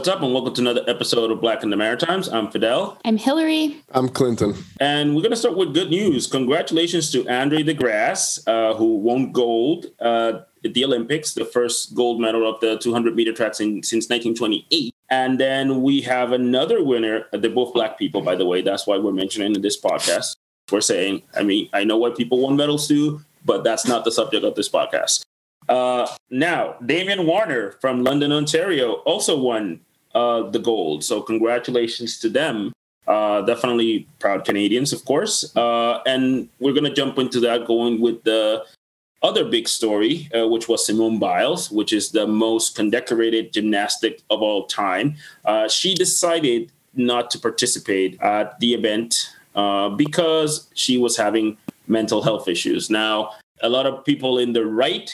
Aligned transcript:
What's 0.00 0.08
up, 0.08 0.22
and 0.22 0.32
welcome 0.32 0.54
to 0.54 0.62
another 0.62 0.82
episode 0.88 1.30
of 1.30 1.42
Black 1.42 1.62
in 1.62 1.68
the 1.68 1.76
Maritimes. 1.76 2.26
I'm 2.30 2.50
Fidel. 2.50 2.96
I'm 3.04 3.18
Hillary. 3.18 3.82
I'm 3.90 4.08
Clinton. 4.08 4.54
And 4.80 5.14
we're 5.14 5.20
going 5.20 5.32
to 5.32 5.36
start 5.36 5.58
with 5.58 5.74
good 5.74 5.90
news. 5.90 6.26
Congratulations 6.26 7.12
to 7.12 7.28
Andre 7.28 7.62
De 7.62 7.74
Grasse, 7.74 8.42
uh, 8.46 8.72
who 8.72 8.96
won 8.96 9.30
gold 9.30 9.88
uh, 10.00 10.40
at 10.64 10.72
the 10.72 10.86
Olympics, 10.86 11.34
the 11.34 11.44
first 11.44 11.94
gold 11.94 12.18
medal 12.18 12.48
of 12.48 12.58
the 12.60 12.78
200 12.78 13.14
meter 13.14 13.34
track 13.34 13.60
in, 13.60 13.82
since 13.82 14.08
1928. 14.08 14.94
And 15.10 15.38
then 15.38 15.82
we 15.82 16.00
have 16.00 16.32
another 16.32 16.82
winner. 16.82 17.26
They're 17.34 17.50
both 17.50 17.74
black 17.74 17.98
people, 17.98 18.22
by 18.22 18.36
the 18.36 18.46
way. 18.46 18.62
That's 18.62 18.86
why 18.86 18.96
we're 18.96 19.12
mentioning 19.12 19.54
in 19.54 19.60
this 19.60 19.78
podcast. 19.78 20.34
We're 20.72 20.80
saying, 20.80 21.24
I 21.34 21.42
mean, 21.42 21.68
I 21.74 21.84
know 21.84 21.98
what 21.98 22.16
people 22.16 22.38
won 22.38 22.56
medals 22.56 22.88
to, 22.88 23.20
but 23.44 23.64
that's 23.64 23.86
not 23.86 24.06
the 24.06 24.12
subject 24.12 24.46
of 24.46 24.54
this 24.54 24.70
podcast. 24.70 25.26
Uh, 25.68 26.08
now, 26.30 26.76
Damian 26.84 27.26
Warner 27.26 27.72
from 27.82 28.02
London, 28.02 28.32
Ontario, 28.32 28.94
also 29.04 29.38
won 29.38 29.80
uh, 30.14 30.42
the 30.50 30.58
gold. 30.58 31.04
So, 31.04 31.22
congratulations 31.22 32.18
to 32.20 32.28
them. 32.28 32.72
Uh, 33.06 33.42
definitely 33.42 34.06
proud 34.18 34.44
Canadians, 34.44 34.92
of 34.92 35.04
course. 35.04 35.54
Uh, 35.56 36.00
and 36.06 36.48
we're 36.60 36.72
going 36.72 36.84
to 36.84 36.92
jump 36.92 37.18
into 37.18 37.40
that 37.40 37.66
going 37.66 38.00
with 38.00 38.22
the 38.22 38.64
other 39.22 39.44
big 39.44 39.68
story, 39.68 40.28
uh, 40.34 40.46
which 40.48 40.68
was 40.68 40.86
Simone 40.86 41.18
Biles, 41.18 41.70
which 41.70 41.92
is 41.92 42.10
the 42.10 42.26
most 42.26 42.74
condecorated 42.74 43.52
gymnastic 43.52 44.22
of 44.30 44.42
all 44.42 44.66
time. 44.66 45.16
Uh, 45.44 45.68
she 45.68 45.94
decided 45.94 46.70
not 46.94 47.30
to 47.30 47.38
participate 47.38 48.20
at 48.22 48.58
the 48.60 48.74
event 48.74 49.34
uh, 49.54 49.88
because 49.90 50.68
she 50.74 50.96
was 50.96 51.16
having 51.16 51.56
mental 51.86 52.22
health 52.22 52.48
issues. 52.48 52.88
Now, 52.90 53.32
a 53.62 53.68
lot 53.68 53.86
of 53.86 54.04
people 54.04 54.38
in 54.38 54.52
the 54.52 54.64
right 54.64 55.12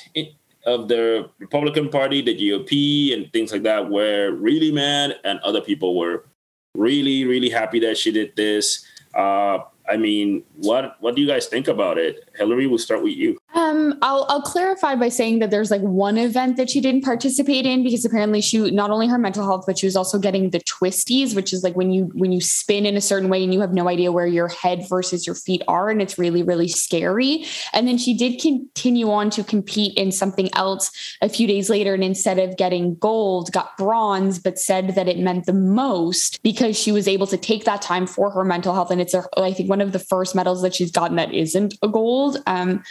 of 0.66 0.88
the 0.88 1.30
Republican 1.38 1.88
Party, 1.88 2.20
the 2.20 2.36
GOP, 2.36 3.14
and 3.14 3.32
things 3.32 3.52
like 3.52 3.62
that 3.62 3.88
were 3.88 4.32
really 4.32 4.72
mad, 4.72 5.16
and 5.24 5.38
other 5.40 5.60
people 5.60 5.96
were 5.96 6.26
really, 6.74 7.24
really 7.24 7.48
happy 7.48 7.80
that 7.80 7.96
she 7.96 8.10
did 8.12 8.34
this. 8.36 8.84
Uh, 9.14 9.60
I 9.88 9.96
mean, 9.96 10.42
what 10.56 10.96
what 11.00 11.14
do 11.14 11.22
you 11.22 11.28
guys 11.28 11.46
think 11.46 11.68
about 11.68 11.96
it? 11.96 12.28
Hillary, 12.36 12.66
we'll 12.66 12.78
start 12.78 13.02
with 13.02 13.14
you. 13.14 13.38
Um, 13.86 13.98
I'll 14.02 14.26
I'll 14.28 14.42
clarify 14.42 14.94
by 14.94 15.08
saying 15.08 15.38
that 15.40 15.50
there's 15.50 15.70
like 15.70 15.80
one 15.80 16.18
event 16.18 16.56
that 16.56 16.70
she 16.70 16.80
didn't 16.80 17.04
participate 17.04 17.66
in 17.66 17.82
because 17.82 18.04
apparently 18.04 18.40
she 18.40 18.70
not 18.70 18.90
only 18.90 19.08
her 19.08 19.18
mental 19.18 19.44
health, 19.44 19.64
but 19.66 19.78
she 19.78 19.86
was 19.86 19.96
also 19.96 20.18
getting 20.18 20.50
the 20.50 20.60
twisties, 20.60 21.34
which 21.34 21.52
is 21.52 21.62
like 21.62 21.76
when 21.76 21.90
you 21.90 22.10
when 22.14 22.32
you 22.32 22.40
spin 22.40 22.86
in 22.86 22.96
a 22.96 23.00
certain 23.00 23.28
way 23.28 23.42
and 23.42 23.52
you 23.52 23.60
have 23.60 23.72
no 23.72 23.88
idea 23.88 24.12
where 24.12 24.26
your 24.26 24.48
head 24.48 24.86
versus 24.88 25.26
your 25.26 25.34
feet 25.34 25.62
are, 25.68 25.90
and 25.90 26.02
it's 26.02 26.18
really 26.18 26.42
really 26.42 26.68
scary. 26.68 27.44
And 27.72 27.86
then 27.86 27.98
she 27.98 28.16
did 28.16 28.40
continue 28.40 29.10
on 29.10 29.30
to 29.30 29.44
compete 29.44 29.96
in 29.96 30.12
something 30.12 30.50
else 30.54 30.90
a 31.22 31.28
few 31.28 31.46
days 31.46 31.70
later, 31.70 31.94
and 31.94 32.04
instead 32.04 32.38
of 32.38 32.56
getting 32.56 32.96
gold, 32.96 33.52
got 33.52 33.76
bronze, 33.76 34.38
but 34.38 34.58
said 34.58 34.94
that 34.94 35.08
it 35.08 35.18
meant 35.18 35.46
the 35.46 35.52
most 35.52 36.42
because 36.42 36.78
she 36.78 36.92
was 36.92 37.08
able 37.08 37.26
to 37.26 37.36
take 37.36 37.64
that 37.64 37.82
time 37.82 38.06
for 38.06 38.30
her 38.30 38.44
mental 38.44 38.74
health, 38.74 38.90
and 38.90 39.00
it's 39.00 39.14
a, 39.14 39.24
I 39.36 39.52
think 39.52 39.68
one 39.68 39.80
of 39.80 39.92
the 39.92 39.98
first 39.98 40.34
medals 40.34 40.62
that 40.62 40.74
she's 40.74 40.90
gotten 40.90 41.16
that 41.16 41.32
isn't 41.32 41.74
a 41.82 41.88
gold. 41.88 42.42
Um, 42.46 42.82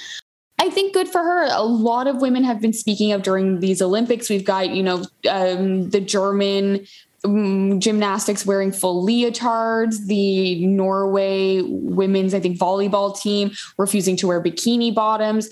I 0.58 0.70
think 0.70 0.94
good 0.94 1.09
for 1.09 1.20
her. 1.20 1.48
A 1.52 1.64
lot 1.64 2.08
of 2.08 2.22
women 2.22 2.44
have 2.44 2.61
been 2.61 2.73
speaking 2.73 3.11
of 3.11 3.23
during 3.23 3.59
these 3.59 3.81
Olympics. 3.81 4.30
We've 4.30 4.45
got, 4.45 4.70
you 4.70 4.84
know, 4.84 5.06
um, 5.30 5.89
the 5.89 6.00
German 6.00 6.86
um, 7.25 7.80
gymnastics 7.80 8.45
wearing 8.45 8.72
full 8.72 9.06
leotards, 9.06 10.06
the 10.06 10.66
Norway 10.66 11.62
women's, 11.62 12.34
I 12.34 12.39
think, 12.39 12.58
volleyball 12.58 13.20
team 13.20 13.52
refusing 13.78 14.16
to 14.17 14.28
wear 14.28 14.42
bikini 14.42 14.94
bottoms. 14.94 15.50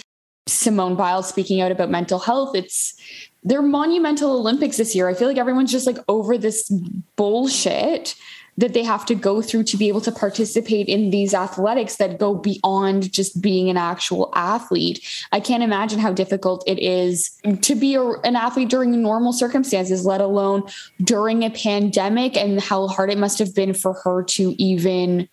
Simone 0.48 0.96
Biles 0.96 1.28
speaking 1.28 1.62
out 1.62 1.72
about 1.72 1.90
mental 1.90 2.20
health. 2.20 2.56
It's 2.56 2.96
they're 3.44 3.62
monumental 3.62 4.38
Olympics 4.38 4.78
this 4.78 4.96
year. 4.96 5.10
I 5.10 5.14
feel 5.14 5.28
like 5.28 5.38
everyone's 5.38 5.72
just 5.72 5.88
like 5.88 5.98
over 6.08 6.38
this 6.38 6.72
bullshit 7.16 8.16
that 8.58 8.74
they 8.74 8.84
have 8.84 9.06
to 9.06 9.16
go 9.16 9.42
through 9.42 9.64
to 9.64 9.78
be 9.78 9.88
able 9.88 10.02
to 10.02 10.12
participate 10.12 10.88
in 10.88 11.10
these 11.10 11.34
athletics 11.34 11.96
that 11.96 12.20
go 12.20 12.36
beyond 12.36 13.12
just 13.12 13.42
being 13.42 13.70
an 13.70 13.78
actual 13.78 14.32
athlete. 14.36 15.04
I 15.32 15.40
can't 15.40 15.64
imagine 15.64 16.00
how 16.00 16.14
difficult 16.14 16.64
it 16.68 16.80
is 16.80 17.32
to 17.62 17.76
be 17.76 17.96
a, 17.96 18.04
an 18.04 18.36
athlete 18.36 18.70
during 18.70 19.02
normal 19.02 19.34
circumstances, 19.34 20.06
let 20.06 20.22
alone 20.22 20.64
during 21.04 21.44
a 21.44 21.50
pandemic, 21.50 22.38
and 22.38 22.62
how 22.62 22.88
hard 22.88 23.10
it 23.10 23.18
must 23.18 23.40
have 23.40 23.56
been 23.56 23.74
for 23.74 23.94
her 23.94 24.24
to 24.24 24.56
even 24.62 25.28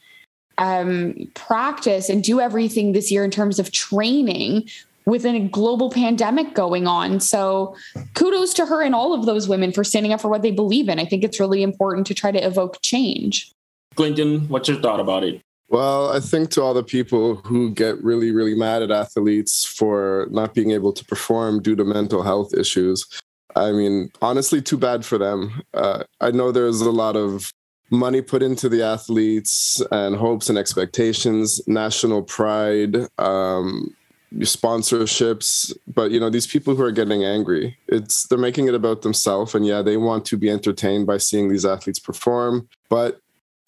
um, 0.58 1.14
practice 1.34 2.08
and 2.08 2.22
do 2.22 2.40
everything 2.40 2.92
this 2.92 3.10
year 3.10 3.24
in 3.24 3.30
terms 3.30 3.58
of 3.58 3.72
training 3.72 4.68
with 5.10 5.26
a 5.26 5.40
global 5.40 5.90
pandemic 5.90 6.54
going 6.54 6.86
on. 6.86 7.18
So 7.18 7.76
kudos 8.14 8.54
to 8.54 8.66
her 8.66 8.80
and 8.80 8.94
all 8.94 9.12
of 9.12 9.26
those 9.26 9.48
women 9.48 9.72
for 9.72 9.82
standing 9.82 10.12
up 10.12 10.20
for 10.20 10.28
what 10.28 10.42
they 10.42 10.52
believe 10.52 10.88
in. 10.88 11.00
I 11.00 11.04
think 11.04 11.24
it's 11.24 11.40
really 11.40 11.62
important 11.62 12.06
to 12.06 12.14
try 12.14 12.30
to 12.30 12.38
evoke 12.38 12.80
change. 12.82 13.52
Clinton, 13.96 14.48
what's 14.48 14.68
your 14.68 14.80
thought 14.80 15.00
about 15.00 15.24
it? 15.24 15.42
Well, 15.68 16.10
I 16.10 16.20
think 16.20 16.50
to 16.50 16.62
all 16.62 16.74
the 16.74 16.82
people 16.82 17.36
who 17.36 17.72
get 17.72 18.02
really, 18.02 18.32
really 18.32 18.54
mad 18.54 18.82
at 18.82 18.90
athletes 18.90 19.64
for 19.64 20.26
not 20.30 20.54
being 20.54 20.70
able 20.70 20.92
to 20.92 21.04
perform 21.04 21.60
due 21.60 21.76
to 21.76 21.84
mental 21.84 22.22
health 22.22 22.54
issues, 22.54 23.06
I 23.56 23.72
mean, 23.72 24.10
honestly, 24.22 24.62
too 24.62 24.78
bad 24.78 25.04
for 25.04 25.18
them. 25.18 25.62
Uh, 25.74 26.04
I 26.20 26.30
know 26.30 26.50
there's 26.50 26.80
a 26.80 26.90
lot 26.90 27.16
of 27.16 27.52
money 27.90 28.22
put 28.22 28.42
into 28.42 28.68
the 28.68 28.82
athletes 28.82 29.82
and 29.90 30.14
hopes 30.16 30.48
and 30.48 30.56
expectations, 30.56 31.60
national 31.66 32.22
pride, 32.22 32.96
um, 33.18 33.94
sponsorships 34.38 35.72
but 35.92 36.12
you 36.12 36.20
know 36.20 36.30
these 36.30 36.46
people 36.46 36.76
who 36.76 36.84
are 36.84 36.92
getting 36.92 37.24
angry 37.24 37.76
it's 37.88 38.28
they're 38.28 38.38
making 38.38 38.68
it 38.68 38.74
about 38.74 39.02
themselves 39.02 39.56
and 39.56 39.66
yeah 39.66 39.82
they 39.82 39.96
want 39.96 40.24
to 40.24 40.36
be 40.36 40.48
entertained 40.48 41.04
by 41.04 41.16
seeing 41.16 41.48
these 41.48 41.66
athletes 41.66 41.98
perform 41.98 42.68
but 42.88 43.20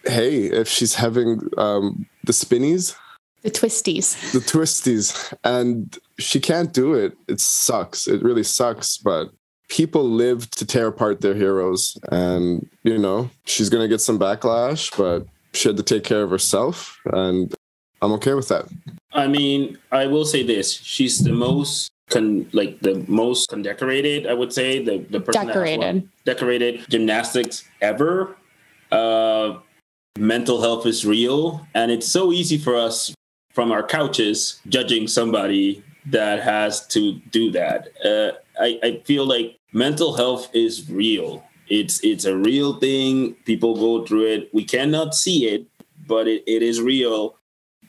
hey 0.04 0.44
if 0.44 0.68
she's 0.68 0.94
having 0.94 1.40
um 1.58 2.06
the 2.24 2.32
spinnies? 2.32 2.94
The 3.42 3.50
twisties. 3.50 4.32
The 4.32 4.38
twisties 4.38 5.34
and 5.42 5.98
she 6.18 6.38
can't 6.38 6.72
do 6.72 6.94
it. 6.94 7.16
It 7.26 7.40
sucks. 7.40 8.06
It 8.06 8.22
really 8.22 8.44
sucks 8.44 8.96
but 8.98 9.30
people 9.68 10.04
live 10.04 10.48
to 10.50 10.66
tear 10.66 10.88
apart 10.88 11.22
their 11.22 11.34
heroes 11.34 11.96
and 12.10 12.68
you 12.82 12.98
know 12.98 13.30
she's 13.46 13.70
gonna 13.70 13.88
get 13.88 14.00
some 14.00 14.18
backlash 14.18 14.94
but 14.98 15.26
she 15.54 15.68
had 15.68 15.76
to 15.78 15.82
take 15.82 16.04
care 16.04 16.22
of 16.22 16.30
herself 16.30 16.98
and 17.06 17.54
i'm 18.02 18.12
okay 18.12 18.34
with 18.34 18.48
that 18.48 18.66
I 19.14 19.26
mean, 19.26 19.78
I 19.90 20.06
will 20.06 20.24
say 20.24 20.42
this: 20.42 20.72
she's 20.72 21.18
the 21.22 21.32
most 21.32 21.90
con 22.08 22.48
like 22.52 22.80
the 22.80 23.04
most 23.08 23.48
condecorated. 23.48 24.26
I 24.26 24.34
would 24.34 24.52
say 24.52 24.82
the 24.82 24.98
the 25.10 25.20
person 25.20 25.46
decorated 25.46 26.08
decorated 26.24 26.84
gymnastics 26.88 27.64
ever. 27.80 28.36
Uh, 28.90 29.58
mental 30.18 30.60
health 30.60 30.86
is 30.86 31.04
real, 31.04 31.66
and 31.74 31.90
it's 31.90 32.08
so 32.08 32.32
easy 32.32 32.58
for 32.58 32.76
us 32.76 33.14
from 33.52 33.70
our 33.70 33.82
couches 33.82 34.60
judging 34.68 35.06
somebody 35.06 35.84
that 36.06 36.42
has 36.42 36.86
to 36.88 37.12
do 37.30 37.50
that. 37.52 37.88
Uh, 38.04 38.32
I, 38.60 38.78
I 38.82 39.02
feel 39.04 39.26
like 39.26 39.56
mental 39.72 40.16
health 40.16 40.48
is 40.54 40.90
real. 40.90 41.44
It's 41.68 42.02
it's 42.02 42.24
a 42.24 42.36
real 42.36 42.78
thing. 42.80 43.34
People 43.44 43.76
go 43.76 44.06
through 44.06 44.26
it. 44.26 44.54
We 44.54 44.64
cannot 44.64 45.14
see 45.14 45.46
it, 45.46 45.66
but 46.06 46.26
it, 46.26 46.42
it 46.46 46.62
is 46.62 46.80
real. 46.80 47.36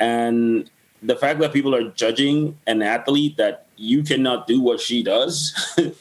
And 0.03 0.69
the 1.01 1.15
fact 1.15 1.39
that 1.39 1.53
people 1.53 1.75
are 1.75 1.89
judging 1.89 2.57
an 2.67 2.81
athlete 2.81 3.37
that 3.37 3.67
you 3.75 4.03
cannot 4.03 4.47
do 4.47 4.61
what 4.61 4.79
she 4.79 5.03
does 5.03 5.53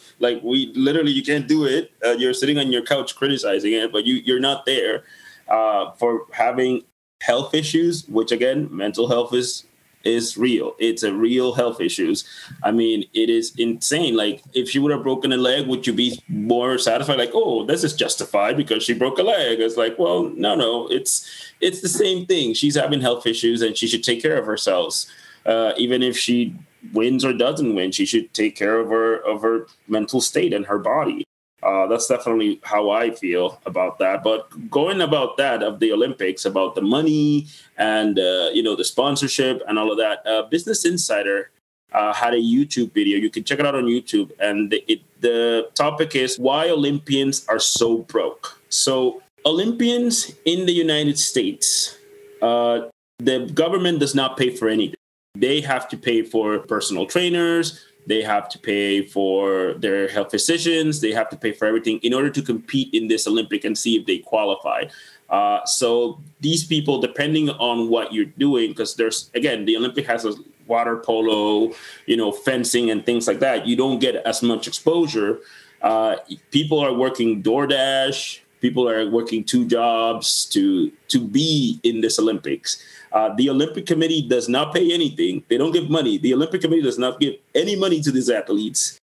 like 0.18 0.40
we 0.42 0.72
literally 0.74 1.10
you 1.10 1.22
can't 1.22 1.48
do 1.48 1.64
it. 1.64 1.90
Uh, 2.04 2.10
you're 2.10 2.34
sitting 2.34 2.58
on 2.58 2.70
your 2.70 2.82
couch 2.82 3.16
criticizing 3.16 3.72
it 3.72 3.90
but 3.92 4.04
you 4.04 4.16
you're 4.16 4.40
not 4.40 4.66
there 4.66 5.04
uh, 5.48 5.90
for 5.92 6.26
having 6.32 6.82
health 7.20 7.54
issues 7.54 8.06
which 8.08 8.30
again 8.32 8.68
mental 8.70 9.08
health 9.08 9.32
is 9.34 9.64
is 10.04 10.36
real 10.36 10.74
it's 10.78 11.02
a 11.02 11.12
real 11.12 11.52
health 11.52 11.80
issues 11.80 12.24
i 12.62 12.70
mean 12.70 13.04
it 13.14 13.30
is 13.30 13.54
insane 13.56 14.16
like 14.16 14.42
if 14.54 14.68
she 14.68 14.78
would 14.78 14.92
have 14.92 15.02
broken 15.02 15.32
a 15.32 15.36
leg 15.36 15.66
would 15.66 15.86
you 15.86 15.92
be 15.92 16.20
more 16.28 16.78
satisfied 16.78 17.18
like 17.18 17.30
oh 17.34 17.64
this 17.64 17.84
is 17.84 17.94
justified 17.94 18.56
because 18.56 18.82
she 18.82 18.94
broke 18.94 19.18
a 19.18 19.22
leg 19.22 19.60
it's 19.60 19.76
like 19.76 19.98
well 19.98 20.24
no 20.36 20.54
no 20.54 20.86
it's 20.88 21.52
it's 21.62 21.80
the 21.80 21.88
same 21.88 22.26
thing. 22.26 22.52
She's 22.52 22.74
having 22.74 23.00
health 23.00 23.26
issues 23.26 23.62
and 23.62 23.76
she 23.76 23.86
should 23.86 24.04
take 24.04 24.20
care 24.20 24.36
of 24.36 24.44
herself. 24.44 25.04
Uh, 25.46 25.72
even 25.76 26.02
if 26.02 26.18
she 26.18 26.54
wins 26.92 27.24
or 27.24 27.32
doesn't 27.32 27.74
win, 27.74 27.92
she 27.92 28.04
should 28.04 28.34
take 28.34 28.56
care 28.56 28.78
of 28.78 28.88
her 28.88 29.16
of 29.16 29.40
her 29.42 29.66
mental 29.88 30.20
state 30.20 30.52
and 30.52 30.66
her 30.66 30.78
body. 30.78 31.24
Uh, 31.62 31.86
that's 31.86 32.08
definitely 32.08 32.60
how 32.64 32.90
I 32.90 33.12
feel 33.12 33.60
about 33.66 33.98
that. 33.98 34.24
But 34.24 34.70
going 34.70 35.00
about 35.00 35.36
that 35.36 35.62
of 35.62 35.78
the 35.78 35.92
Olympics, 35.92 36.44
about 36.44 36.74
the 36.74 36.82
money 36.82 37.46
and 37.78 38.18
uh, 38.18 38.50
you 38.52 38.62
know 38.62 38.74
the 38.74 38.84
sponsorship 38.84 39.62
and 39.68 39.78
all 39.78 39.90
of 39.92 39.98
that, 39.98 40.26
uh, 40.26 40.42
Business 40.50 40.84
Insider 40.84 41.50
uh, 41.92 42.12
had 42.12 42.34
a 42.34 42.38
YouTube 42.38 42.92
video. 42.92 43.18
You 43.18 43.30
can 43.30 43.44
check 43.44 43.60
it 43.60 43.66
out 43.66 43.74
on 43.74 43.84
YouTube, 43.84 44.32
and 44.40 44.70
the, 44.70 44.84
it, 44.90 45.00
the 45.20 45.70
topic 45.74 46.16
is 46.16 46.38
why 46.38 46.68
Olympians 46.70 47.46
are 47.48 47.58
so 47.58 47.98
broke. 47.98 48.58
So 48.68 49.22
Olympians 49.46 50.32
in 50.44 50.66
the 50.66 50.72
United 50.72 51.18
States, 51.18 51.96
uh, 52.40 52.88
the 53.18 53.50
government 53.54 54.00
does 54.00 54.14
not 54.14 54.36
pay 54.36 54.50
for 54.50 54.68
anything. 54.68 54.96
They 55.34 55.60
have 55.60 55.88
to 55.88 55.96
pay 55.96 56.22
for 56.22 56.58
personal 56.58 57.06
trainers, 57.06 57.84
they 58.06 58.22
have 58.22 58.48
to 58.48 58.58
pay 58.58 59.06
for 59.06 59.74
their 59.74 60.08
health 60.08 60.30
physicians, 60.30 61.00
they 61.00 61.12
have 61.12 61.28
to 61.30 61.36
pay 61.36 61.52
for 61.52 61.66
everything 61.66 61.98
in 62.02 62.12
order 62.12 62.30
to 62.30 62.42
compete 62.42 62.92
in 62.92 63.08
this 63.08 63.26
Olympic 63.26 63.64
and 63.64 63.76
see 63.76 63.96
if 63.96 64.06
they 64.06 64.18
qualify. 64.18 64.84
Uh, 65.30 65.64
so 65.64 66.20
these 66.40 66.64
people, 66.64 67.00
depending 67.00 67.48
on 67.50 67.88
what 67.88 68.12
you're 68.12 68.32
doing, 68.36 68.70
because 68.70 68.96
there's 68.96 69.30
again 69.34 69.64
the 69.64 69.76
Olympic 69.76 70.06
has 70.06 70.24
a 70.24 70.34
water 70.66 70.96
polo, 70.98 71.72
you 72.06 72.16
know, 72.16 72.30
fencing 72.32 72.90
and 72.90 73.04
things 73.04 73.26
like 73.26 73.40
that. 73.40 73.66
You 73.66 73.76
don't 73.76 73.98
get 73.98 74.16
as 74.16 74.42
much 74.42 74.68
exposure. 74.68 75.40
Uh, 75.80 76.16
people 76.50 76.78
are 76.78 76.92
working 76.92 77.42
DoorDash. 77.42 78.40
People 78.60 78.88
are 78.88 79.10
working 79.10 79.42
two 79.42 79.66
jobs 79.66 80.44
to 80.46 80.92
to 81.08 81.18
be 81.18 81.80
in 81.82 82.00
this 82.00 82.18
Olympics. 82.18 82.82
Uh, 83.12 83.34
the 83.34 83.50
Olympic 83.50 83.86
Committee 83.86 84.26
does 84.26 84.48
not 84.48 84.74
pay 84.74 84.92
anything. 84.92 85.44
They 85.48 85.58
don't 85.58 85.72
give 85.72 85.90
money. 85.90 86.18
The 86.18 86.32
Olympic 86.34 86.62
Committee 86.62 86.82
does 86.82 86.98
not 86.98 87.20
give 87.20 87.34
any 87.54 87.76
money 87.76 88.00
to 88.00 88.10
these 88.10 88.30
athletes. 88.30 88.98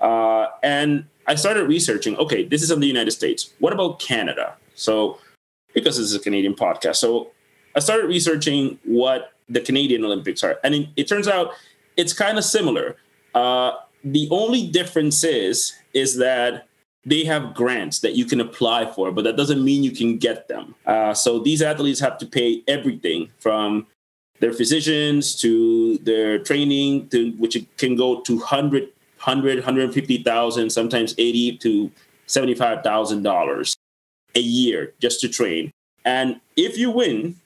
Uh, 0.00 0.46
and 0.62 1.06
I 1.26 1.34
started 1.34 1.64
researching. 1.64 2.16
Okay, 2.16 2.44
this 2.44 2.62
is 2.62 2.70
in 2.70 2.80
the 2.80 2.86
United 2.86 3.12
States. 3.12 3.54
What 3.58 3.72
about 3.72 3.98
Canada? 3.98 4.54
So, 4.74 5.18
because 5.72 5.96
this 5.96 6.06
is 6.06 6.14
a 6.14 6.20
Canadian 6.20 6.54
podcast, 6.54 6.96
so 6.96 7.30
I 7.74 7.80
started 7.80 8.06
researching 8.06 8.78
what 8.84 9.32
the 9.48 9.60
Canadian 9.60 10.04
Olympics 10.04 10.44
are, 10.44 10.58
and 10.62 10.74
it, 10.74 10.88
it 10.96 11.08
turns 11.08 11.28
out 11.28 11.52
it's 11.96 12.12
kind 12.12 12.38
of 12.38 12.44
similar. 12.44 12.96
Uh, 13.34 13.72
the 14.04 14.28
only 14.30 14.66
difference 14.66 15.24
is 15.24 15.72
is 15.94 16.18
that 16.18 16.66
they 17.06 17.24
have 17.24 17.54
grants 17.54 18.00
that 18.00 18.14
you 18.14 18.24
can 18.24 18.40
apply 18.40 18.86
for, 18.86 19.12
but 19.12 19.24
that 19.24 19.36
doesn't 19.36 19.62
mean 19.62 19.82
you 19.82 19.90
can 19.90 20.16
get 20.16 20.48
them. 20.48 20.74
Uh, 20.86 21.12
so 21.12 21.38
these 21.38 21.60
athletes 21.62 22.00
have 22.00 22.18
to 22.18 22.26
pay 22.26 22.62
everything 22.66 23.30
from 23.38 23.86
their 24.40 24.52
physicians 24.52 25.34
to 25.40 25.98
their 25.98 26.38
training, 26.38 27.08
to 27.08 27.32
which 27.32 27.56
can 27.76 27.94
go 27.96 28.20
to 28.20 28.36
100, 28.36 28.82
100 28.82 29.56
150,000, 29.56 30.70
sometimes 30.70 31.14
80 31.18 31.58
to 31.58 31.90
$75,000 32.26 33.76
a 34.34 34.40
year 34.40 34.92
just 35.00 35.20
to 35.20 35.28
train. 35.28 35.70
And 36.04 36.40
if 36.56 36.76
you 36.76 36.90
win, 36.90 37.36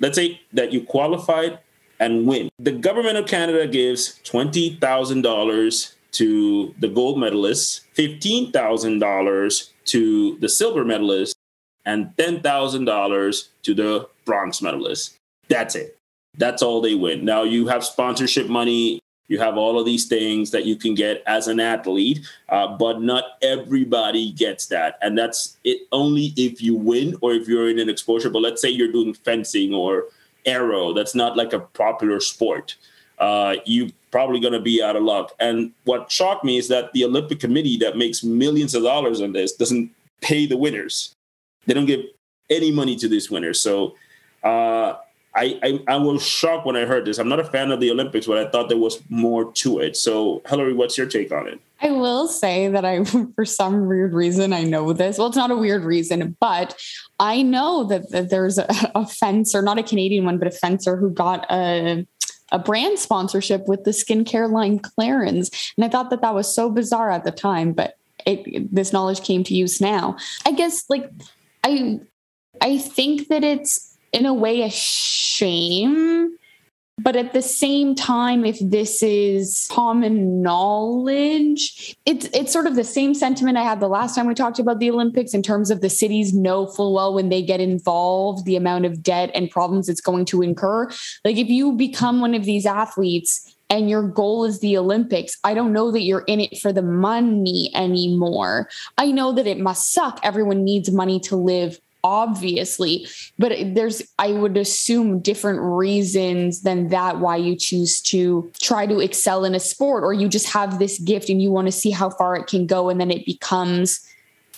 let's 0.00 0.16
say 0.16 0.40
that 0.52 0.72
you 0.72 0.82
qualified 0.82 1.58
and 2.00 2.26
win, 2.26 2.50
the 2.58 2.72
government 2.72 3.16
of 3.16 3.26
Canada 3.26 3.66
gives 3.66 4.18
$20,000 4.24 5.94
to 6.12 6.74
the 6.78 6.88
gold 6.88 7.18
medalist, 7.18 7.82
$15,000 7.94 9.70
to 9.86 10.38
the 10.38 10.48
silver 10.48 10.84
medalist, 10.84 11.34
and 11.84 12.14
$10,000 12.16 13.48
to 13.62 13.74
the 13.74 14.08
bronze 14.24 14.62
medalist. 14.62 15.16
That's 15.48 15.74
it. 15.74 15.98
That's 16.38 16.62
all 16.62 16.80
they 16.80 16.94
win. 16.94 17.24
Now 17.24 17.42
you 17.42 17.66
have 17.66 17.84
sponsorship 17.84 18.48
money. 18.48 19.00
You 19.28 19.38
have 19.38 19.56
all 19.56 19.78
of 19.78 19.86
these 19.86 20.08
things 20.08 20.50
that 20.50 20.66
you 20.66 20.76
can 20.76 20.94
get 20.94 21.22
as 21.26 21.48
an 21.48 21.58
athlete, 21.60 22.20
uh, 22.48 22.76
but 22.76 23.00
not 23.00 23.24
everybody 23.40 24.32
gets 24.32 24.66
that. 24.66 24.98
And 25.00 25.16
that's 25.16 25.56
it 25.64 25.82
only 25.90 26.34
if 26.36 26.60
you 26.60 26.74
win 26.74 27.16
or 27.22 27.32
if 27.32 27.48
you're 27.48 27.70
in 27.70 27.78
an 27.78 27.88
exposure. 27.88 28.28
But 28.30 28.42
let's 28.42 28.60
say 28.60 28.68
you're 28.68 28.92
doing 28.92 29.14
fencing 29.14 29.72
or 29.72 30.06
arrow, 30.44 30.92
that's 30.92 31.14
not 31.14 31.36
like 31.36 31.52
a 31.52 31.60
popular 31.60 32.20
sport. 32.20 32.76
Uh, 33.18 33.56
you 33.64 33.90
probably 34.12 34.38
going 34.38 34.52
to 34.52 34.60
be 34.60 34.80
out 34.82 34.94
of 34.94 35.02
luck. 35.02 35.32
And 35.40 35.72
what 35.84 36.12
shocked 36.12 36.44
me 36.44 36.58
is 36.58 36.68
that 36.68 36.92
the 36.92 37.04
Olympic 37.04 37.40
Committee, 37.40 37.78
that 37.78 37.96
makes 37.96 38.22
millions 38.22 38.74
of 38.74 38.84
dollars 38.84 39.20
on 39.20 39.32
this, 39.32 39.52
doesn't 39.52 39.90
pay 40.20 40.46
the 40.46 40.56
winners. 40.56 41.14
They 41.66 41.74
don't 41.74 41.86
give 41.86 42.04
any 42.50 42.70
money 42.70 42.94
to 42.96 43.08
these 43.08 43.30
winners. 43.30 43.60
So 43.60 43.96
uh, 44.44 44.94
I, 45.34 45.58
I, 45.62 45.80
I 45.88 45.96
was 45.96 46.24
shocked 46.24 46.66
when 46.66 46.76
I 46.76 46.84
heard 46.84 47.06
this. 47.06 47.18
I'm 47.18 47.28
not 47.28 47.40
a 47.40 47.44
fan 47.44 47.70
of 47.70 47.80
the 47.80 47.90
Olympics, 47.90 48.26
but 48.26 48.38
I 48.38 48.50
thought 48.50 48.68
there 48.68 48.78
was 48.78 49.00
more 49.08 49.50
to 49.52 49.78
it. 49.78 49.96
So 49.96 50.42
Hillary, 50.46 50.74
what's 50.74 50.98
your 50.98 51.06
take 51.06 51.32
on 51.32 51.48
it? 51.48 51.60
I 51.80 51.90
will 51.90 52.28
say 52.28 52.68
that 52.68 52.84
I, 52.84 53.04
for 53.34 53.44
some 53.44 53.86
weird 53.86 54.12
reason, 54.12 54.52
I 54.52 54.62
know 54.62 54.92
this. 54.92 55.18
Well, 55.18 55.28
it's 55.28 55.36
not 55.36 55.50
a 55.50 55.56
weird 55.56 55.84
reason, 55.84 56.36
but 56.38 56.78
I 57.18 57.42
know 57.42 57.84
that, 57.84 58.10
that 58.10 58.28
there's 58.28 58.58
a, 58.58 58.66
a 58.94 59.06
fencer, 59.06 59.62
not 59.62 59.78
a 59.78 59.82
Canadian 59.82 60.26
one, 60.26 60.38
but 60.38 60.48
a 60.48 60.52
fencer 60.52 60.96
who 60.96 61.10
got 61.10 61.46
a 61.50 62.06
a 62.52 62.58
brand 62.58 62.98
sponsorship 62.98 63.66
with 63.66 63.82
the 63.84 63.90
skincare 63.90 64.50
line 64.50 64.78
Clarins. 64.78 65.72
And 65.76 65.84
I 65.84 65.88
thought 65.88 66.10
that 66.10 66.20
that 66.20 66.34
was 66.34 66.54
so 66.54 66.70
bizarre 66.70 67.10
at 67.10 67.24
the 67.24 67.32
time, 67.32 67.72
but 67.72 67.96
it, 68.24 68.72
this 68.72 68.92
knowledge 68.92 69.22
came 69.22 69.42
to 69.44 69.54
use 69.54 69.80
now. 69.80 70.16
I 70.46 70.52
guess 70.52 70.84
like 70.88 71.10
I 71.64 72.00
I 72.60 72.78
think 72.78 73.28
that 73.28 73.42
it's 73.42 73.96
in 74.12 74.26
a 74.26 74.34
way 74.34 74.62
a 74.62 74.70
shame 74.70 76.36
but 77.02 77.16
at 77.16 77.32
the 77.32 77.42
same 77.42 77.94
time, 77.94 78.44
if 78.44 78.58
this 78.60 79.02
is 79.02 79.68
common 79.70 80.42
knowledge, 80.42 81.96
it's 82.06 82.26
it's 82.32 82.52
sort 82.52 82.66
of 82.66 82.76
the 82.76 82.84
same 82.84 83.14
sentiment 83.14 83.58
I 83.58 83.62
had 83.62 83.80
the 83.80 83.88
last 83.88 84.14
time 84.14 84.26
we 84.26 84.34
talked 84.34 84.58
about 84.58 84.78
the 84.78 84.90
Olympics 84.90 85.34
in 85.34 85.42
terms 85.42 85.70
of 85.70 85.80
the 85.80 85.90
cities 85.90 86.32
know 86.32 86.66
full 86.66 86.94
well 86.94 87.14
when 87.14 87.28
they 87.28 87.42
get 87.42 87.60
involved, 87.60 88.44
the 88.44 88.56
amount 88.56 88.84
of 88.84 89.02
debt 89.02 89.30
and 89.34 89.50
problems 89.50 89.88
it's 89.88 90.00
going 90.00 90.24
to 90.26 90.42
incur. 90.42 90.88
Like 91.24 91.36
if 91.36 91.48
you 91.48 91.72
become 91.72 92.20
one 92.20 92.34
of 92.34 92.44
these 92.44 92.66
athletes 92.66 93.54
and 93.68 93.88
your 93.88 94.06
goal 94.06 94.44
is 94.44 94.60
the 94.60 94.76
Olympics, 94.76 95.36
I 95.44 95.54
don't 95.54 95.72
know 95.72 95.90
that 95.92 96.02
you're 96.02 96.24
in 96.26 96.40
it 96.40 96.58
for 96.58 96.72
the 96.72 96.82
money 96.82 97.70
anymore. 97.74 98.68
I 98.98 99.10
know 99.10 99.32
that 99.32 99.46
it 99.46 99.58
must 99.58 99.92
suck. 99.92 100.20
Everyone 100.22 100.62
needs 100.62 100.90
money 100.90 101.18
to 101.20 101.36
live 101.36 101.80
obviously 102.04 103.06
but 103.38 103.52
there's 103.74 104.02
i 104.18 104.32
would 104.32 104.56
assume 104.56 105.20
different 105.20 105.60
reasons 105.60 106.62
than 106.62 106.88
that 106.88 107.18
why 107.18 107.36
you 107.36 107.54
choose 107.54 108.00
to 108.00 108.50
try 108.60 108.86
to 108.86 108.98
excel 108.98 109.44
in 109.44 109.54
a 109.54 109.60
sport 109.60 110.02
or 110.02 110.12
you 110.12 110.28
just 110.28 110.48
have 110.48 110.78
this 110.78 110.98
gift 110.98 111.28
and 111.28 111.40
you 111.40 111.50
want 111.50 111.66
to 111.66 111.72
see 111.72 111.90
how 111.90 112.10
far 112.10 112.34
it 112.34 112.46
can 112.46 112.66
go 112.66 112.88
and 112.88 113.00
then 113.00 113.10
it 113.10 113.24
becomes 113.24 114.04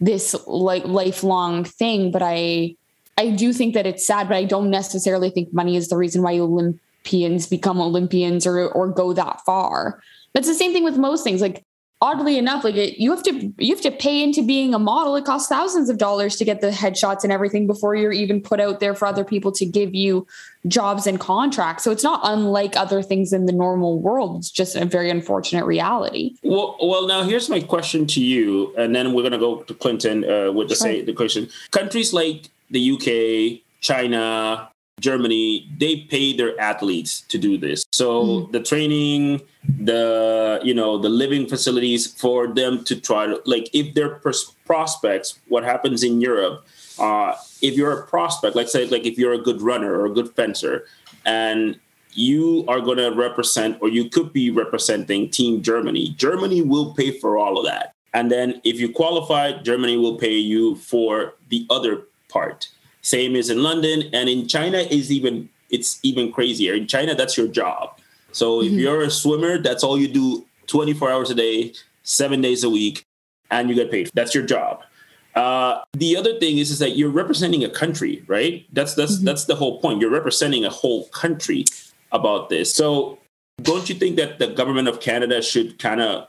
this 0.01 0.35
like 0.47 0.85
lifelong 0.85 1.65
thing. 1.65 2.11
But 2.11 2.23
i 2.23 2.75
i 3.17 3.31
do 3.31 3.53
think 3.53 3.75
that 3.75 3.87
it's 3.87 4.07
sad 4.07 4.29
but 4.29 4.37
i 4.37 4.45
don't 4.45 4.71
necessarily 4.71 5.31
think 5.31 5.53
money 5.53 5.77
is 5.77 5.89
the 5.89 5.97
reason 5.97 6.23
why 6.23 6.37
olympians 6.39 7.47
become 7.47 7.81
olympians 7.81 8.47
or 8.47 8.69
or 8.69 8.89
go 8.89 9.13
that 9.13 9.41
far. 9.45 10.01
That's 10.33 10.49
the 10.49 10.55
same 10.55 10.73
thing 10.73 10.83
with 10.85 10.97
most 10.97 11.23
things. 11.23 11.41
Like 11.41 11.65
oddly 12.05 12.37
enough, 12.37 12.65
like 12.65 12.75
it, 12.75 12.99
you 12.99 13.11
have 13.11 13.23
to 13.23 13.53
you 13.57 13.75
have 13.75 13.81
to 13.83 13.91
pay 13.91 14.23
into 14.23 14.43
being 14.43 14.75
a 14.75 14.79
model. 14.79 15.17
It 15.17 15.25
costs 15.25 15.49
thousands 15.49 15.89
of 15.89 15.97
dollars 15.97 16.37
to 16.37 16.45
get 16.45 16.61
the 16.61 16.69
headshots 16.69 17.25
and 17.25 17.33
everything 17.33 17.67
before 17.67 17.95
you're 17.95 18.13
even 18.13 18.43
put 18.43 18.61
out 18.61 18.81
there 18.81 18.95
for 18.95 19.07
other 19.07 19.25
people 19.25 19.51
to 19.53 19.65
give 19.65 19.95
you 19.95 20.27
jobs 20.69 21.07
and 21.07 21.19
contracts. 21.19 21.83
So 21.83 21.91
it's 21.91 22.05
not 22.05 22.21
unlike 22.23 22.77
other 22.77 23.03
things 23.03 23.33
in 23.33 23.47
the 23.47 23.53
normal 23.53 23.99
world. 23.99 24.37
It's 24.37 24.51
just 24.51 24.77
a 24.77 24.85
very 24.85 25.09
unfortunate 25.09 25.65
reality. 25.65 26.35
Well, 26.43 26.77
well, 26.83 27.07
now 27.07 27.23
here's 27.23 27.49
my 27.49 27.61
question 27.61 28.07
to 28.09 28.21
you, 28.21 28.75
and 28.77 28.95
then 28.95 29.15
we're 29.15 29.23
gonna 29.23 29.39
go 29.39 29.63
to 29.63 29.75
Clinton 29.75 30.25
uh, 30.25 30.53
with 30.53 30.69
the 30.69 30.75
sure. 30.75 30.87
say 30.87 31.03
the 31.03 31.15
question. 31.15 31.49
Countries 31.71 32.13
like 32.13 32.51
the 32.71 32.83
UK, 32.93 33.63
China, 33.81 34.69
Germany, 35.01 35.69
they 35.79 35.97
pay 36.09 36.37
their 36.37 36.59
athletes 36.61 37.23
to 37.23 37.39
do 37.39 37.59
this. 37.59 37.85
So 37.93 38.25
mm. 38.25 38.53
the 38.53 38.61
training, 38.61 39.43
the 39.81 40.61
you 40.63 40.75
know 40.75 40.99
the 40.99 41.09
living 41.09 41.47
facilities 41.47 42.07
for 42.07 42.47
them 42.47 42.85
to 42.85 43.01
try 43.01 43.27
to 43.27 43.41
like 43.45 43.69
if 43.73 43.95
they're 43.95 44.17
pros- 44.17 44.55
prospects, 44.65 45.39
what 45.49 45.65
happens 45.65 46.03
in 46.03 46.21
Europe? 46.21 46.65
Uh, 46.99 47.35
if 47.61 47.77
you're 47.77 47.93
a 47.93 48.07
prospect, 48.07 48.55
let's 48.55 48.73
say 48.73 48.87
like 48.87 49.05
if 49.05 49.19
you're 49.19 49.33
a 49.33 49.39
good 49.39 49.61
runner 49.61 49.99
or 49.99 50.07
a 50.07 50.11
good 50.11 50.35
fencer, 50.35 50.87
and 51.27 51.79
you 52.13 52.65
are 52.69 52.81
going 52.81 52.99
to 52.99 53.11
represent 53.11 53.77
or 53.83 53.89
you 53.89 54.09
could 54.09 54.33
be 54.33 54.51
representing 54.51 55.29
Team 55.29 55.61
Germany, 55.61 56.11
Germany 56.17 56.63
will 56.63 56.95
pay 56.95 57.19
for 57.19 57.37
all 57.37 57.59
of 57.59 57.65
that. 57.65 57.95
And 58.15 58.31
then 58.31 58.61
if 58.63 58.79
you 58.79 58.93
qualify, 58.93 59.61
Germany 59.61 59.97
will 59.97 60.17
pay 60.17 60.37
you 60.37 60.77
for 60.77 61.35
the 61.49 61.67
other 61.69 62.07
part. 62.29 62.69
Same 63.05 63.37
as 63.37 63.51
in 63.51 63.63
London 63.63 64.09
and 64.15 64.31
in 64.31 64.49
China 64.49 64.79
is 64.79 65.13
even 65.13 65.51
it's 65.69 66.01
even 66.03 66.33
crazier. 66.33 66.73
In 66.73 66.87
China, 66.87 67.15
that's 67.15 67.37
your 67.37 67.49
job. 67.49 67.99
So 68.33 68.61
mm-hmm. 68.61 68.67
if 68.67 68.81
you're 68.81 69.03
a 69.03 69.11
swimmer, 69.11 69.59
that's 69.59 69.85
all 69.85 69.99
you 69.99 70.09
do 70.09 70.47
24 70.69 71.11
hours 71.11 71.31
a 71.31 71.35
day, 71.35 71.75
seven 72.03 72.41
days 72.41 72.65
a 72.65 72.71
week, 72.71 73.05
and 73.51 73.69
you 73.69 73.75
get 73.75 73.91
paid. 73.91 74.11
That's 74.15 74.35
your 74.35 74.47
job. 74.47 74.83
Uh, 75.35 75.83
the 75.93 76.17
other 76.17 76.39
thing 76.39 76.57
is, 76.57 76.71
is 76.71 76.79
that 76.79 76.97
you're 76.97 77.11
representing 77.11 77.63
a 77.63 77.69
country, 77.69 78.25
right? 78.27 78.65
That's 78.73 78.95
that's 78.95 79.17
mm-hmm. 79.17 79.27
that's 79.27 79.45
the 79.45 79.55
whole 79.55 79.81
point. 79.81 80.01
You're 80.01 80.11
representing 80.11 80.65
a 80.65 80.71
whole 80.71 81.09
country 81.09 81.67
about 82.11 82.49
this. 82.49 82.73
So 82.73 83.19
don't 83.61 83.87
you 83.87 83.95
think 83.97 84.17
that 84.17 84.39
the 84.39 84.47
government 84.47 84.89
of 84.89 85.01
Canada 85.01 85.43
should 85.43 85.79
kind 85.79 86.01
of 86.01 86.27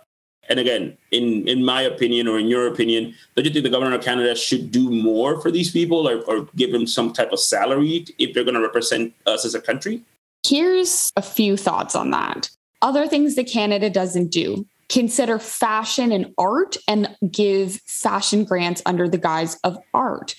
and 0.50 0.60
again, 0.60 0.98
in 1.12 1.48
in 1.48 1.64
my 1.64 1.82
opinion 1.82 2.28
or 2.28 2.38
in 2.38 2.48
your 2.48 2.68
opinion, 2.68 3.14
don't 3.36 3.46
you 3.46 3.52
think 3.52 3.64
the 3.64 3.70
government 3.70 3.96
of 3.96 4.04
Canada 4.04 4.36
should 4.36 4.72
do 4.72 4.90
more 4.90 5.42
for 5.42 5.52
these 5.52 5.72
people 5.72 6.08
or, 6.08 6.22
or 6.24 6.48
give 6.56 6.72
them 6.72 6.88
some 6.88 7.14
type 7.14 7.32
of 7.32 7.40
salary 7.40 8.06
if 8.18 8.34
they're 8.34 8.44
going 8.44 8.56
to 8.56 8.62
represent 8.62 9.14
us 9.26 9.46
as 9.46 9.56
a 9.56 9.62
country? 9.62 10.04
Here's 10.46 11.12
a 11.16 11.22
few 11.22 11.58
thoughts 11.58 11.96
on 11.96 12.12
that. 12.12 12.50
Other 12.82 13.08
things 13.08 13.36
that 13.36 13.48
Canada 13.48 13.90
doesn't 13.90 14.32
do 14.32 14.66
consider 14.90 15.40
fashion 15.40 16.12
and 16.12 16.34
art 16.38 16.78
and 16.88 17.16
give 17.32 17.82
fashion 17.86 18.44
grants 18.44 18.82
under 18.86 19.10
the 19.10 19.18
guise 19.18 19.60
of 19.64 19.78
art. 19.94 20.36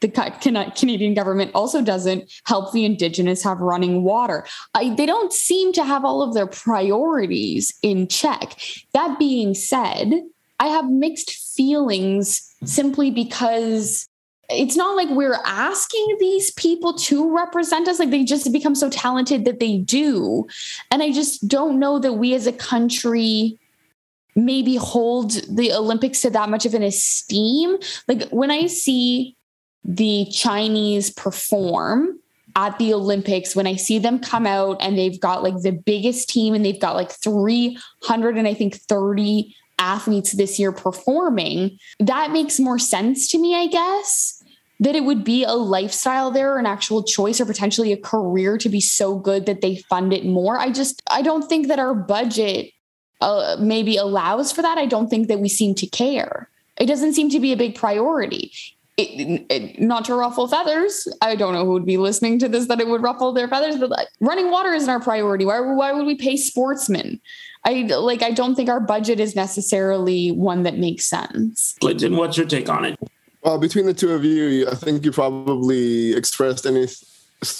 The 0.00 0.08
Canadian 0.76 1.14
government 1.14 1.50
also 1.54 1.82
doesn't 1.82 2.30
help 2.44 2.72
the 2.72 2.84
Indigenous 2.84 3.42
have 3.42 3.60
running 3.60 4.02
water. 4.02 4.46
I, 4.74 4.94
they 4.94 5.06
don't 5.06 5.32
seem 5.32 5.72
to 5.74 5.84
have 5.84 6.04
all 6.04 6.22
of 6.22 6.34
their 6.34 6.46
priorities 6.46 7.76
in 7.82 8.08
check. 8.08 8.60
That 8.94 9.18
being 9.18 9.54
said, 9.54 10.12
I 10.60 10.66
have 10.66 10.88
mixed 10.88 11.32
feelings 11.56 12.54
simply 12.64 13.10
because 13.10 14.08
it's 14.50 14.76
not 14.76 14.96
like 14.96 15.10
we're 15.10 15.38
asking 15.44 16.16
these 16.18 16.50
people 16.52 16.94
to 16.94 17.34
represent 17.36 17.86
us 17.86 17.98
like 17.98 18.10
they 18.10 18.24
just 18.24 18.50
become 18.52 18.74
so 18.74 18.88
talented 18.88 19.44
that 19.44 19.60
they 19.60 19.76
do 19.78 20.46
and 20.90 21.02
i 21.02 21.12
just 21.12 21.46
don't 21.46 21.78
know 21.78 21.98
that 21.98 22.14
we 22.14 22.34
as 22.34 22.46
a 22.46 22.52
country 22.52 23.58
maybe 24.34 24.76
hold 24.76 25.32
the 25.54 25.70
olympics 25.72 26.22
to 26.22 26.30
that 26.30 26.48
much 26.48 26.64
of 26.64 26.72
an 26.72 26.82
esteem 26.82 27.76
like 28.08 28.28
when 28.30 28.50
i 28.50 28.66
see 28.66 29.36
the 29.84 30.26
chinese 30.32 31.10
perform 31.10 32.18
at 32.56 32.78
the 32.78 32.92
olympics 32.92 33.54
when 33.54 33.66
i 33.66 33.76
see 33.76 33.98
them 33.98 34.18
come 34.18 34.46
out 34.46 34.76
and 34.80 34.98
they've 34.98 35.20
got 35.20 35.42
like 35.42 35.60
the 35.62 35.72
biggest 35.72 36.28
team 36.28 36.54
and 36.54 36.64
they've 36.64 36.80
got 36.80 36.94
like 36.94 37.10
300 37.10 38.36
and 38.36 38.48
i 38.48 38.54
think 38.54 38.76
30 38.76 39.54
athletes 39.78 40.32
this 40.32 40.58
year 40.58 40.72
performing 40.72 41.78
that 42.00 42.32
makes 42.32 42.58
more 42.58 42.78
sense 42.78 43.28
to 43.28 43.38
me 43.38 43.54
i 43.54 43.66
guess 43.66 44.38
that 44.80 44.94
it 44.94 45.04
would 45.04 45.24
be 45.24 45.44
a 45.44 45.54
lifestyle 45.54 46.30
there, 46.30 46.58
an 46.58 46.66
actual 46.66 47.02
choice, 47.02 47.40
or 47.40 47.46
potentially 47.46 47.92
a 47.92 47.96
career 47.96 48.56
to 48.58 48.68
be 48.68 48.80
so 48.80 49.18
good 49.18 49.46
that 49.46 49.60
they 49.60 49.76
fund 49.76 50.12
it 50.12 50.24
more. 50.24 50.58
I 50.58 50.70
just, 50.70 51.02
I 51.10 51.22
don't 51.22 51.48
think 51.48 51.66
that 51.68 51.78
our 51.78 51.94
budget 51.94 52.70
uh, 53.20 53.56
maybe 53.58 53.96
allows 53.96 54.52
for 54.52 54.62
that. 54.62 54.78
I 54.78 54.86
don't 54.86 55.08
think 55.08 55.28
that 55.28 55.40
we 55.40 55.48
seem 55.48 55.74
to 55.76 55.86
care. 55.86 56.48
It 56.78 56.86
doesn't 56.86 57.14
seem 57.14 57.28
to 57.30 57.40
be 57.40 57.52
a 57.52 57.56
big 57.56 57.74
priority. 57.74 58.52
It, 59.00 59.46
it, 59.48 59.80
not 59.80 60.04
to 60.06 60.14
ruffle 60.14 60.48
feathers. 60.48 61.06
I 61.22 61.36
don't 61.36 61.54
know 61.54 61.64
who 61.64 61.70
would 61.70 61.86
be 61.86 61.96
listening 61.96 62.40
to 62.40 62.48
this 62.48 62.66
that 62.66 62.80
it 62.80 62.88
would 62.88 63.00
ruffle 63.00 63.32
their 63.32 63.46
feathers, 63.46 63.76
but 63.76 63.90
like, 63.90 64.08
running 64.18 64.50
water 64.50 64.74
isn't 64.74 64.90
our 64.90 64.98
priority. 64.98 65.44
Why, 65.44 65.60
why 65.60 65.92
would 65.92 66.04
we 66.04 66.16
pay 66.16 66.36
sportsmen? 66.36 67.20
I 67.64 67.82
like. 67.82 68.22
I 68.22 68.32
don't 68.32 68.56
think 68.56 68.68
our 68.68 68.80
budget 68.80 69.20
is 69.20 69.36
necessarily 69.36 70.32
one 70.32 70.64
that 70.64 70.78
makes 70.78 71.06
sense. 71.06 71.76
Clinton, 71.80 72.16
what's 72.16 72.36
your 72.36 72.46
take 72.46 72.68
on 72.68 72.84
it? 72.84 72.98
Well, 73.42 73.58
between 73.58 73.86
the 73.86 73.94
two 73.94 74.12
of 74.12 74.24
you, 74.24 74.68
I 74.68 74.74
think 74.74 75.04
you 75.04 75.12
probably 75.12 76.12
expressed 76.14 76.66
any 76.66 76.88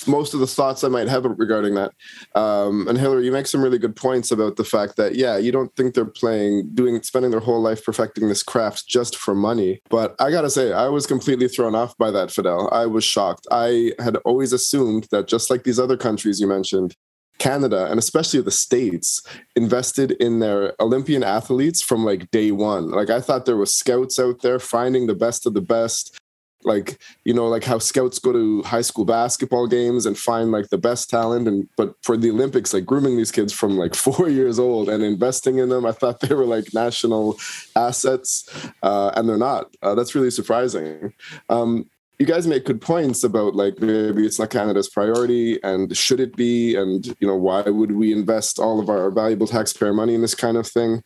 most 0.07 0.35
of 0.35 0.41
the 0.41 0.47
thoughts 0.47 0.83
I 0.83 0.89
might 0.89 1.09
have 1.09 1.25
regarding 1.25 1.75
that. 1.75 1.93
Um, 2.35 2.89
and 2.89 2.99
Hillary, 2.99 3.25
you 3.25 3.33
make 3.33 3.47
some 3.47 3.63
really 3.63 3.79
good 3.79 3.95
points 3.95 4.31
about 4.31 4.57
the 4.57 4.65
fact 4.65 4.97
that 4.97 5.15
yeah, 5.15 5.37
you 5.37 5.53
don't 5.53 5.75
think 5.77 5.95
they're 5.95 6.05
playing, 6.05 6.71
doing, 6.75 7.01
spending 7.03 7.31
their 7.31 7.41
whole 7.41 7.61
life 7.61 7.85
perfecting 7.85 8.29
this 8.29 8.43
craft 8.43 8.89
just 8.89 9.17
for 9.17 9.35
money. 9.35 9.81
But 9.89 10.17
I 10.21 10.31
gotta 10.31 10.51
say, 10.51 10.73
I 10.73 10.89
was 10.89 11.07
completely 11.07 11.49
thrown 11.49 11.75
off 11.75 11.97
by 11.97 12.11
that, 12.11 12.31
Fidel. 12.31 12.69
I 12.73 12.87
was 12.87 13.05
shocked. 13.05 13.47
I 13.51 13.93
had 13.99 14.17
always 14.25 14.53
assumed 14.53 15.07
that 15.11 15.29
just 15.29 15.51
like 15.51 15.65
these 15.65 15.79
other 15.79 15.97
countries 15.97 16.41
you 16.41 16.47
mentioned, 16.47 16.95
Canada 17.39 17.87
and 17.89 17.99
especially 17.99 18.41
the 18.41 18.51
States 18.51 19.23
invested 19.57 20.13
in 20.13 20.41
their 20.41 20.75
Olympian 20.81 21.23
athletes 21.23 21.83
from 21.83 22.05
like 22.05 22.31
day 22.31 22.51
one. 22.51 22.91
Like 22.91 23.11
I 23.11 23.21
thought 23.21 23.47
there 23.47 23.57
was 23.57 23.75
scouts 23.75 24.19
out 24.19 24.43
there 24.43 24.59
finding 24.59 25.07
the 25.07 25.15
best 25.15 25.47
of 25.47 25.55
the 25.55 25.61
best. 25.61 26.19
Like, 26.65 26.99
you 27.25 27.33
know, 27.33 27.49
like 27.49 27.65
how 27.65 27.79
scouts 27.79 28.19
go 28.19 28.33
to 28.33 28.63
high 28.63 28.83
school 28.83 29.05
basketball 29.05 29.67
games 29.67 30.07
and 30.07 30.19
find 30.19 30.51
like 30.51 30.71
the 30.71 30.79
best 30.79 31.09
talent. 31.09 31.47
And 31.47 31.69
but 31.77 31.95
for 32.03 32.17
the 32.17 32.31
Olympics, 32.31 32.75
like 32.75 32.85
grooming 32.85 33.17
these 33.17 33.31
kids 33.31 33.53
from 33.53 33.77
like 33.77 33.95
four 34.07 34.29
years 34.29 34.59
old 34.59 34.89
and 34.89 35.03
investing 35.03 35.59
in 35.59 35.69
them, 35.69 35.87
I 35.87 35.93
thought 35.93 36.21
they 36.21 36.35
were 36.35 36.47
like 36.47 36.75
national 36.75 37.39
assets. 37.77 38.49
Uh, 38.83 39.13
and 39.15 39.29
they're 39.29 39.37
not. 39.37 39.75
Uh, 39.83 39.95
that's 39.95 40.15
really 40.15 40.31
surprising. 40.31 41.13
Um, 41.49 41.89
you 42.19 42.27
guys 42.27 42.49
make 42.49 42.65
good 42.65 42.81
points 42.81 43.23
about 43.23 43.55
like 43.55 43.81
maybe 43.81 44.27
it's 44.27 44.41
not 44.41 44.51
Canada's 44.51 44.89
priority 44.89 45.63
and 45.63 45.97
should 45.97 46.19
it 46.19 46.35
be 46.35 46.75
and 46.75 47.07
you 47.21 47.27
know 47.27 47.37
why 47.37 47.63
would 47.63 47.93
we 47.93 48.13
invest 48.13 48.59
all 48.59 48.81
of 48.81 48.89
our 48.89 49.11
valuable 49.11 49.47
taxpayer 49.47 49.93
money 49.93 50.15
in 50.15 50.23
this 50.23 50.35
kind 50.35 50.57
of 50.57 50.67
thing? 50.67 51.03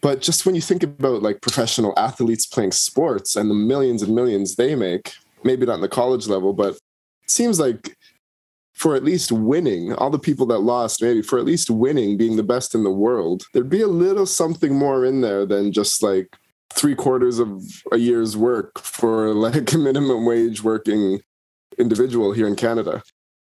But 0.00 0.20
just 0.20 0.44
when 0.44 0.56
you 0.56 0.60
think 0.60 0.82
about 0.82 1.22
like 1.22 1.42
professional 1.42 1.96
athletes 1.96 2.44
playing 2.44 2.72
sports 2.72 3.36
and 3.36 3.48
the 3.48 3.54
millions 3.54 4.02
and 4.02 4.14
millions 4.14 4.56
they 4.56 4.74
make 4.74 5.14
maybe 5.44 5.64
not 5.64 5.76
in 5.76 5.80
the 5.80 5.88
college 5.88 6.26
level 6.26 6.52
but 6.52 6.74
it 6.74 7.30
seems 7.30 7.60
like 7.60 7.96
for 8.74 8.96
at 8.96 9.04
least 9.04 9.30
winning 9.30 9.92
all 9.94 10.10
the 10.10 10.18
people 10.18 10.46
that 10.46 10.58
lost 10.58 11.02
maybe 11.02 11.22
for 11.22 11.38
at 11.38 11.44
least 11.44 11.70
winning 11.70 12.16
being 12.16 12.36
the 12.36 12.42
best 12.42 12.74
in 12.74 12.82
the 12.82 12.90
world 12.90 13.44
there'd 13.52 13.70
be 13.70 13.82
a 13.82 13.88
little 13.88 14.26
something 14.26 14.74
more 14.74 15.04
in 15.04 15.20
there 15.20 15.46
than 15.46 15.72
just 15.72 16.02
like 16.02 16.36
three 16.72 16.94
quarters 16.94 17.38
of 17.38 17.62
a 17.92 17.96
year's 17.96 18.36
work 18.36 18.78
for 18.78 19.34
like 19.34 19.72
a 19.72 19.78
minimum 19.78 20.24
wage 20.24 20.62
working 20.62 21.20
individual 21.78 22.32
here 22.32 22.46
in 22.46 22.56
Canada. 22.56 23.02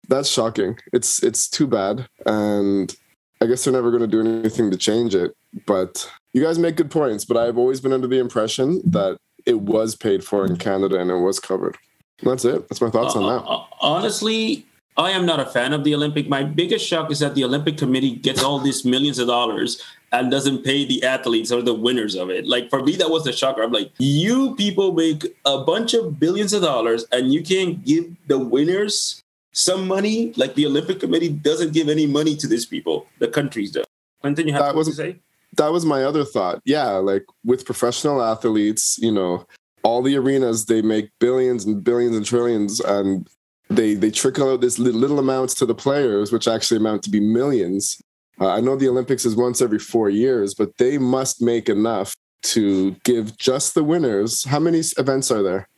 That's 0.09 0.29
shocking. 0.29 0.79
It's 0.93 1.23
it's 1.23 1.49
too 1.49 1.67
bad, 1.67 2.09
and 2.25 2.95
I 3.43 3.47
guess 3.47 3.65
they're 3.65 3.73
never 3.73 3.91
going 3.91 4.03
to 4.03 4.07
do 4.07 4.21
anything 4.21 4.71
to 4.71 4.77
change 4.77 5.15
it. 5.15 5.33
But 5.67 6.11
you 6.33 6.43
guys 6.43 6.59
make 6.59 6.77
good 6.77 6.91
points. 6.91 7.25
But 7.25 7.37
I've 7.37 7.59
always 7.59 7.81
been 7.81 7.93
under 7.93 8.07
the 8.07 8.19
impression 8.19 8.81
that 8.91 9.19
it 9.45 9.61
was 9.61 9.95
paid 9.97 10.25
for 10.25 10.45
in 10.45 10.57
Canada 10.57 10.99
and 10.99 11.11
it 11.11 11.19
was 11.19 11.41
covered. 11.41 11.77
That's 12.23 12.45
it. 12.45 12.69
That's 12.69 12.81
my 12.81 12.91
thoughts 12.91 13.15
uh, 13.15 13.21
on 13.21 13.37
that. 13.37 13.49
Uh, 13.49 13.65
honestly, 13.81 14.67
I 14.99 15.13
am 15.13 15.25
not 15.25 15.39
a 15.39 15.47
fan 15.47 15.73
of 15.73 15.85
the 15.85 15.95
Olympic. 15.95 16.29
My 16.29 16.43
biggest 16.43 16.85
shock 16.85 17.13
is 17.13 17.21
that 17.21 17.37
the 17.37 17.45
Olympic 17.45 17.79
Committee 17.79 18.17
gets 18.17 18.43
all 18.43 18.59
these 18.59 18.85
millions 18.85 19.21
of 19.21 19.29
dollars 19.29 19.81
and 20.11 20.29
doesn't 20.29 20.65
pay 20.65 20.85
the 20.85 21.05
athletes 21.05 21.53
or 21.53 21.63
the 21.63 21.73
winners 21.73 22.17
of 22.17 22.31
it. 22.31 22.47
Like 22.47 22.69
for 22.69 22.83
me, 22.83 22.97
that 22.97 23.09
was 23.09 23.23
the 23.23 23.31
shocker. 23.31 23.63
I'm 23.63 23.71
like, 23.71 23.93
you 23.99 24.57
people 24.57 24.93
make 24.93 25.25
a 25.45 25.59
bunch 25.63 25.95
of 25.95 26.19
billions 26.19 26.53
of 26.53 26.63
dollars 26.63 27.07
and 27.13 27.33
you 27.33 27.45
can't 27.45 27.85
give 27.85 28.07
the 28.27 28.41
winners 28.41 29.23
some 29.53 29.87
money. 29.87 30.33
Like 30.37 30.57
the 30.57 30.67
Olympic 30.67 30.99
Committee 30.99 31.29
doesn't 31.29 31.73
give 31.73 31.89
any 31.89 32.09
money 32.09 32.35
to 32.35 32.49
these 32.49 32.67
people. 32.67 33.07
The 33.21 33.29
countries 33.29 33.71
do. 33.71 33.85
Clinton, 34.21 34.49
you 34.49 34.55
have 34.55 34.75
that 34.75 34.85
to 34.85 34.93
say? 34.93 35.21
That 35.57 35.71
was 35.71 35.85
my 35.87 36.03
other 36.03 36.25
thought. 36.25 36.61
Yeah, 36.65 36.89
like 36.95 37.25
with 37.45 37.65
professional 37.65 38.21
athletes, 38.21 38.99
you 39.01 39.13
know, 39.13 39.47
all 39.85 40.03
the 40.03 40.17
arenas 40.17 40.67
they 40.67 40.83
make 40.83 41.11
billions 41.21 41.65
and 41.65 41.85
billions 41.85 42.17
and 42.17 42.27
trillions 42.27 42.81
and 42.81 43.29
they 43.69 43.95
they 43.95 44.11
trickle 44.11 44.53
out 44.53 44.61
this 44.61 44.79
little, 44.79 45.01
little 45.01 45.19
amounts 45.19 45.55
to 45.57 45.67
the 45.67 45.75
players, 45.75 46.33
which 46.33 46.49
actually 46.49 46.79
amount 46.79 47.03
to 47.05 47.11
be 47.11 47.21
millions. 47.21 48.01
Uh, 48.41 48.49
I 48.49 48.61
know 48.61 48.77
the 48.77 48.89
Olympics 48.89 49.25
is 49.25 49.35
once 49.35 49.61
every 49.61 49.79
four 49.79 50.09
years, 50.09 50.55
but 50.55 50.77
they 50.79 50.97
must 50.97 51.43
make 51.43 51.69
enough 51.69 52.15
to 52.43 52.93
give 53.05 53.37
just 53.37 53.75
the 53.75 53.83
winners. 53.83 54.45
How 54.45 54.61
many 54.61 54.81
events 54.97 55.31
are 55.31 55.43
there? 55.43 55.69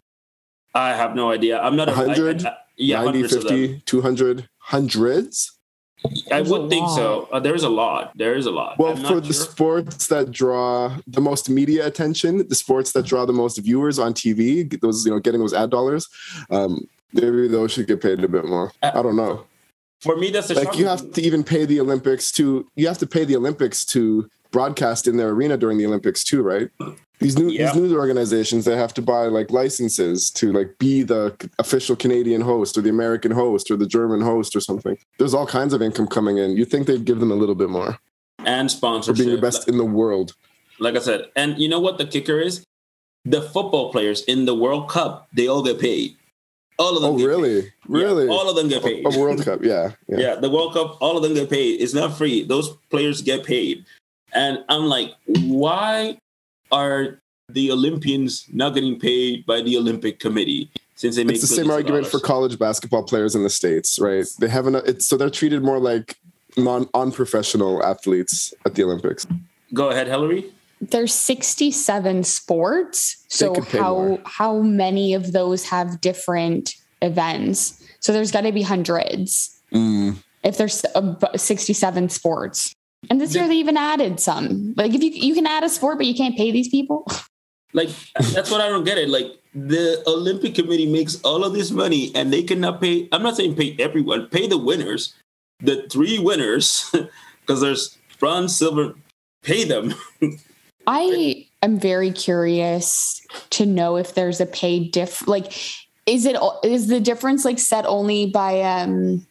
I 0.75 0.91
have 0.91 1.15
no 1.15 1.31
idea. 1.31 1.59
I'm 1.59 1.75
not 1.75 1.89
100, 1.89 2.45
a, 2.45 2.49
I, 2.49 2.53
I, 2.53 2.57
yeah, 2.77 3.03
90, 3.03 3.29
50, 3.29 3.83
200, 3.87 4.49
hundreds. 4.59 5.59
I 6.33 6.41
would 6.41 6.71
think 6.71 6.89
so. 6.91 7.29
Uh, 7.31 7.41
there 7.41 7.55
is 7.55 7.63
a 7.63 7.69
lot. 7.69 8.17
There 8.17 8.35
is 8.35 8.47
a 8.47 8.51
lot. 8.51 8.79
Well, 8.79 8.97
for 8.97 9.07
sure. 9.07 9.21
the 9.21 9.35
sports 9.35 10.07
that 10.07 10.31
draw 10.31 10.97
the 11.07 11.21
most 11.21 11.51
media 11.51 11.87
attention, 11.87 12.47
the 12.49 12.55
sports 12.55 12.93
that 12.93 13.05
draw 13.05 13.27
the 13.27 13.33
most 13.33 13.59
viewers 13.59 13.99
on 13.99 14.15
TV, 14.15 14.81
those 14.81 15.05
you 15.05 15.13
know, 15.13 15.19
getting 15.19 15.41
those 15.41 15.53
ad 15.53 15.71
dollars, 15.71 16.09
um, 16.51 16.87
maybe 17.13 17.49
those 17.49 17.73
should 17.73 17.87
get 17.87 18.01
paid 18.01 18.23
a 18.23 18.29
bit 18.29 18.45
more. 18.45 18.73
Uh, 18.83 18.93
I 18.95 19.03
don't 19.03 19.17
know. 19.17 19.47
for 20.01 20.17
me 20.17 20.31
that's 20.31 20.51
like 20.51 20.79
you 20.79 20.87
have 20.87 21.13
to 21.13 21.21
even 21.23 21.45
pay 21.45 21.65
the 21.67 21.79
olympics 21.81 22.33
to 22.33 22.67
you 22.75 22.87
have 22.87 22.99
to 22.99 23.07
pay 23.07 23.25
the 23.25 23.37
olympics 23.37 23.85
to 23.85 24.29
broadcast 24.51 25.07
in 25.07 25.17
their 25.19 25.29
arena 25.29 25.57
during 25.59 25.77
the 25.79 25.87
olympics 25.87 26.25
too 26.25 26.43
right? 26.43 26.71
These 27.19 27.37
new 27.37 27.51
these 27.51 27.75
news 27.75 27.93
organizations 27.93 28.65
they 28.65 28.77
have 28.77 28.95
to 28.95 29.03
buy 29.03 29.27
like 29.27 29.51
licenses 29.51 30.31
to 30.33 30.53
like 30.53 30.79
be 30.79 31.03
the 31.03 31.37
official 31.59 31.95
canadian 31.95 32.41
host 32.41 32.79
or 32.79 32.81
the 32.81 32.89
american 32.89 33.31
host 33.31 33.71
or 33.71 33.77
the 33.77 33.87
german 33.87 34.23
host 34.23 34.57
or 34.57 34.61
something. 34.61 34.97
There's 35.19 35.35
all 35.35 35.47
kinds 35.47 35.75
of 35.75 35.83
income 35.83 36.07
coming 36.07 36.39
in. 36.39 36.57
You 36.57 36.65
think 36.65 36.87
they'd 36.87 37.05
give 37.05 37.21
them 37.21 37.31
a 37.31 37.35
little 37.35 37.55
bit 37.55 37.69
more? 37.69 37.99
And 38.47 38.71
sponsorship 38.71 39.19
for 39.19 39.23
being 39.23 39.37
the 39.37 39.43
best 39.43 39.69
in 39.69 39.77
the 39.77 39.85
world. 39.85 40.33
Like 40.79 40.97
i 40.97 41.01
said 41.01 41.27
and 41.37 41.59
you 41.59 41.69
know 41.69 41.79
what 41.81 41.99
the 41.99 42.07
kicker 42.07 42.41
is? 42.41 42.65
The 43.27 43.43
football 43.43 43.93
players 43.93 44.23
in 44.25 44.47
the 44.47 44.55
world 44.55 44.89
cup 44.89 45.29
they 45.35 45.47
all 45.47 45.63
get 45.63 45.79
paid 45.79 46.17
all 46.81 46.97
of 46.97 47.03
them. 47.03 47.13
Oh, 47.13 47.25
really? 47.25 47.63
Paid. 47.63 47.73
Really? 47.87 48.27
Yeah, 48.27 48.33
all 48.33 48.49
of 48.49 48.57
them 48.57 48.69
get 48.69 48.83
paid. 48.83 49.05
A, 49.05 49.19
World 49.19 49.45
Cup, 49.45 49.63
yeah, 49.63 49.93
yeah. 50.09 50.19
Yeah, 50.19 50.35
the 50.37 50.51
World 50.51 50.73
Cup, 50.73 50.97
all 51.01 51.17
of 51.17 51.23
them 51.23 51.35
get 51.35 51.51
paid. 51.51 51.81
It's 51.81 51.95
not 51.95 52.17
free. 52.17 52.43
Those 52.43 52.71
players 52.91 53.23
get 53.23 53.45
paid. 53.45 53.85
And 54.33 54.65
I'm 54.69 54.87
like, 54.87 55.13
why 55.27 56.19
are 56.73 57.21
the 57.49 57.71
Olympians 57.71 58.47
not 58.53 58.75
getting 58.75 58.99
paid 58.99 59.45
by 59.45 59.61
the 59.61 59.77
Olympic 59.77 60.21
Committee? 60.21 60.71
Since 60.95 61.17
they 61.17 61.25
make 61.25 61.37
it's 61.37 61.49
the 61.49 61.55
same 61.55 61.71
argument 61.71 62.07
for 62.07 62.21
college 62.21 62.59
basketball 62.59 63.03
players 63.03 63.35
in 63.35 63.43
the 63.43 63.51
states, 63.51 63.99
right? 63.99 64.27
They 64.39 64.49
haven't. 64.49 64.77
It's 64.87 65.07
so 65.07 65.17
they're 65.17 65.31
treated 65.31 65.63
more 65.63 65.79
like 65.79 66.17
non 66.59 66.89
unprofessional 66.93 67.83
athletes 67.83 68.53
at 68.67 68.75
the 68.75 68.85
Olympics. 68.85 69.27
Go 69.73 69.89
ahead, 69.91 70.09
Hillary 70.09 70.53
there's 70.81 71.13
67 71.13 72.25
sports 72.25 73.25
so 73.29 73.61
how 73.63 73.95
more. 73.95 74.19
how 74.25 74.61
many 74.61 75.15
of 75.15 75.33
those 75.33 75.65
have 75.67 76.01
different 76.01 76.75
events 77.03 77.83
so 78.01 78.13
there's 78.13 78.33
got 78.33 78.43
to 78.43 78.53
be 78.53 78.63
hundreds 78.63 79.61
mm. 79.73 80.17
if 80.43 80.57
there's 80.57 80.85
67 81.37 82.09
sports 82.09 82.73
and 83.09 83.21
this 83.21 83.35
year 83.35 83.47
they 83.47 83.55
even 83.55 83.77
added 83.77 84.21
some 84.21 84.75
like 84.77 84.95
if 84.95 85.03
you 85.03 85.11
you 85.11 85.35
can 85.35 85.47
add 85.47 85.65
a 85.65 85.69
sport 85.69 85.99
but 85.99 86.07
you 86.07 86.15
can't 86.15 86.37
pay 86.37 86.51
these 86.51 86.69
people 86.69 87.07
like 87.73 87.91
that's 88.33 88.51
what 88.51 88.61
i 88.61 88.69
don't 88.69 88.85
get 88.85 88.99
it 88.99 89.09
like 89.09 89.41
the 89.55 90.03
Olympic 90.07 90.55
Committee 90.55 90.91
makes 90.91 91.21
all 91.23 91.45
of 91.45 91.53
this 91.53 91.71
money 91.71 92.13
and 92.15 92.33
they 92.33 92.43
cannot 92.43 92.81
pay. 92.81 93.09
I'm 93.13 93.23
not 93.23 93.37
saying 93.37 93.57
pay 93.57 93.77
everyone, 93.79 94.29
pay 94.29 94.47
the 94.47 94.59
winners, 94.59 95.15
the 95.59 95.89
three 95.91 96.19
winners, 96.19 96.95
because 97.41 97.61
there's 97.61 97.99
bronze, 98.19 98.57
silver, 98.57 98.95
pay 99.43 99.65
them. 99.65 99.95
I 100.93 101.47
am 101.63 101.79
very 101.79 102.11
curious 102.11 103.25
to 103.51 103.65
know 103.65 103.97
if 103.97 104.15
there's 104.15 104.41
a 104.41 104.47
pay 104.47 104.89
diff. 104.89 105.27
Like, 105.29 105.53
is 106.07 106.27
it 106.27 106.37
is 106.65 106.89
the 106.89 107.01
difference 107.01 107.45
like 107.45 107.59
set 107.59 107.87
only 107.87 108.27
by 108.27 108.61
um 108.63 109.27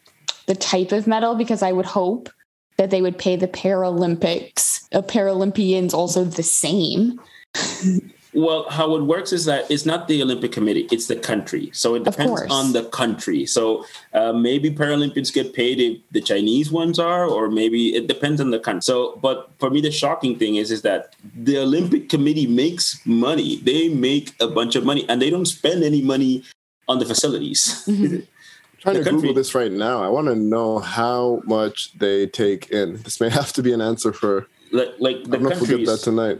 the 0.46 0.54
type 0.54 0.92
of 0.92 1.06
medal? 1.06 1.34
Because 1.34 1.62
I 1.62 1.72
would 1.72 1.86
hope 1.86 2.30
that 2.78 2.90
they 2.90 3.02
would 3.02 3.18
pay 3.18 3.36
the 3.36 3.48
Paralympics, 3.48 4.88
uh, 4.92 5.02
Paralympians 5.02 5.92
also 5.92 6.24
the 6.24 6.42
same. 6.42 7.20
Well, 8.32 8.68
how 8.70 8.94
it 8.94 9.02
works 9.02 9.32
is 9.32 9.44
that 9.46 9.68
it's 9.70 9.84
not 9.84 10.06
the 10.06 10.22
Olympic 10.22 10.52
Committee; 10.52 10.86
it's 10.92 11.08
the 11.08 11.16
country. 11.16 11.70
So 11.72 11.96
it 11.96 12.04
depends 12.04 12.42
on 12.48 12.72
the 12.72 12.84
country. 12.84 13.44
So 13.44 13.84
uh, 14.12 14.32
maybe 14.32 14.70
Paralympians 14.70 15.32
get 15.32 15.52
paid 15.52 15.80
if 15.80 15.98
the 16.12 16.20
Chinese 16.20 16.70
ones 16.70 17.00
are, 17.00 17.26
or 17.26 17.50
maybe 17.50 17.94
it 17.96 18.06
depends 18.06 18.40
on 18.40 18.50
the 18.50 18.60
country. 18.60 18.82
So, 18.82 19.18
but 19.20 19.50
for 19.58 19.68
me, 19.68 19.80
the 19.80 19.90
shocking 19.90 20.38
thing 20.38 20.56
is 20.56 20.70
is 20.70 20.82
that 20.82 21.16
the 21.34 21.58
Olympic 21.58 22.08
Committee 22.08 22.46
makes 22.46 23.04
money. 23.04 23.56
They 23.56 23.88
make 23.88 24.34
a 24.40 24.46
bunch 24.46 24.76
of 24.76 24.84
money, 24.84 25.04
and 25.08 25.20
they 25.20 25.30
don't 25.30 25.46
spend 25.46 25.82
any 25.82 26.02
money 26.02 26.44
on 26.88 27.00
the 27.00 27.06
facilities. 27.06 27.84
Mm-hmm. 27.88 28.20
trying 28.78 28.94
to 28.94 29.02
country. 29.02 29.20
Google 29.22 29.34
this 29.34 29.56
right 29.56 29.72
now. 29.72 30.04
I 30.04 30.08
want 30.08 30.28
to 30.28 30.36
know 30.36 30.78
how 30.78 31.42
much 31.46 31.98
they 31.98 32.28
take 32.28 32.70
in. 32.70 33.02
This 33.02 33.20
may 33.20 33.28
have 33.40 33.52
to 33.54 33.62
be 33.62 33.72
an 33.72 33.80
answer 33.80 34.12
for. 34.12 34.46
Like, 34.70 34.90
like 35.00 35.24
the 35.24 35.36
I'm 35.36 35.42
gonna 35.42 35.56
forget 35.56 35.84
that 35.84 35.98
tonight 35.98 36.38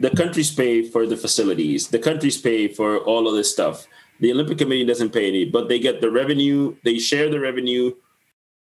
the 0.00 0.10
countries 0.10 0.50
pay 0.50 0.82
for 0.82 1.06
the 1.06 1.16
facilities, 1.16 1.88
the 1.88 1.98
countries 1.98 2.40
pay 2.40 2.68
for 2.68 2.98
all 2.98 3.28
of 3.28 3.34
this 3.34 3.50
stuff. 3.50 3.86
The 4.20 4.32
Olympic 4.32 4.58
Committee 4.58 4.84
doesn't 4.84 5.12
pay 5.12 5.28
any, 5.28 5.44
but 5.44 5.68
they 5.68 5.78
get 5.78 6.00
the 6.00 6.10
revenue, 6.10 6.74
they 6.84 6.98
share 6.98 7.28
the 7.30 7.40
revenue 7.40 7.92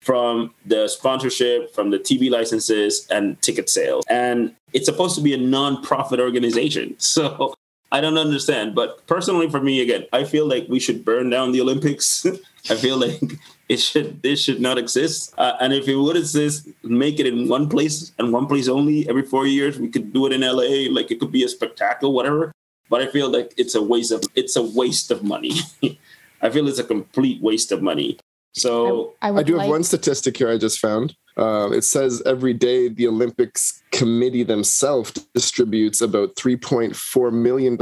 from 0.01 0.53
the 0.65 0.87
sponsorship, 0.87 1.73
from 1.73 1.89
the 1.89 1.97
TV 1.97 2.29
licenses 2.29 3.07
and 3.09 3.41
ticket 3.41 3.69
sales. 3.69 4.05
And 4.09 4.55
it's 4.73 4.85
supposed 4.85 5.15
to 5.15 5.21
be 5.21 5.33
a 5.33 5.37
non-profit 5.37 6.19
organization. 6.19 6.95
So 7.15 7.55
I 7.91 8.01
don't 8.01 8.17
understand. 8.17 8.75
But 8.75 9.05
personally, 9.07 9.49
for 9.49 9.61
me, 9.61 9.81
again, 9.81 10.05
I 10.11 10.25
feel 10.25 10.47
like 10.47 10.67
we 10.67 10.79
should 10.79 11.05
burn 11.05 11.29
down 11.29 11.53
the 11.53 11.61
Olympics. 11.61 12.25
I 12.69 12.75
feel 12.75 12.97
like 12.97 13.21
it 13.67 13.77
should 13.77 14.21
this 14.21 14.41
should 14.41 14.61
not 14.61 14.77
exist. 14.77 15.33
Uh, 15.37 15.53
and 15.59 15.73
if 15.73 15.87
it 15.87 15.95
would 15.95 16.17
exist, 16.17 16.67
make 16.83 17.19
it 17.19 17.27
in 17.27 17.47
one 17.47 17.67
place 17.69 18.11
and 18.19 18.31
one 18.31 18.47
place 18.47 18.67
only 18.67 19.07
every 19.09 19.23
four 19.23 19.47
years. 19.47 19.79
We 19.79 19.89
could 19.89 20.13
do 20.13 20.25
it 20.27 20.33
in 20.33 20.41
LA. 20.41 20.91
Like 20.91 21.11
it 21.11 21.19
could 21.19 21.31
be 21.31 21.43
a 21.43 21.49
spectacle, 21.49 22.13
whatever. 22.13 22.51
But 22.89 23.01
I 23.01 23.07
feel 23.07 23.29
like 23.29 23.53
it's 23.57 23.75
a 23.75 23.81
waste 23.81 24.11
of 24.11 24.23
it's 24.35 24.55
a 24.55 24.63
waste 24.63 25.11
of 25.11 25.23
money. 25.23 25.53
I 26.41 26.49
feel 26.49 26.67
it's 26.67 26.79
a 26.79 26.83
complete 26.83 27.41
waste 27.41 27.71
of 27.71 27.81
money. 27.81 28.19
So 28.53 29.15
I, 29.21 29.29
I, 29.29 29.37
I 29.37 29.43
do 29.43 29.53
like- 29.55 29.63
have 29.63 29.71
one 29.71 29.83
statistic 29.83 30.37
here 30.37 30.49
I 30.49 30.57
just 30.57 30.79
found. 30.79 31.15
Uh, 31.37 31.69
it 31.71 31.81
says 31.81 32.23
every 32.25 32.53
day 32.53 32.87
the 32.87 33.07
Olympics 33.07 33.83
Committee 33.91 34.43
themselves 34.43 35.11
distributes 35.33 35.99
about 35.99 36.35
$3.4 36.35 37.33
million 37.33 37.77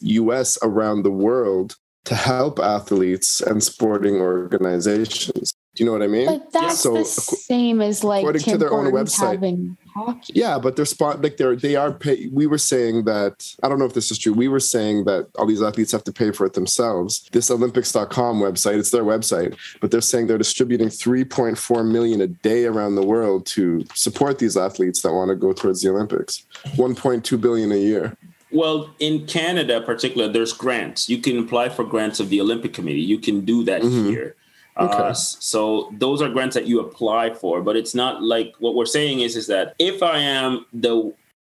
US 0.00 0.58
around 0.62 1.02
the 1.02 1.10
world 1.10 1.76
to 2.04 2.14
help 2.14 2.58
athletes 2.58 3.40
and 3.40 3.62
sporting 3.62 4.16
organizations. 4.16 5.54
Do 5.74 5.82
you 5.82 5.86
know 5.86 5.92
what 5.92 6.02
I 6.02 6.06
mean? 6.06 6.26
But 6.26 6.52
that's 6.52 6.78
so, 6.78 6.94
the 6.94 7.04
same 7.04 7.80
as 7.80 8.04
like 8.04 8.22
according 8.22 8.42
Tim 8.42 8.52
to 8.52 8.58
their 8.58 8.72
own 8.72 8.92
website. 8.92 9.76
hockey. 9.92 10.32
Yeah, 10.34 10.56
but 10.56 10.76
they're 10.76 10.84
spot 10.84 11.20
like 11.20 11.36
they're 11.36 11.56
they 11.56 11.74
are 11.74 11.92
pay. 11.92 12.28
We 12.32 12.46
were 12.46 12.58
saying 12.58 13.06
that 13.06 13.44
I 13.60 13.68
don't 13.68 13.80
know 13.80 13.84
if 13.84 13.94
this 13.94 14.12
is 14.12 14.18
true. 14.18 14.32
We 14.32 14.46
were 14.46 14.60
saying 14.60 15.04
that 15.06 15.26
all 15.36 15.46
these 15.46 15.62
athletes 15.62 15.90
have 15.90 16.04
to 16.04 16.12
pay 16.12 16.30
for 16.30 16.46
it 16.46 16.52
themselves. 16.52 17.28
This 17.32 17.50
Olympics.com 17.50 18.38
website, 18.38 18.78
it's 18.78 18.92
their 18.92 19.02
website, 19.02 19.56
but 19.80 19.90
they're 19.90 20.00
saying 20.00 20.28
they're 20.28 20.38
distributing 20.38 20.88
3.4 20.88 21.90
million 21.90 22.20
a 22.20 22.28
day 22.28 22.66
around 22.66 22.94
the 22.94 23.04
world 23.04 23.44
to 23.46 23.84
support 23.94 24.38
these 24.38 24.56
athletes 24.56 25.02
that 25.02 25.12
want 25.12 25.30
to 25.30 25.34
go 25.34 25.52
towards 25.52 25.82
the 25.82 25.90
Olympics. 25.90 26.46
1.2 26.76 27.40
billion 27.40 27.72
a 27.72 27.76
year. 27.76 28.16
Well, 28.54 28.94
in 29.00 29.26
Canada, 29.26 29.80
particular, 29.80 30.28
there's 30.28 30.52
grants. 30.52 31.08
You 31.08 31.18
can 31.18 31.38
apply 31.38 31.70
for 31.70 31.84
grants 31.84 32.20
of 32.20 32.28
the 32.28 32.40
Olympic 32.40 32.72
Committee. 32.72 33.00
You 33.00 33.18
can 33.18 33.44
do 33.44 33.64
that 33.64 33.82
mm-hmm. 33.82 34.08
here. 34.08 34.36
Okay. 34.76 34.96
Uh, 34.96 35.12
so 35.12 35.92
those 35.98 36.22
are 36.22 36.28
grants 36.28 36.54
that 36.54 36.66
you 36.66 36.80
apply 36.80 37.34
for, 37.34 37.62
but 37.62 37.76
it's 37.76 37.94
not 37.94 38.22
like 38.22 38.54
what 38.58 38.74
we're 38.74 38.86
saying 38.86 39.20
is 39.20 39.36
is 39.36 39.46
that 39.48 39.74
if 39.78 40.02
I 40.02 40.18
am 40.18 40.66
the 40.72 41.12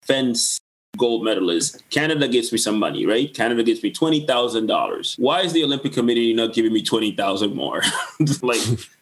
fence 0.03 0.61
gold 0.97 1.25
medalist, 1.25 1.83
Canada 1.91 2.29
gives 2.29 2.53
me 2.53 2.59
some 2.59 2.79
money, 2.79 3.07
right? 3.07 3.33
Canada 3.33 3.63
gives 3.63 3.83
me 3.83 3.93
twenty 3.93 4.27
thousand 4.27 4.67
dollars. 4.67 5.15
Why 5.19 5.43
is 5.43 5.53
the 5.53 5.63
Olympic 5.63 5.93
Committee 5.93 6.33
not 6.33 6.55
giving 6.55 6.73
me 6.73 6.83
twenty 6.83 7.13
thousand 7.13 7.55
more? 7.55 7.83
like 8.43 8.61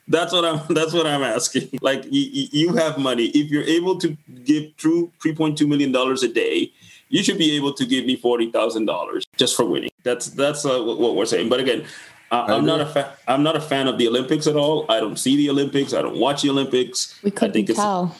that's 0.09 0.33
what 0.33 0.45
I'm. 0.45 0.61
That's 0.69 0.93
what 0.93 1.07
I'm 1.07 1.23
asking. 1.23 1.79
Like 1.81 2.05
you, 2.11 2.49
you 2.53 2.75
have 2.75 2.99
money. 2.99 3.27
If 3.29 3.51
you're 3.51 3.65
able 3.65 3.99
to 3.99 4.17
give 4.45 4.77
true 4.77 5.11
three 5.23 5.35
point 5.35 5.57
two 5.57 5.67
million 5.67 5.91
dollars 5.91 6.23
a 6.23 6.29
day, 6.29 6.71
you 7.13 7.23
should 7.23 7.39
be 7.39 7.55
able 7.55 7.73
to 7.75 7.85
give 7.87 8.05
me 8.07 8.17
forty 8.17 8.51
thousand 8.51 8.87
dollars 8.87 9.25
just 9.37 9.55
for 9.55 9.65
winning. 9.65 9.91
That's 10.03 10.27
that's 10.27 10.65
uh, 10.65 10.83
what 10.83 11.15
we're 11.15 11.27
saying. 11.27 11.49
But 11.49 11.61
again, 11.61 11.85
I, 12.33 12.57
am 12.57 12.65
not 12.65 12.81
a 12.81 12.87
fan. 12.87 13.07
I'm 13.29 13.43
not 13.43 13.55
a 13.55 13.61
fan 13.61 13.87
of 13.87 13.99
the 13.99 14.09
Olympics 14.09 14.47
at 14.47 14.57
all. 14.57 14.87
I 14.89 14.99
don't 14.99 15.19
see 15.19 15.37
the 15.37 15.51
Olympics. 15.51 15.93
I 15.93 16.03
don't 16.03 16.17
watch 16.17 16.43
the 16.43 16.51
Olympics. 16.51 17.21
We 17.23 17.31
couldn't 17.31 17.51
I 17.51 17.67
think 17.67 17.77
tell. 17.77 18.17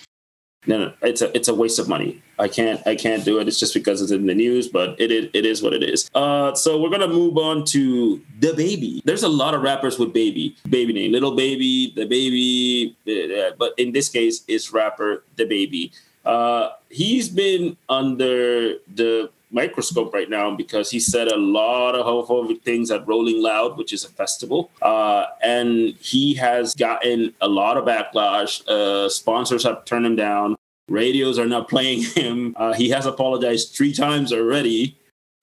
no, 0.67 0.79
no, 0.79 0.93
it's 1.01 1.23
a 1.23 1.35
it's 1.35 1.49
a 1.49 1.55
waste 1.55 1.79
of 1.79 1.89
money. 1.89 2.23
I 2.39 2.49
can't 2.49 2.87
I 2.87 2.95
can't 2.95 3.25
do 3.25 3.41
it. 3.41 3.49
It's 3.49 3.59
just 3.59 3.73
because 3.73 4.03
it's 4.03 4.13
in 4.13 4.27
the 4.27 4.35
news, 4.35 4.69
but 4.69 5.01
it 5.01 5.11
is 5.11 5.31
it 5.33 5.47
is 5.47 5.63
what 5.63 5.73
it 5.73 5.83
is. 5.83 6.11
Uh, 6.15 6.55
so 6.55 6.79
we're 6.79 6.91
gonna 6.91 7.09
move 7.09 7.39
on 7.39 7.65
to 7.67 8.21
the 8.41 8.53
baby. 8.53 9.01
There's 9.07 9.23
a 9.23 9.29
lot 9.29 9.55
of 9.55 9.63
rappers 9.63 9.99
with 9.99 10.13
baby, 10.13 10.55
baby 10.69 10.93
name, 10.93 11.13
little 11.13 11.35
baby, 11.35 11.95
the 11.97 12.05
baby, 12.05 12.95
but 13.59 13.73
in 13.79 13.93
this 13.93 14.11
case, 14.11 14.45
it's 14.47 14.71
rapper 14.71 15.25
DaBaby. 15.37 15.93
Uh, 16.25 16.71
he's 16.89 17.29
been 17.29 17.77
under 17.89 18.75
the 18.95 19.31
microscope 19.53 20.13
right 20.15 20.31
now 20.31 20.55
because 20.55 20.91
he 20.91 20.99
said 20.99 21.29
a 21.29 21.37
lot 21.37 21.95
of 21.95 22.07
homophobic 22.07 22.63
things 22.63 22.91
at 22.91 23.07
Rolling 23.07 23.41
Loud, 23.43 23.77
which 23.77 23.93
is 23.93 24.05
a 24.05 24.09
festival. 24.09 24.71
Uh, 24.81 25.27
and 25.43 25.95
he 26.01 26.35
has 26.35 26.75
gotten 26.75 27.35
a 27.41 27.49
lot 27.49 27.77
of 27.77 27.85
backlash. 27.85 28.67
Uh, 28.67 29.09
sponsors 29.09 29.63
have 29.65 29.85
turned 29.85 30.07
him 30.07 30.17
down. 30.17 30.57
Radios 30.89 31.39
are 31.39 31.47
not 31.47 31.69
playing 31.69 32.03
him. 32.15 32.55
Uh, 32.57 32.73
he 32.73 32.89
has 32.91 33.07
apologized 33.07 33.75
three 33.75 33.93
times 33.93 34.33
already. 34.33 34.97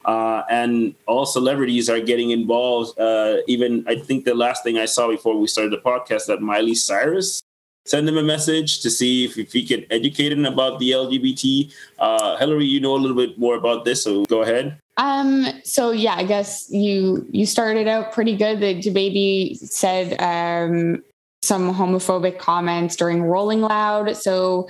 Uh, 0.05 0.43
and 0.49 0.95
all 1.07 1.25
celebrities 1.25 1.89
are 1.89 1.99
getting 1.99 2.31
involved. 2.31 2.97
Uh, 2.99 3.37
even 3.47 3.83
I 3.87 3.95
think 3.95 4.25
the 4.25 4.33
last 4.33 4.63
thing 4.63 4.77
I 4.77 4.85
saw 4.85 5.09
before 5.09 5.37
we 5.37 5.47
started 5.47 5.73
the 5.73 5.77
podcast 5.77 6.25
that 6.27 6.41
Miley 6.41 6.73
Cyrus 6.73 7.43
send 7.85 8.07
him 8.07 8.17
a 8.17 8.23
message 8.23 8.81
to 8.81 8.89
see 8.89 9.25
if, 9.25 9.37
if 9.37 9.67
can 9.67 9.85
educate 9.89 10.31
him 10.31 10.45
about 10.45 10.79
the 10.79 10.91
LGBT. 10.91 11.73
Uh, 11.97 12.37
Hillary, 12.37 12.65
you 12.65 12.79
know 12.79 12.95
a 12.95 12.97
little 12.97 13.17
bit 13.17 13.37
more 13.37 13.55
about 13.55 13.85
this, 13.85 14.03
so 14.03 14.25
go 14.25 14.41
ahead. 14.41 14.79
Um, 14.97 15.47
so 15.63 15.91
yeah, 15.91 16.15
I 16.15 16.23
guess 16.23 16.69
you 16.69 17.25
you 17.31 17.45
started 17.45 17.87
out 17.87 18.11
pretty 18.11 18.35
good. 18.35 18.59
The 18.59 18.89
baby 18.89 19.57
said 19.61 20.19
um, 20.19 21.03
some 21.41 21.73
homophobic 21.73 22.37
comments 22.37 22.95
during 22.95 23.23
Rolling 23.23 23.61
Loud. 23.61 24.17
So 24.17 24.67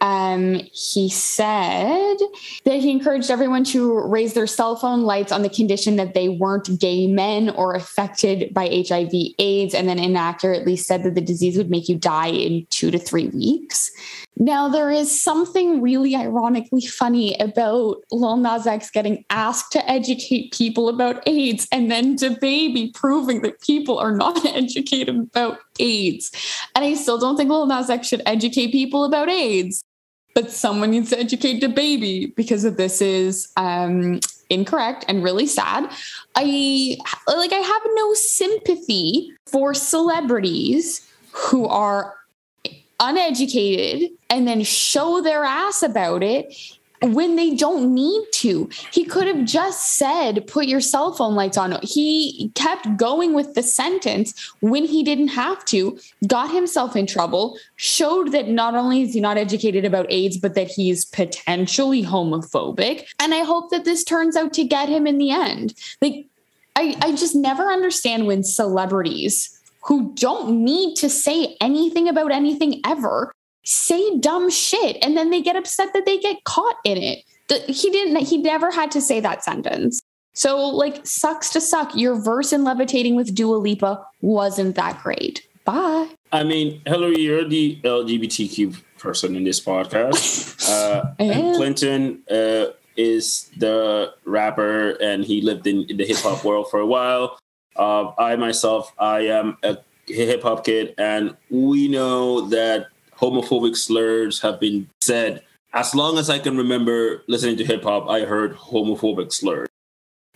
um, 0.00 0.54
he 0.72 1.08
said 1.08 2.16
that 2.64 2.80
he 2.80 2.90
encouraged 2.90 3.30
everyone 3.30 3.64
to 3.64 3.98
raise 4.00 4.34
their 4.34 4.46
cell 4.46 4.76
phone 4.76 5.02
lights 5.02 5.32
on 5.32 5.42
the 5.42 5.48
condition 5.48 5.96
that 5.96 6.14
they 6.14 6.28
weren't 6.28 6.78
gay 6.78 7.06
men 7.06 7.50
or 7.50 7.74
affected 7.74 8.52
by 8.54 8.84
HIV 8.88 9.12
AIDS, 9.38 9.74
and 9.74 9.88
then 9.88 9.98
inaccurately 9.98 10.76
said 10.76 11.02
that 11.02 11.14
the 11.14 11.20
disease 11.20 11.56
would 11.56 11.70
make 11.70 11.88
you 11.88 11.96
die 11.96 12.28
in 12.28 12.66
two 12.70 12.90
to 12.90 12.98
three 12.98 13.28
weeks. 13.28 13.90
Now, 14.40 14.68
there 14.68 14.90
is 14.90 15.20
something 15.20 15.82
really 15.82 16.14
ironically 16.14 16.86
funny 16.86 17.36
about 17.40 17.96
Lil 18.12 18.36
Nas 18.36 18.68
X 18.68 18.88
getting 18.88 19.24
asked 19.30 19.72
to 19.72 19.90
educate 19.90 20.52
people 20.52 20.88
about 20.88 21.26
AIDS 21.26 21.66
and 21.72 21.90
then 21.90 22.16
DaBaby 22.16 22.94
proving 22.94 23.42
that 23.42 23.60
people 23.60 23.98
are 23.98 24.14
not 24.14 24.44
educated 24.54 25.16
about 25.16 25.58
AIDS. 25.80 26.30
And 26.76 26.84
I 26.84 26.94
still 26.94 27.18
don't 27.18 27.36
think 27.36 27.50
Lil 27.50 27.66
Nas 27.66 27.90
X 27.90 28.06
should 28.06 28.22
educate 28.26 28.70
people 28.70 29.04
about 29.04 29.28
AIDS 29.28 29.84
but 30.34 30.50
someone 30.50 30.90
needs 30.90 31.10
to 31.10 31.18
educate 31.18 31.60
the 31.60 31.68
baby 31.68 32.32
because 32.36 32.64
of 32.64 32.76
this 32.76 33.00
is 33.00 33.50
um, 33.56 34.20
incorrect 34.50 35.04
and 35.08 35.22
really 35.22 35.46
sad. 35.46 35.90
I 36.34 36.96
like 37.26 37.52
I 37.52 37.56
have 37.56 37.82
no 37.94 38.14
sympathy 38.14 39.32
for 39.46 39.74
celebrities 39.74 41.06
who 41.32 41.66
are 41.66 42.14
uneducated 43.00 44.10
and 44.28 44.46
then 44.46 44.62
show 44.62 45.20
their 45.20 45.44
ass 45.44 45.82
about 45.82 46.22
it 46.22 46.77
when 47.02 47.36
they 47.36 47.54
don't 47.54 47.94
need 47.94 48.24
to. 48.32 48.68
He 48.92 49.04
could 49.04 49.26
have 49.26 49.44
just 49.44 49.96
said, 49.96 50.46
put 50.46 50.66
your 50.66 50.80
cell 50.80 51.12
phone 51.12 51.34
lights 51.34 51.56
on. 51.56 51.78
He 51.82 52.50
kept 52.54 52.96
going 52.96 53.34
with 53.34 53.54
the 53.54 53.62
sentence 53.62 54.52
when 54.60 54.84
he 54.84 55.02
didn't 55.02 55.28
have 55.28 55.64
to, 55.66 55.98
got 56.26 56.52
himself 56.52 56.96
in 56.96 57.06
trouble, 57.06 57.58
showed 57.76 58.32
that 58.32 58.48
not 58.48 58.74
only 58.74 59.02
is 59.02 59.14
he 59.14 59.20
not 59.20 59.38
educated 59.38 59.84
about 59.84 60.06
AIDS, 60.10 60.36
but 60.36 60.54
that 60.54 60.68
he's 60.68 61.04
potentially 61.04 62.02
homophobic. 62.02 63.06
And 63.18 63.34
I 63.34 63.44
hope 63.44 63.70
that 63.70 63.84
this 63.84 64.04
turns 64.04 64.36
out 64.36 64.52
to 64.54 64.64
get 64.64 64.88
him 64.88 65.06
in 65.06 65.18
the 65.18 65.30
end. 65.30 65.74
Like, 66.02 66.26
I, 66.76 66.96
I 67.00 67.10
just 67.16 67.34
never 67.34 67.70
understand 67.70 68.26
when 68.26 68.44
celebrities 68.44 69.54
who 69.82 70.12
don't 70.14 70.64
need 70.64 70.96
to 70.96 71.08
say 71.08 71.56
anything 71.60 72.08
about 72.08 72.30
anything 72.30 72.80
ever 72.84 73.34
say 73.64 74.18
dumb 74.18 74.50
shit 74.50 74.96
and 75.02 75.16
then 75.16 75.30
they 75.30 75.42
get 75.42 75.56
upset 75.56 75.92
that 75.92 76.06
they 76.06 76.18
get 76.18 76.44
caught 76.44 76.76
in 76.84 76.98
it. 76.98 77.24
The, 77.48 77.58
he 77.72 77.90
didn't 77.90 78.16
he 78.26 78.38
never 78.38 78.70
had 78.70 78.90
to 78.92 79.00
say 79.00 79.20
that 79.20 79.44
sentence. 79.44 80.00
So 80.34 80.68
like 80.68 81.04
sucks 81.06 81.50
to 81.50 81.60
suck. 81.60 81.94
Your 81.96 82.14
verse 82.14 82.52
in 82.52 82.64
levitating 82.64 83.16
with 83.16 83.34
Dua 83.34 83.56
Lipa 83.56 84.04
wasn't 84.20 84.76
that 84.76 85.02
great. 85.02 85.46
Bye. 85.64 86.08
I 86.32 86.44
mean, 86.44 86.80
Hillary, 86.86 87.20
you're 87.20 87.44
the 87.44 87.78
LGBTQ 87.82 88.82
person 88.98 89.36
in 89.36 89.44
this 89.44 89.60
podcast. 89.60 90.46
Uh, 90.68 91.14
and 91.18 91.56
Clinton 91.56 92.22
uh, 92.30 92.66
is 92.94 93.48
the 93.56 94.12
rapper, 94.26 94.90
and 95.00 95.24
he 95.24 95.40
lived 95.40 95.66
in, 95.66 95.84
in 95.88 95.96
the 95.96 96.04
hip 96.04 96.18
hop 96.18 96.44
world 96.44 96.68
for 96.70 96.78
a 96.78 96.86
while. 96.86 97.38
Uh, 97.74 98.10
I 98.18 98.36
myself, 98.36 98.92
I 98.98 99.20
am 99.20 99.56
a 99.62 99.78
hip 100.06 100.42
hop 100.42 100.64
kid, 100.66 100.94
and 100.98 101.34
we 101.48 101.88
know 101.88 102.42
that 102.48 102.88
homophobic 103.20 103.76
slurs 103.76 104.40
have 104.40 104.60
been 104.60 104.88
said. 105.00 105.42
As 105.72 105.94
long 105.94 106.18
as 106.18 106.30
I 106.30 106.38
can 106.38 106.56
remember 106.56 107.22
listening 107.26 107.56
to 107.58 107.64
hip 107.64 107.82
hop, 107.82 108.08
I 108.08 108.20
heard 108.20 108.54
homophobic 108.54 109.32
slurs 109.32 109.68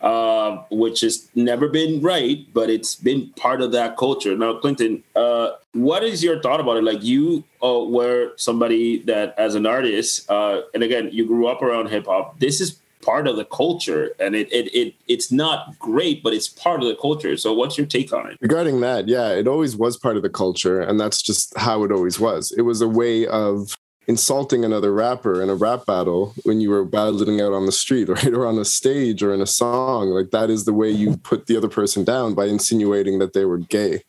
uh, 0.03 0.65
which 0.71 1.01
has 1.01 1.29
never 1.35 1.69
been 1.69 2.03
right, 2.03 2.47
but 2.53 2.69
it's 2.69 2.97
been 2.97 3.31
part 3.37 3.63
of 3.63 3.71
that 3.73 3.97
culture. 3.97 4.37
Now, 4.37 4.59
Clinton, 4.59 5.05
uh, 5.15 5.53
what 5.73 6.03
is 6.03 6.25
your 6.25 6.43
thought 6.43 6.61
about 6.61 6.77
it? 6.77 6.85
Like 6.85 7.03
you 7.05 7.45
uh, 7.63 7.85
were 7.87 8.33
somebody 8.37 8.99
that, 9.05 9.35
as 9.39 9.55
an 9.55 9.65
artist, 9.65 10.29
uh, 10.29 10.63
and 10.75 10.83
again, 10.83 11.11
you 11.13 11.25
grew 11.25 11.47
up 11.47 11.63
around 11.63 11.89
hip 11.89 12.07
hop. 12.07 12.41
This 12.41 12.61
is 12.61 12.81
part 13.03 13.27
of 13.27 13.37
the 13.37 13.45
culture, 13.45 14.15
and 14.19 14.35
it, 14.35 14.51
it 14.53 14.75
it 14.75 14.95
it's 15.09 15.31
not 15.31 15.79
great, 15.79 16.23
but 16.23 16.33
it's 16.33 16.49
part 16.49 16.81
of 16.83 16.89
the 16.89 16.97
culture. 16.97 17.37
So, 17.37 17.53
what's 17.53 17.77
your 17.77 17.87
take 17.87 18.13
on 18.13 18.31
it? 18.31 18.39
Regarding 18.41 18.81
that, 18.81 19.09
yeah, 19.09 19.31
it 19.31 19.47
always 19.47 19.77
was 19.77 19.97
part 19.97 20.17
of 20.17 20.23
the 20.23 20.31
culture, 20.31 20.81
and 20.81 20.99
that's 20.99 21.21
just 21.21 21.57
how 21.59 21.85
it 21.85 21.93
always 21.93 22.19
was. 22.19 22.53
It 22.53 22.63
was 22.63 22.81
a 22.81 22.89
way 22.89 23.27
of 23.27 23.77
insulting 24.09 24.65
another 24.65 24.93
rapper 24.93 25.41
in 25.41 25.49
a 25.49 25.55
rap 25.55 25.87
battle 25.87 26.35
when 26.43 26.61
you 26.61 26.71
were 26.71 26.85
battling 26.85 27.41
out 27.41 27.53
on 27.53 27.67
the 27.67 27.73
street, 27.73 28.09
right? 28.09 28.33
Or 28.33 28.47
on 28.47 28.59
a 28.59 28.65
stage 28.65 29.23
or 29.23 29.33
in 29.35 29.41
a 29.41 29.47
song. 29.47 30.09
Like 30.09 30.31
that 30.31 30.51
is 30.51 30.65
the 30.65 30.73
way 30.73 30.91
you 30.91 31.17
put 31.19 31.47
the 31.47 31.57
other 31.57 31.69
person 31.69 32.05
down 32.05 32.35
by 32.35 32.47
insinuating 32.47 33.19
that 33.19 33.33
they 33.33 33.45
were 33.45 33.59
gay. 33.59 34.03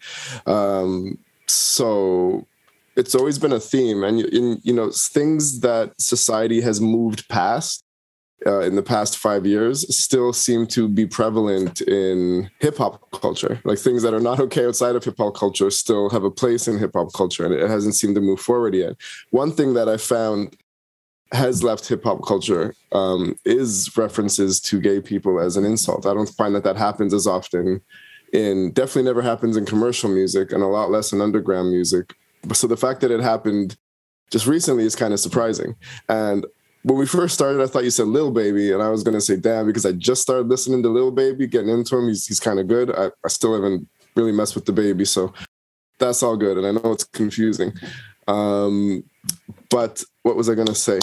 Um, 0.45 1.17
so 1.47 2.47
it's 2.95 3.15
always 3.15 3.39
been 3.39 3.53
a 3.53 3.59
theme 3.59 4.03
and 4.03 4.21
in 4.21 4.59
you 4.63 4.73
know 4.73 4.91
things 4.91 5.61
that 5.61 5.99
society 5.99 6.61
has 6.61 6.79
moved 6.79 7.27
past 7.27 7.82
uh, 8.45 8.59
in 8.59 8.75
the 8.75 8.83
past 8.83 9.17
five 9.17 9.45
years 9.45 9.85
still 9.95 10.33
seem 10.33 10.67
to 10.67 10.87
be 10.87 11.05
prevalent 11.05 11.81
in 11.81 12.49
hip 12.59 12.77
hop 12.77 13.09
culture. 13.11 13.61
Like 13.63 13.79
things 13.79 14.03
that 14.03 14.13
are 14.13 14.19
not 14.19 14.39
okay 14.39 14.65
outside 14.65 14.95
of 14.95 15.03
hip 15.03 15.15
hop 15.17 15.35
culture 15.35 15.69
still 15.69 16.09
have 16.09 16.23
a 16.23 16.31
place 16.31 16.67
in 16.67 16.77
hip 16.77 16.91
hop 16.95 17.13
culture, 17.13 17.45
and 17.45 17.53
it 17.53 17.69
hasn't 17.69 17.95
seemed 17.95 18.15
to 18.15 18.21
move 18.21 18.39
forward 18.39 18.73
yet. 18.73 18.93
One 19.31 19.51
thing 19.51 19.73
that 19.75 19.87
I 19.89 19.97
found 19.97 20.57
has 21.31 21.63
left 21.63 21.87
hip 21.87 22.03
hop 22.03 22.25
culture 22.25 22.75
um, 22.91 23.35
is 23.45 23.95
references 23.97 24.59
to 24.61 24.79
gay 24.79 25.01
people 25.01 25.39
as 25.39 25.57
an 25.57 25.65
insult. 25.65 26.05
I 26.05 26.13
don't 26.13 26.29
find 26.29 26.53
that 26.55 26.63
that 26.63 26.77
happens 26.77 27.13
as 27.13 27.27
often. 27.27 27.81
In 28.33 28.71
definitely 28.71 29.03
never 29.03 29.21
happens 29.21 29.57
in 29.57 29.65
commercial 29.65 30.09
music, 30.09 30.51
and 30.51 30.63
a 30.63 30.67
lot 30.67 30.89
less 30.89 31.13
in 31.13 31.21
underground 31.21 31.69
music. 31.69 32.15
So 32.51 32.67
the 32.67 32.77
fact 32.77 33.01
that 33.01 33.11
it 33.11 33.19
happened 33.19 33.77
just 34.31 34.47
recently 34.47 34.85
is 34.85 34.95
kind 34.95 35.13
of 35.13 35.19
surprising. 35.19 35.75
And 36.09 36.45
when 36.83 36.97
we 36.97 37.05
first 37.05 37.33
started, 37.33 37.61
I 37.61 37.67
thought 37.67 37.85
you 37.85 37.89
said 37.89 38.07
Lil 38.07 38.31
Baby, 38.31 38.71
and 38.71 38.83
I 38.83 38.89
was 38.89 39.03
gonna 39.03 39.21
say 39.21 39.37
damn 39.37 39.65
because 39.65 39.85
I 39.85 39.93
just 39.93 40.21
started 40.21 40.47
listening 40.47 40.83
to 40.83 40.89
Lil 40.89 41.11
Baby, 41.11 41.47
getting 41.47 41.69
into 41.69 41.97
him. 41.97 42.07
He's 42.07 42.25
he's 42.25 42.39
kind 42.39 42.59
of 42.59 42.67
good. 42.67 42.91
I, 42.95 43.09
I 43.23 43.27
still 43.29 43.53
haven't 43.53 43.87
really 44.15 44.31
messed 44.31 44.55
with 44.55 44.65
the 44.65 44.73
baby, 44.73 45.05
so 45.05 45.33
that's 45.97 46.21
all 46.21 46.37
good. 46.37 46.57
And 46.57 46.67
I 46.67 46.71
know 46.71 46.91
it's 46.91 47.05
confusing. 47.05 47.73
Um, 48.27 49.03
but 49.69 50.03
what 50.23 50.35
was 50.35 50.49
I 50.49 50.55
gonna 50.55 50.75
say? 50.75 50.99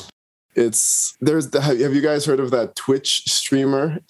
It's 0.54 1.16
there's 1.20 1.50
the, 1.50 1.60
have 1.60 1.94
you 1.94 2.02
guys 2.02 2.26
heard 2.26 2.40
of 2.40 2.50
that 2.50 2.76
Twitch 2.76 3.24
streamer, 3.26 4.00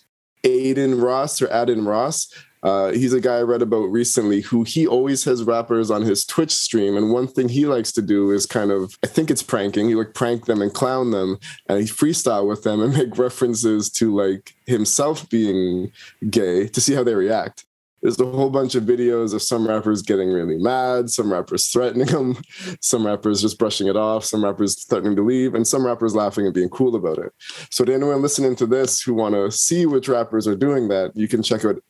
Aiden 0.42 1.00
Ross 1.00 1.40
or 1.40 1.48
Adin 1.48 1.84
Ross? 1.84 2.32
Uh, 2.62 2.92
he's 2.92 3.12
a 3.12 3.20
guy 3.20 3.38
I 3.38 3.42
read 3.42 3.62
about 3.62 3.90
recently 3.90 4.42
who 4.42 4.64
he 4.64 4.86
always 4.86 5.24
has 5.24 5.44
rappers 5.44 5.90
on 5.90 6.02
his 6.02 6.24
Twitch 6.24 6.52
stream. 6.52 6.96
And 6.96 7.10
one 7.10 7.26
thing 7.26 7.48
he 7.48 7.66
likes 7.66 7.92
to 7.92 8.02
do 8.02 8.30
is 8.30 8.46
kind 8.46 8.70
of, 8.70 8.98
I 9.02 9.06
think 9.06 9.30
it's 9.30 9.42
pranking. 9.42 9.88
He 9.88 9.94
like 9.94 10.14
prank 10.14 10.46
them 10.46 10.60
and 10.60 10.72
clown 10.72 11.10
them 11.10 11.38
and 11.68 11.80
he 11.80 11.86
freestyle 11.86 12.46
with 12.46 12.62
them 12.62 12.80
and 12.82 12.92
make 12.96 13.16
references 13.16 13.90
to 13.92 14.14
like 14.14 14.54
himself 14.66 15.28
being 15.30 15.92
gay 16.28 16.68
to 16.68 16.80
see 16.80 16.94
how 16.94 17.04
they 17.04 17.14
react. 17.14 17.64
There's 18.02 18.18
a 18.18 18.24
whole 18.24 18.48
bunch 18.48 18.74
of 18.74 18.84
videos 18.84 19.34
of 19.34 19.42
some 19.42 19.68
rappers 19.68 20.00
getting 20.00 20.30
really 20.30 20.56
mad, 20.56 21.10
some 21.10 21.30
rappers 21.30 21.66
threatening 21.66 22.06
them, 22.06 22.38
some 22.80 23.06
rappers 23.06 23.42
just 23.42 23.58
brushing 23.58 23.88
it 23.88 23.96
off, 23.96 24.24
some 24.24 24.42
rappers 24.42 24.84
threatening 24.84 25.16
to 25.16 25.22
leave, 25.22 25.54
and 25.54 25.66
some 25.66 25.84
rappers 25.84 26.14
laughing 26.14 26.46
and 26.46 26.54
being 26.54 26.70
cool 26.70 26.96
about 26.96 27.18
it. 27.18 27.32
So 27.70 27.84
to 27.84 27.92
anyone 27.92 28.22
listening 28.22 28.56
to 28.56 28.66
this 28.66 29.02
who 29.02 29.12
want 29.12 29.34
to 29.34 29.50
see 29.50 29.84
which 29.84 30.08
rappers 30.08 30.48
are 30.48 30.56
doing 30.56 30.88
that, 30.88 31.14
you 31.14 31.28
can 31.28 31.42
check 31.42 31.64
out 31.64 31.82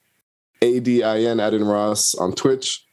a-D-I-N, 0.62 1.40
Adin 1.40 1.64
Ross 1.64 2.14
on 2.14 2.32
Twitch. 2.32 2.84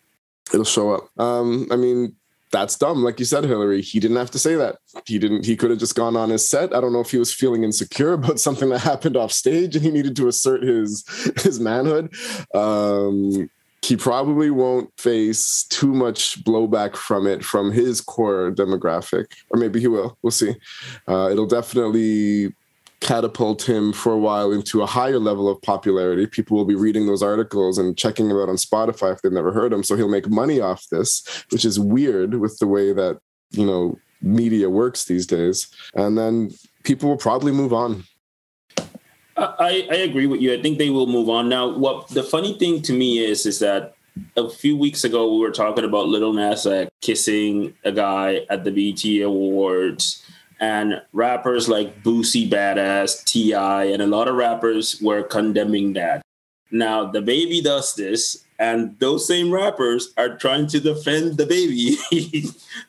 It'll 0.54 0.66
show 0.66 0.94
up. 0.94 1.10
Um, 1.20 1.68
I 1.72 1.76
mean, 1.76 2.16
that's 2.52 2.78
dumb. 2.78 3.04
Like 3.04 3.20
you 3.20 3.26
said, 3.26 3.44
Hillary, 3.44 3.82
he 3.82 4.00
didn't 4.00 4.18
have 4.18 4.32
to 4.32 4.40
say 4.40 4.56
that. 4.56 4.78
He 5.06 5.20
didn't, 5.20 5.46
he 5.46 5.58
could 5.58 5.70
have 5.70 5.80
just 5.80 5.96
gone 5.96 6.16
on 6.16 6.30
his 6.30 6.48
set. 6.48 6.74
I 6.74 6.80
don't 6.80 6.94
know 6.94 7.02
if 7.02 7.12
he 7.12 7.18
was 7.18 7.34
feeling 7.34 7.64
insecure 7.64 8.14
about 8.14 8.40
something 8.40 8.70
that 8.70 8.80
happened 8.80 9.18
off 9.18 9.32
stage 9.32 9.76
and 9.76 9.84
he 9.84 9.92
needed 9.92 10.16
to 10.18 10.28
assert 10.28 10.64
his 10.64 11.04
his 11.44 11.60
manhood. 11.60 12.14
Um, 12.54 13.50
he 13.84 13.96
probably 13.96 14.50
won't 14.50 14.92
face 15.00 15.64
too 15.70 15.94
much 15.94 16.44
blowback 16.44 16.96
from 16.96 17.26
it 17.26 17.44
from 17.44 17.72
his 17.72 18.02
core 18.02 18.52
demographic, 18.52 19.28
or 19.50 19.60
maybe 19.60 19.80
he 19.80 19.88
will. 19.88 20.18
We'll 20.22 20.32
see. 20.32 20.56
Uh, 21.08 21.30
it'll 21.32 21.46
definitely 21.46 22.54
catapult 23.00 23.68
him 23.68 23.94
for 23.94 24.12
a 24.12 24.18
while 24.18 24.52
into 24.52 24.82
a 24.82 24.86
higher 24.86 25.20
level 25.20 25.50
of 25.50 25.62
popularity. 25.62 26.26
People 26.26 26.58
will 26.58 26.66
be 26.66 26.76
reading 26.76 27.06
those 27.06 27.22
articles 27.22 27.78
and 27.78 27.98
checking 27.98 28.28
them 28.28 28.38
out 28.38 28.50
on 28.50 28.56
Spotify 28.56 29.14
if 29.14 29.22
they've 29.22 29.32
never 29.32 29.52
heard 29.52 29.72
him. 29.72 29.84
So 29.84 29.96
he'll 29.96 30.10
make 30.10 30.30
money 30.30 30.60
off 30.60 30.86
this, 30.90 31.46
which 31.52 31.64
is 31.64 31.80
weird 31.80 32.36
with 32.36 32.58
the 32.60 32.68
way 32.68 32.94
that, 32.94 33.20
you 33.52 33.66
know, 33.66 33.98
media 34.22 34.70
works 34.70 35.06
these 35.06 35.28
days. 35.28 35.68
And 35.94 36.18
then 36.18 36.52
people 36.84 37.10
will 37.10 37.18
probably 37.18 37.52
move 37.52 37.72
on. 37.72 38.04
I, 39.38 39.88
I 39.92 39.96
agree 39.98 40.26
with 40.26 40.42
you. 40.42 40.54
I 40.54 40.62
think 40.62 40.80
they 40.80 40.90
will 40.90 41.06
move 41.06 41.30
on. 41.30 41.48
Now, 41.48 41.78
what 41.78 42.08
the 42.08 42.24
funny 42.24 42.58
thing 42.58 42.82
to 42.84 42.94
me 42.94 43.20
is, 43.20 43.46
is 43.46 43.60
that 43.60 43.94
a 44.36 44.50
few 44.50 44.76
weeks 44.76 45.04
ago 45.04 45.32
we 45.32 45.40
were 45.40 45.52
talking 45.52 45.84
about 45.84 46.08
Little 46.08 46.34
Nas 46.34 46.66
kissing 47.02 47.76
a 47.84 47.92
guy 47.92 48.46
at 48.50 48.64
the 48.64 48.72
BT 48.72 49.22
Awards 49.22 50.24
and 50.60 51.02
rappers 51.14 51.70
like 51.70 52.04
Boosie 52.04 52.50
Badass, 52.50 53.24
T.I., 53.26 53.86
and 53.86 54.02
a 54.02 54.08
lot 54.08 54.28
of 54.28 54.36
rappers 54.36 55.00
were 55.02 55.24
condemning 55.24 55.94
that. 55.94 56.22
Now, 56.72 57.06
the 57.06 57.22
baby 57.22 57.62
does 57.62 57.96
this, 57.96 58.44
and 58.60 58.98
those 59.00 59.28
same 59.28 59.52
rappers 59.52 60.14
are 60.18 60.38
trying 60.38 60.68
to 60.68 60.80
defend 60.80 61.38
the 61.38 61.46
baby. 61.46 61.96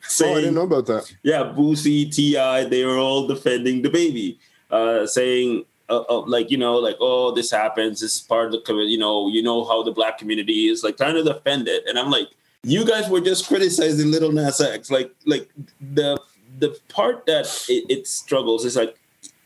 saying, 0.02 0.34
oh, 0.34 0.38
I 0.38 0.40
didn't 0.40 0.54
know 0.54 0.62
about 0.62 0.86
that. 0.86 1.12
Yeah, 1.22 1.52
Boosie, 1.56 2.12
T.I., 2.12 2.64
they 2.64 2.84
were 2.84 2.98
all 2.98 3.26
defending 3.26 3.82
the 3.82 3.90
baby, 3.90 4.38
uh, 4.70 5.06
saying, 5.06 5.64
uh, 5.88 6.04
uh, 6.08 6.20
like, 6.26 6.50
you 6.50 6.58
know, 6.58 6.76
like, 6.76 6.96
oh, 7.00 7.32
this 7.32 7.50
happens. 7.50 8.00
This 8.00 8.16
is 8.16 8.20
part 8.22 8.46
of 8.46 8.52
the 8.52 8.60
community. 8.60 8.92
You 8.92 8.98
know, 8.98 9.28
you 9.28 9.42
know 9.42 9.64
how 9.64 9.82
the 9.82 9.92
black 9.92 10.18
community 10.18 10.68
is, 10.68 10.82
like, 10.82 10.96
trying 10.96 11.14
to 11.14 11.22
defend 11.22 11.68
it. 11.68 11.84
And 11.86 11.98
I'm 11.98 12.10
like, 12.10 12.28
you 12.64 12.84
guys 12.84 13.08
were 13.08 13.20
just 13.20 13.46
criticizing 13.46 14.10
Little 14.10 14.32
Nas 14.32 14.60
X. 14.60 14.90
Like, 14.90 15.14
like 15.26 15.48
the 15.80 16.18
the 16.58 16.78
part 16.88 17.26
that 17.26 17.46
it, 17.68 17.84
it, 17.88 18.06
struggles 18.06 18.64
is 18.64 18.76
like, 18.76 18.98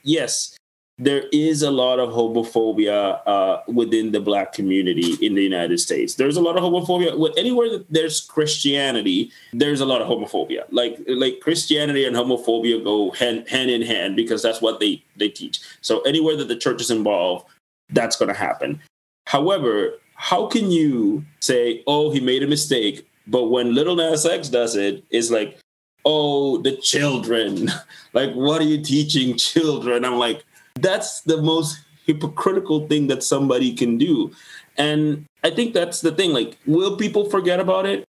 yes, 0.03 0.57
there 0.99 1.25
is 1.33 1.63
a 1.63 1.71
lot 1.71 1.99
of 1.99 2.11
homophobia 2.11 3.21
uh, 3.27 3.61
within 3.67 4.13
the 4.13 4.21
black 4.21 4.53
community 4.53 5.15
in 5.25 5.35
the 5.35 5.43
United 5.43 5.81
States. 5.81 6.15
There's 6.15 6.37
a 6.37 6.41
lot 6.41 6.57
of 6.57 6.63
homophobia. 6.63 7.19
With 7.19 7.37
anywhere 7.37 7.71
that 7.71 7.87
there's 7.91 8.21
Christianity, 8.21 9.31
there's 9.53 9.81
a 9.81 9.87
lot 9.87 10.01
of 10.03 10.09
homophobia. 10.09 10.65
Like 10.71 10.99
like 11.09 11.41
Christianity 11.41 12.05
and 12.05 12.15
homophobia 12.15 12.83
go 12.85 13.11
hand 13.13 13.49
hand 13.49 13.71
in 13.71 13.83
hand 13.83 14.17
because 14.17 14.43
that's 14.43 14.61
what 14.61 14.81
they 14.81 15.03
they 15.17 15.29
teach. 15.29 15.61
So 15.81 16.03
anywhere 16.03 16.37
that 16.37 16.49
the 16.49 16.57
church 16.57 16.81
is 16.81 16.91
involved, 16.91 17.47
that's 17.91 18.17
going 18.17 18.29
to 18.29 18.39
happen. 18.39 18.81
However, 19.27 19.95
how 20.15 20.47
can 20.47 20.71
you 20.71 21.25
say, 21.41 21.83
"Oh, 21.87 22.11
he 22.11 22.21
made 22.21 22.43
a 22.43 22.47
mistake," 22.47 23.09
but 23.27 23.45
when 23.45 23.75
Little 23.75 23.97
Nas 23.97 24.27
X 24.27 24.49
does 24.49 24.77
it, 24.77 25.05
it's 25.11 25.31
like, 25.31 25.59
oh, 26.05 26.59
the 26.59 26.77
children. 26.77 27.71
like, 28.13 28.33
what 28.35 28.61
are 28.61 28.67
you 28.67 28.83
teaching 28.83 29.37
children? 29.37 30.05
I'm 30.05 30.19
like, 30.19 30.45
that's 30.75 31.21
the 31.23 31.41
most 31.41 31.81
hypocritical 32.07 32.87
thing 32.89 33.07
that 33.09 33.23
somebody 33.23 33.75
can 33.75 33.99
do. 33.99 34.33
And 34.77 35.27
I 35.45 35.51
think 35.51 35.75
that's 35.75 36.01
the 36.01 36.13
thing. 36.13 36.33
Like, 36.33 36.59
will 36.67 36.97
people 36.97 37.29
forget 37.29 37.61
about 37.61 37.87
it? 37.87 38.05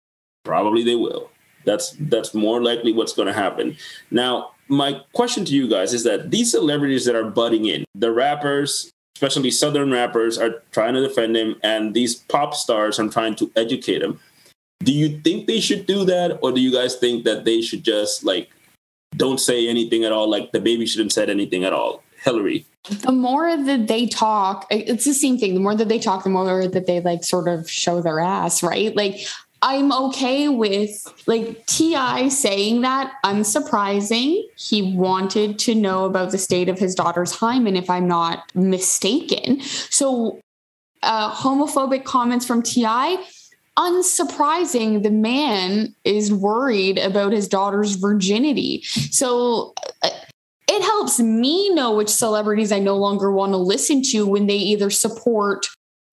Probably 0.45 0.83
they 0.83 0.97
will. 0.97 1.31
That's 1.65 1.95
that's 2.01 2.35
more 2.35 2.63
likely 2.63 2.93
what's 2.93 3.13
going 3.13 3.27
to 3.27 3.35
happen. 3.35 3.77
Now, 4.11 4.53
my 4.69 5.01
question 5.13 5.45
to 5.47 5.53
you 5.53 5.69
guys 5.69 5.93
is 5.93 6.05
that 6.05 6.31
these 6.31 6.51
celebrities 6.51 7.05
that 7.05 7.15
are 7.15 7.29
butting 7.31 7.67
in, 7.67 7.85
the 7.95 8.13
rappers, 8.13 8.91
especially 9.17 9.51
Southern 9.51 9.91
rappers, 9.91 10.39
are 10.39 10.63
trying 10.71 10.95
to 10.95 11.07
defend 11.07 11.37
him, 11.37 11.57
and 11.63 11.95
these 11.95 12.15
pop 12.15 12.55
stars 12.55 12.99
are 12.99 13.09
trying 13.09 13.35
to 13.37 13.51
educate 13.57 14.03
him. 14.03 14.21
Do 14.81 14.93
you 14.93 15.21
think 15.21 15.47
they 15.47 15.61
should 15.61 15.87
do 15.87 16.05
that, 16.05 16.39
or 16.43 16.53
do 16.53 16.61
you 16.61 16.73
guys 16.73 16.97
think 16.97 17.25
that 17.25 17.45
they 17.45 17.61
should 17.61 17.83
just 17.83 18.25
like 18.25 18.51
don't 19.17 19.41
say 19.41 19.69
anything 19.69 20.05
at 20.05 20.13
all? 20.13 20.29
Like 20.29 20.53
the 20.53 20.61
baby 20.61 20.87
shouldn't 20.87 21.13
said 21.13 21.31
anything 21.31 21.65
at 21.65 21.73
all. 21.73 22.03
Hillary. 22.23 22.67
The 22.85 23.13
more 23.13 23.57
that 23.57 23.87
they 23.87 24.07
talk, 24.07 24.67
it's 24.71 25.05
the 25.05 25.15
same 25.15 25.39
thing. 25.39 25.55
The 25.55 25.61
more 25.61 25.75
that 25.75 25.89
they 25.89 25.99
talk, 25.99 26.25
the 26.25 26.31
more 26.31 26.67
that 26.67 26.87
they 26.87 27.01
like 27.01 27.23
sort 27.23 27.47
of 27.47 27.71
show 27.71 28.01
their 28.01 28.19
ass, 28.19 28.63
right? 28.63 28.95
Like 28.97 29.21
I'm 29.61 29.93
okay 29.93 30.49
with 30.49 31.07
like 31.27 31.67
T.I. 31.67 32.29
saying 32.29 32.83
that 32.83 33.13
unsurprising. 33.25 34.43
He 34.57 34.95
wanted 34.95 35.59
to 35.61 35.75
know 35.75 36.05
about 36.05 36.31
the 36.31 36.39
state 36.39 36.69
of 36.69 36.79
his 36.79 36.95
daughter's 36.95 37.33
hymen, 37.33 37.77
if 37.77 37.91
I'm 37.91 38.07
not 38.07 38.55
mistaken. 38.55 39.61
So, 39.61 40.41
uh, 41.03 41.33
homophobic 41.33 42.05
comments 42.05 42.47
from 42.47 42.63
T.I. 42.63 43.25
Unsurprising, 43.79 45.05
the 45.05 45.11
man 45.11 45.95
is 46.05 46.33
worried 46.33 46.99
about 46.99 47.33
his 47.33 47.47
daughter's 47.47 47.95
virginity. 47.95 48.83
So, 48.83 49.73
uh, 50.03 50.11
it 50.67 50.83
helps 50.83 51.19
me 51.19 51.71
know 51.71 51.95
which 51.95 52.09
celebrities 52.09 52.73
I 52.73 52.79
no 52.79 52.97
longer 52.97 53.33
want 53.33 53.53
to 53.53 53.57
listen 53.57 54.03
to 54.11 54.27
when 54.27 54.47
they 54.49 54.57
either 54.57 54.91
support 54.91 55.67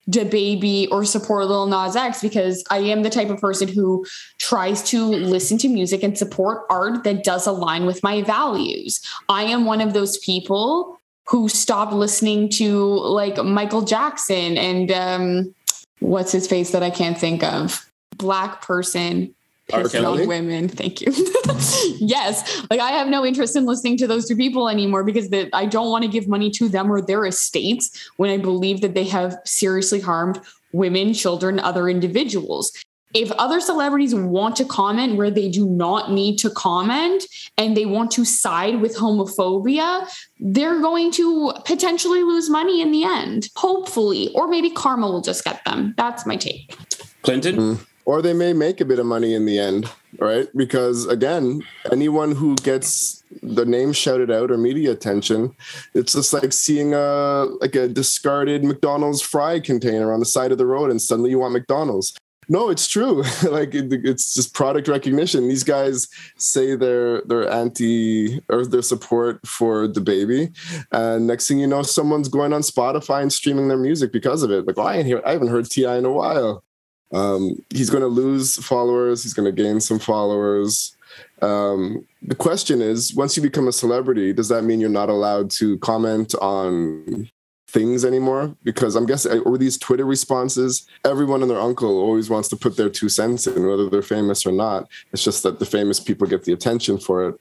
DaBaby 0.10 0.88
or 0.92 1.04
support 1.04 1.48
Lil 1.48 1.66
Nas 1.66 1.96
X 1.96 2.22
because 2.22 2.64
I 2.70 2.78
am 2.78 3.04
the 3.04 3.10
type 3.10 3.30
of 3.30 3.42
person 3.42 3.68
who 3.68 4.06
tries 4.38 4.84
to 4.90 5.04
listen 5.04 5.58
to 5.60 5.68
music 5.68 6.04
and 6.04 6.18
support 6.18 6.64
art 6.70 7.04
that 7.04 7.24
does 7.24 7.48
align 7.48 7.86
with 7.86 8.04
my 8.04 8.22
values. 8.22 9.02
I 9.28 9.44
am 9.44 9.66
one 9.66 9.82
of 9.82 9.94
those 9.94 10.18
people 10.20 11.00
who 11.28 11.50
stopped 11.50 11.92
listening 11.92 12.50
to 12.50 12.78
like 12.78 13.44
Michael 13.44 13.82
Jackson 13.82 14.58
and 14.58 14.92
um, 14.92 15.56
what's 16.06 16.32
his 16.32 16.48
face 16.48 16.72
that 16.72 16.84
I 16.84 16.90
can't 16.90 17.18
think 17.18 17.44
of. 17.44 17.86
Black 18.18 18.62
person 18.62 19.34
pissing 19.70 20.08
on 20.08 20.28
women. 20.28 20.70
Thank 20.70 21.02
you. 21.02 21.12
yes. 22.00 22.66
Like 22.70 22.80
I 22.80 22.92
have 22.92 23.08
no 23.08 23.26
interest 23.26 23.56
in 23.56 23.66
listening 23.66 23.98
to 23.98 24.08
those 24.08 24.28
two 24.28 24.36
people 24.36 24.70
anymore 24.70 25.04
because 25.04 25.30
the, 25.30 25.50
I 25.54 25.66
don't 25.66 25.90
want 25.90 26.04
to 26.04 26.10
give 26.10 26.28
money 26.28 26.52
to 26.52 26.70
them 26.70 26.92
or 26.92 27.02
their 27.02 27.26
estates 27.26 28.10
when 28.18 28.30
I 28.30 28.38
believe 28.38 28.82
that 28.82 28.94
they 28.94 29.06
have 29.06 29.38
seriously 29.46 30.00
harmed 30.00 30.40
women, 30.72 31.14
children, 31.14 31.60
other 31.60 31.90
individuals. 31.90 32.72
If 33.16 33.32
other 33.32 33.62
celebrities 33.62 34.14
want 34.14 34.58
to 34.58 34.66
comment 34.66 35.16
where 35.16 35.32
they 35.32 35.50
do 35.50 35.66
not 35.66 36.12
need 36.12 36.38
to 36.40 36.50
comment 36.50 37.24
and 37.58 37.76
they 37.76 37.86
want 37.86 38.12
to 38.12 38.26
side 38.26 38.82
with 38.82 38.98
homophobia, 38.98 40.08
they're 40.40 40.82
going 40.82 41.12
to 41.14 41.54
potentially 41.64 42.24
lose 42.24 42.50
money 42.50 42.82
in 42.82 42.92
the 42.92 43.06
end, 43.06 43.50
hopefully. 43.56 44.32
Or 44.36 44.50
maybe 44.50 44.70
karma 44.70 45.08
will 45.08 45.22
just 45.22 45.46
get 45.46 45.64
them. 45.64 45.94
That's 45.98 46.26
my 46.26 46.36
take. 46.36 46.78
Clinton? 47.24 47.56
Mm 47.56 47.86
or 48.06 48.22
they 48.22 48.34
may 48.34 48.54
make 48.54 48.80
a 48.80 48.86
bit 48.86 49.00
of 49.00 49.06
money 49.06 49.34
in 49.34 49.46
the 49.46 49.58
end, 49.58 49.90
right? 50.20 50.48
Because 50.56 51.08
again, 51.08 51.64
anyone 51.92 52.34
who 52.34 52.56
gets 52.58 53.24
the 53.42 53.66
name 53.66 53.94
shouted 53.94 54.32
out 54.32 54.52
or 54.52 54.58
media 54.58 54.92
attention, 54.92 55.56
it's 55.94 56.14
just 56.14 56.32
like 56.32 56.54
seeing 56.54 56.94
a 56.94 57.48
like 57.60 57.76
a 57.76 57.88
discarded 57.88 58.64
McDonald's 58.64 59.22
fry 59.22 59.60
container 59.60 60.14
on 60.14 60.20
the 60.20 60.26
side 60.26 60.52
of 60.52 60.58
the 60.58 60.66
road, 60.66 60.92
and 60.92 61.02
suddenly 61.02 61.32
you 61.32 61.40
want 61.40 61.54
McDonald's. 61.54 62.16
No, 62.48 62.70
it's 62.70 62.88
true. 62.88 63.24
like 63.50 63.74
it, 63.74 63.92
it's 63.92 64.34
just 64.34 64.54
product 64.54 64.88
recognition. 64.88 65.48
These 65.48 65.64
guys 65.64 66.08
say 66.38 66.76
they're 66.76 67.22
they're 67.22 67.50
anti 67.50 68.42
or 68.50 68.66
their 68.66 68.82
support 68.82 69.46
for 69.48 69.88
the 69.88 70.02
baby, 70.02 70.52
and 70.92 71.28
next 71.28 71.48
thing 71.48 71.60
you 71.60 71.68
know, 71.68 71.82
someone's 71.84 72.30
going 72.30 72.54
on 72.54 72.62
Spotify 72.62 73.22
and 73.22 73.34
streaming 73.34 73.68
their 73.68 73.78
music 73.78 74.12
because 74.12 74.44
of 74.44 74.52
it. 74.52 74.68
Like, 74.68 74.78
I, 74.78 75.00
I 75.26 75.32
haven't 75.32 75.50
heard 75.50 75.70
T.I. 75.70 75.98
in 75.98 76.06
a 76.06 76.12
while. 76.12 76.64
Um, 77.12 77.64
he's 77.70 77.90
going 77.90 78.02
to 78.02 78.08
lose 78.08 78.58
followers. 78.58 79.24
He's 79.24 79.34
going 79.34 79.54
to 79.54 79.64
gain 79.64 79.80
some 79.80 80.00
followers. 80.00 80.96
Um, 81.42 82.06
the 82.22 82.36
question 82.36 82.82
is, 82.82 83.14
once 83.14 83.38
you 83.38 83.44
become 83.44 83.68
a 83.68 83.72
celebrity, 83.72 84.34
does 84.34 84.50
that 84.50 84.64
mean 84.64 84.80
you're 84.80 84.90
not 84.90 85.10
allowed 85.10 85.52
to 85.52 85.78
comment 85.80 86.36
on 86.42 87.30
things 87.76 88.06
anymore? 88.06 88.56
Because 88.64 88.96
I'm 88.96 89.06
guessing 89.06 89.44
over 89.46 89.58
these 89.58 89.78
Twitter 89.78 90.06
responses, 90.06 90.88
everyone 91.04 91.42
and 91.42 91.52
their 91.52 91.60
uncle 91.60 92.00
always 92.00 92.30
wants 92.30 92.48
to 92.50 92.56
put 92.56 92.78
their 92.78 92.90
two 92.90 93.10
cents 93.10 93.46
in, 93.48 93.68
whether 93.68 93.90
they're 93.90 94.02
famous 94.02 94.46
or 94.46 94.54
not. 94.54 94.88
It's 95.12 95.24
just 95.24 95.44
that 95.44 95.60
the 95.60 95.66
famous 95.66 96.00
people 96.00 96.26
get 96.26 96.46
the 96.46 96.54
attention 96.54 96.98
for 96.98 97.28
it, 97.28 97.36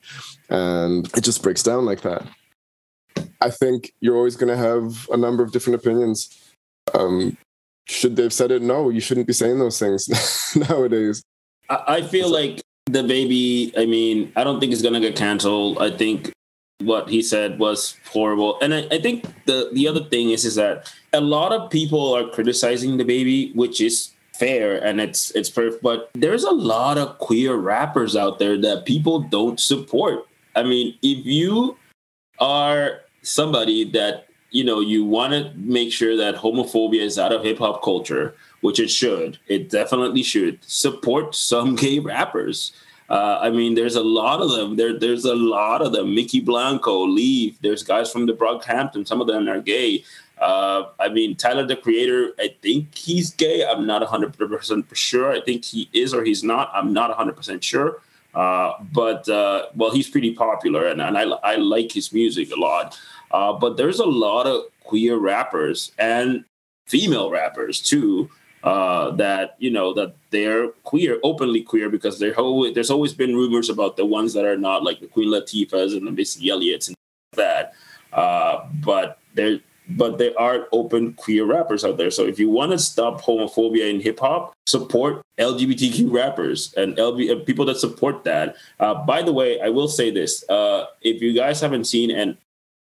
and 0.50 1.06
it 1.16 1.22
just 1.22 1.42
breaks 1.42 1.62
down 1.62 1.86
like 1.86 2.00
that. 2.00 2.26
I 3.40 3.50
think 3.50 3.94
you're 4.00 4.16
always 4.16 4.34
going 4.34 4.52
to 4.54 4.56
have 4.56 5.08
a 5.10 5.16
number 5.16 5.44
of 5.44 5.52
different 5.52 5.80
opinions. 5.80 6.36
Um, 6.92 7.36
should 7.86 8.16
they've 8.16 8.32
said 8.32 8.50
it? 8.50 8.60
No, 8.60 8.88
you 8.88 9.00
shouldn't 9.00 9.28
be 9.28 9.32
saying 9.32 9.60
those 9.60 9.78
things 9.78 10.08
nowadays. 10.68 11.22
I 11.70 12.02
feel 12.02 12.28
like 12.28 12.60
the 12.86 13.04
baby. 13.04 13.72
I 13.76 13.86
mean, 13.86 14.32
I 14.34 14.42
don't 14.42 14.58
think 14.58 14.72
it's 14.72 14.82
going 14.82 14.94
to 14.94 15.00
get 15.00 15.16
canceled. 15.16 15.78
I 15.78 15.90
think 15.96 16.32
what 16.80 17.08
he 17.08 17.22
said 17.22 17.58
was 17.58 17.96
horrible. 18.10 18.58
And 18.60 18.74
I, 18.74 18.86
I, 18.90 19.00
think 19.00 19.24
the, 19.46 19.70
the 19.72 19.86
other 19.86 20.04
thing 20.04 20.30
is, 20.30 20.44
is 20.44 20.56
that 20.56 20.92
a 21.12 21.20
lot 21.20 21.52
of 21.52 21.70
people 21.70 22.14
are 22.14 22.28
criticizing 22.28 22.96
the 22.96 23.04
baby, 23.04 23.52
which 23.52 23.80
is 23.80 24.10
fair 24.34 24.84
and 24.84 25.00
it's 25.00 25.30
it's 25.32 25.48
perfect. 25.48 25.82
But 25.82 26.10
there's 26.14 26.44
a 26.44 26.50
lot 26.50 26.98
of 26.98 27.18
queer 27.18 27.54
rappers 27.54 28.16
out 28.16 28.38
there 28.38 28.60
that 28.60 28.84
people 28.84 29.20
don't 29.20 29.60
support. 29.60 30.26
I 30.56 30.62
mean, 30.64 30.98
if 31.02 31.24
you 31.24 31.76
are 32.40 33.00
somebody 33.22 33.84
that 33.92 34.26
you 34.50 34.62
know, 34.62 34.78
you 34.78 35.04
want 35.04 35.32
to 35.32 35.52
make 35.56 35.92
sure 35.92 36.16
that 36.16 36.36
homophobia 36.36 37.00
is 37.00 37.18
out 37.18 37.32
of 37.32 37.42
hip 37.42 37.58
hop 37.58 37.82
culture, 37.82 38.36
which 38.60 38.78
it 38.78 38.88
should. 38.88 39.36
It 39.48 39.68
definitely 39.68 40.22
should 40.22 40.62
support 40.62 41.34
some 41.34 41.74
gay 41.74 41.98
rappers. 41.98 42.72
Uh, 43.08 43.38
I 43.42 43.50
mean, 43.50 43.74
there's 43.74 43.96
a 43.96 44.02
lot 44.02 44.40
of 44.40 44.50
them. 44.50 44.76
There, 44.76 44.98
there's 44.98 45.24
a 45.24 45.34
lot 45.34 45.82
of 45.82 45.92
them. 45.92 46.08
Mykki 46.08 46.44
Blanco, 46.44 47.06
Le1f. 47.06 47.56
There's 47.60 47.82
guys 47.82 48.10
from 48.10 48.26
the 48.26 48.32
Brockhampton. 48.32 49.06
Some 49.06 49.20
of 49.20 49.26
them 49.26 49.48
are 49.48 49.60
gay. 49.60 50.04
Uh, 50.38 50.84
I 50.98 51.08
mean, 51.10 51.36
Tyler 51.36 51.66
the 51.66 51.76
Creator. 51.76 52.32
I 52.38 52.54
think 52.62 52.94
he's 52.94 53.32
gay. 53.32 53.64
I'm 53.64 53.86
not 53.86 54.00
100 54.00 54.36
percent 54.36 54.86
sure. 54.94 55.32
I 55.32 55.40
think 55.40 55.64
he 55.64 55.88
is 55.92 56.14
or 56.14 56.24
he's 56.24 56.42
not. 56.42 56.70
I'm 56.72 56.92
not 56.92 57.10
100 57.10 57.36
percent 57.36 57.62
sure. 57.62 58.00
Uh, 58.34 58.72
but 58.92 59.28
uh, 59.28 59.66
well, 59.76 59.92
he's 59.92 60.10
pretty 60.10 60.34
popular, 60.34 60.86
and, 60.88 61.00
and 61.00 61.16
I, 61.16 61.22
I 61.22 61.56
like 61.56 61.92
his 61.92 62.12
music 62.12 62.50
a 62.50 62.58
lot. 62.58 62.98
Uh, 63.30 63.52
but 63.52 63.76
there's 63.76 64.00
a 64.00 64.06
lot 64.06 64.46
of 64.46 64.62
queer 64.82 65.16
rappers 65.16 65.92
and 65.98 66.44
female 66.86 67.30
rappers 67.30 67.80
too 67.80 68.28
uh, 68.64 69.10
that 69.10 69.56
you 69.58 69.70
know 69.70 69.92
that 69.92 70.16
they're 70.30 70.68
queer, 70.84 71.20
openly 71.22 71.62
queer, 71.62 71.90
because 71.90 72.18
there's 72.18 72.90
always 72.90 73.12
been 73.12 73.36
rumors 73.36 73.68
about 73.68 73.96
the 73.96 74.06
ones 74.06 74.32
that 74.32 74.46
are 74.46 74.56
not, 74.56 74.82
like 74.82 75.00
the 75.00 75.06
Queen 75.06 75.28
Latifahs 75.28 75.96
and 75.96 76.06
the 76.06 76.10
Missy 76.10 76.48
Elliott's 76.48 76.88
and 76.88 76.96
that. 77.36 77.74
Uh, 78.12 78.66
but 78.82 79.18
there, 79.34 79.60
but 79.90 80.16
there 80.16 80.32
are 80.38 80.66
open 80.72 81.12
queer 81.12 81.44
rappers 81.44 81.84
out 81.84 81.98
there. 81.98 82.10
So 82.10 82.24
if 82.24 82.38
you 82.38 82.48
want 82.48 82.72
to 82.72 82.78
stop 82.78 83.20
homophobia 83.20 83.90
in 83.90 84.00
hip 84.00 84.18
hop, 84.20 84.54
support 84.66 85.20
LGBTQ 85.38 86.10
rappers 86.10 86.72
and 86.74 86.96
LB, 86.96 87.44
people 87.44 87.66
that 87.66 87.76
support 87.76 88.24
that. 88.24 88.56
Uh, 88.80 88.94
by 89.04 89.20
the 89.22 89.32
way, 89.32 89.60
I 89.60 89.68
will 89.68 89.88
say 89.88 90.10
this: 90.10 90.42
uh, 90.48 90.86
if 91.02 91.20
you 91.20 91.34
guys 91.34 91.60
haven't 91.60 91.84
seen, 91.84 92.10
and 92.10 92.38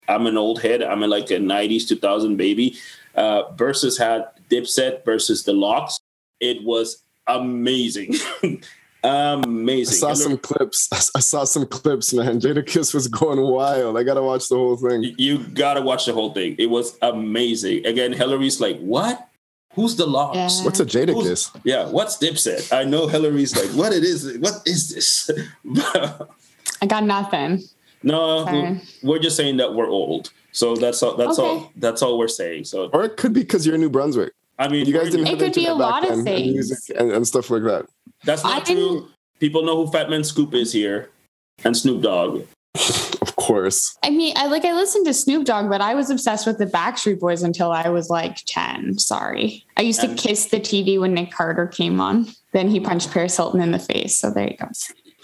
I'm 0.08 0.26
an 0.26 0.36
old 0.36 0.60
head. 0.60 0.82
I'm 0.82 1.00
like 1.00 1.30
a 1.30 1.38
90s 1.38 1.88
2000 1.88 2.36
baby. 2.36 2.76
Uh, 3.14 3.50
Verzuz 3.54 3.98
had 3.98 4.28
Dipset 4.52 5.04
versus 5.04 5.44
the 5.44 5.52
Lox. 5.52 5.98
It 6.40 6.62
was 6.62 7.02
amazing. 7.26 8.14
amazing. 9.04 10.08
I 10.08 10.12
saw 10.12 10.14
some 10.14 10.38
clips. 10.38 10.88
I 11.16 11.20
saw 11.20 11.44
some 11.44 11.66
clips, 11.66 12.12
man. 12.12 12.40
Jada 12.40 12.62
Jadakiss 12.62 12.94
was 12.94 13.08
going 13.08 13.40
wild. 13.40 13.96
I 13.96 14.02
gotta 14.02 14.22
watch 14.22 14.48
the 14.48 14.56
whole 14.56 14.76
thing. 14.76 15.14
You 15.16 15.38
gotta 15.38 15.80
watch 15.80 16.06
the 16.06 16.12
whole 16.12 16.32
thing. 16.32 16.56
It 16.58 16.66
was 16.66 16.98
amazing. 17.02 17.86
Again, 17.86 18.12
Hillary's 18.12 18.60
like, 18.60 18.78
what? 18.80 19.28
Who's 19.74 19.96
the 19.96 20.06
Lox? 20.06 20.36
Yeah. 20.36 20.64
What's 20.64 20.80
a 20.80 20.84
jada 20.84 21.14
Jadakiss? 21.14 21.60
Yeah, 21.64 21.88
what's 21.88 22.18
Dipset? 22.18 22.76
I 22.76 22.84
know 22.84 23.06
Hillary's 23.06 23.56
like, 23.56 23.70
what 23.70 23.92
it 23.92 24.04
is? 24.04 24.36
What 24.38 24.60
is 24.66 24.90
this? 24.90 25.30
I 26.82 26.86
got 26.86 27.04
nothing. 27.04 27.62
No, 28.04 28.44
we're, 28.46 28.80
we're 29.04 29.18
just 29.20 29.36
saying 29.36 29.58
that 29.58 29.74
we're 29.74 29.86
old. 29.88 30.32
So 30.50 30.74
that's 30.74 31.02
all. 31.04 31.16
That's 31.16 31.38
okay. 31.38 31.48
all. 31.48 31.72
That's 31.76 32.02
all 32.02 32.18
we're 32.18 32.26
saying. 32.26 32.64
So, 32.64 32.90
or 32.92 33.04
it 33.04 33.16
could 33.16 33.32
be 33.32 33.42
because 33.42 33.64
you're 33.64 33.76
in 33.76 33.80
New 33.80 33.90
Brunswick. 33.90 34.32
I 34.62 34.68
mean, 34.68 34.86
you 34.86 34.92
guys 34.92 35.10
didn't 35.10 35.26
have 35.26 35.34
it 35.34 35.44
could 35.44 35.54
be 35.54 35.66
a 35.66 35.74
lot 35.74 36.08
of 36.08 36.22
things 36.22 36.88
and, 36.90 37.10
and, 37.10 37.26
stuff 37.26 37.50
like 37.50 37.64
that. 37.64 37.86
That's 38.24 38.44
not 38.44 38.62
I 38.62 38.72
true. 38.72 39.08
People 39.40 39.64
know 39.64 39.84
who 39.84 39.90
Fatman 39.90 40.24
Scoop 40.24 40.54
is 40.54 40.72
here, 40.72 41.10
and 41.64 41.76
Snoop 41.76 42.00
Dogg. 42.00 42.46
of 43.20 43.34
course. 43.34 43.98
I 44.04 44.10
mean, 44.10 44.34
I 44.36 44.46
like 44.46 44.64
I 44.64 44.72
listened 44.72 45.04
to 45.06 45.14
Snoop 45.14 45.46
Dogg, 45.46 45.68
but 45.68 45.80
I 45.80 45.96
was 45.96 46.10
obsessed 46.10 46.46
with 46.46 46.58
the 46.58 46.66
Backstreet 46.66 47.18
Boys 47.18 47.42
until 47.42 47.72
I 47.72 47.88
was 47.88 48.08
like 48.08 48.36
ten. 48.46 48.98
Sorry, 48.98 49.64
I 49.76 49.82
used 49.82 50.04
and, 50.04 50.16
to 50.16 50.28
kiss 50.28 50.46
the 50.46 50.60
TV 50.60 51.00
when 51.00 51.12
Nick 51.12 51.32
Carter 51.32 51.66
came 51.66 52.00
on. 52.00 52.28
Then 52.52 52.68
he 52.68 52.78
punched 52.78 53.10
Paris 53.10 53.36
Hilton 53.36 53.60
in 53.60 53.72
the 53.72 53.80
face. 53.80 54.16
So 54.16 54.30
there 54.30 54.48
you 54.48 54.56
go. 54.56 54.68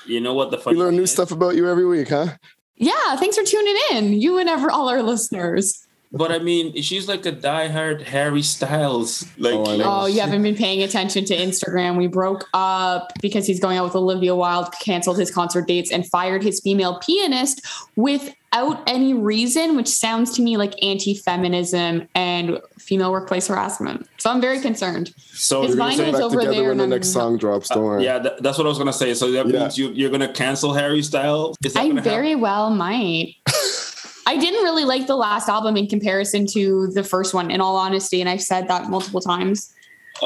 You 0.07 0.20
know 0.20 0.35
what 0.35 0.51
the 0.51 0.59
funny? 0.59 0.77
We 0.77 0.83
learn 0.83 0.96
new 0.96 1.03
is? 1.03 1.12
stuff 1.12 1.31
about 1.31 1.55
you 1.55 1.68
every 1.68 1.87
week, 1.87 2.09
huh? 2.09 2.27
Yeah, 2.74 3.16
thanks 3.16 3.37
for 3.37 3.44
tuning 3.44 3.77
in, 3.92 4.12
you 4.14 4.38
and 4.38 4.48
ever 4.48 4.68
all 4.68 4.88
our 4.88 5.03
listeners. 5.03 5.87
But 6.12 6.33
I 6.33 6.38
mean, 6.38 6.81
she's 6.83 7.07
like 7.09 7.27
a 7.27 7.33
diehard 7.33 8.03
Harry 8.03 8.42
Styles. 8.42 9.27
Like, 9.37 9.55
Oh, 9.55 10.03
Oh, 10.03 10.07
you 10.07 10.21
haven't 10.21 10.42
been 10.42 10.55
paying 10.57 10.83
attention 10.83 11.25
to 11.27 11.37
Instagram. 11.37 11.97
We 11.97 12.07
broke 12.07 12.49
up 12.55 13.12
because 13.21 13.47
he's 13.47 13.61
going 13.61 13.77
out 13.79 13.85
with 13.85 13.94
Olivia 13.97 14.35
Wilde, 14.35 14.73
canceled 14.81 15.18
his 15.18 15.31
concert 15.31 15.66
dates, 15.66 15.90
and 15.92 16.07
fired 16.09 16.42
his 16.42 16.61
female 16.61 16.99
pianist 17.01 17.61
without 17.97 18.83
any 18.87 19.12
reason, 19.12 19.77
which 19.77 19.88
sounds 19.88 20.35
to 20.37 20.42
me 20.42 20.57
like 20.57 20.73
anti 20.83 21.14
feminism 21.14 22.09
and 22.14 22.59
female 22.79 23.12
workplace 23.12 23.47
harassment. 23.49 24.09
So 24.18 24.31
I'm 24.31 24.40
very 24.40 24.61
concerned. 24.61 25.12
so 25.18 25.61
His 25.62 25.71
you're 25.71 25.79
mind 25.79 25.99
gonna 25.99 26.09
is 26.11 26.14
say- 26.16 26.23
Back 26.23 26.23
over 26.25 26.40
together 26.40 26.55
there 26.57 26.68
when 26.71 26.79
the 26.79 26.87
next 26.87 27.09
song 27.12 27.37
drops. 27.37 27.68
Don't 27.68 27.79
uh, 27.79 27.83
worry. 27.83 28.05
yeah, 28.05 28.18
that, 28.18 28.42
that's 28.42 28.57
what 28.57 28.66
I 28.66 28.71
was 28.71 28.79
gonna 28.79 28.92
say. 28.92 29.12
So 29.14 29.31
that 29.33 29.47
Yeah. 29.47 29.61
means 29.61 29.77
you 29.79 29.90
you're 29.90 30.11
gonna 30.11 30.33
cancel 30.33 30.73
Harry 30.73 31.03
Styles. 31.03 31.57
Is 31.64 31.75
that 31.75 31.81
I 31.85 31.88
gonna 31.88 32.01
very 32.03 32.35
well 32.35 32.71
might. 32.71 33.35
I 34.29 34.37
didn't 34.37 34.62
really 34.62 34.85
like 34.85 35.07
the 35.07 35.17
last 35.17 35.49
album 35.49 35.79
in 35.79 35.87
comparison 35.87 36.45
to 36.49 36.88
the 36.88 37.03
first 37.03 37.33
one, 37.33 37.51
in 37.51 37.62
all 37.62 37.77
honesty, 37.77 38.21
and 38.21 38.29
I've 38.29 38.43
said 38.43 38.69
that 38.69 38.91
multiple 38.91 39.23
times. 39.23 39.73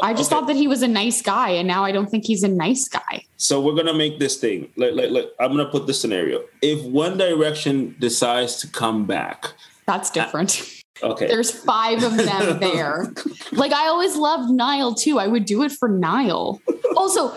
I 0.02 0.12
just 0.12 0.32
Okay. 0.32 0.40
thought 0.40 0.48
that 0.48 0.56
he 0.56 0.66
was 0.66 0.82
a 0.82 0.88
nice 0.88 1.22
guy, 1.22 1.50
and 1.50 1.68
now 1.68 1.84
I 1.84 1.92
don't 1.92 2.10
think 2.10 2.24
he's 2.26 2.42
a 2.42 2.48
nice 2.48 2.88
guy. 2.88 3.24
So 3.36 3.60
we're 3.60 3.76
gonna 3.76 3.94
make 3.94 4.18
this 4.18 4.38
thing. 4.38 4.70
Like, 4.76 4.94
like, 4.94 5.10
like, 5.10 5.28
I'm 5.38 5.52
gonna 5.52 5.66
put 5.70 5.86
this 5.86 6.00
scenario. 6.00 6.42
If 6.62 6.82
One 6.84 7.16
Direction 7.16 7.94
decides 8.00 8.56
to 8.62 8.66
come 8.66 9.04
back, 9.06 9.52
That's 9.86 10.10
uh, 10.10 10.14
different. 10.14 10.82
okay, 11.04 11.28
There's 11.28 11.52
five 11.52 12.02
of 12.02 12.16
them 12.16 12.58
there. 12.68 13.12
like 13.52 13.72
I 13.72 13.86
always 13.86 14.16
loved 14.16 14.50
Niall 14.50 14.94
too. 14.96 15.20
I 15.20 15.28
would 15.28 15.44
do 15.44 15.62
it 15.62 15.70
for 15.70 15.88
Niall. 15.88 16.60
Also, 16.96 17.32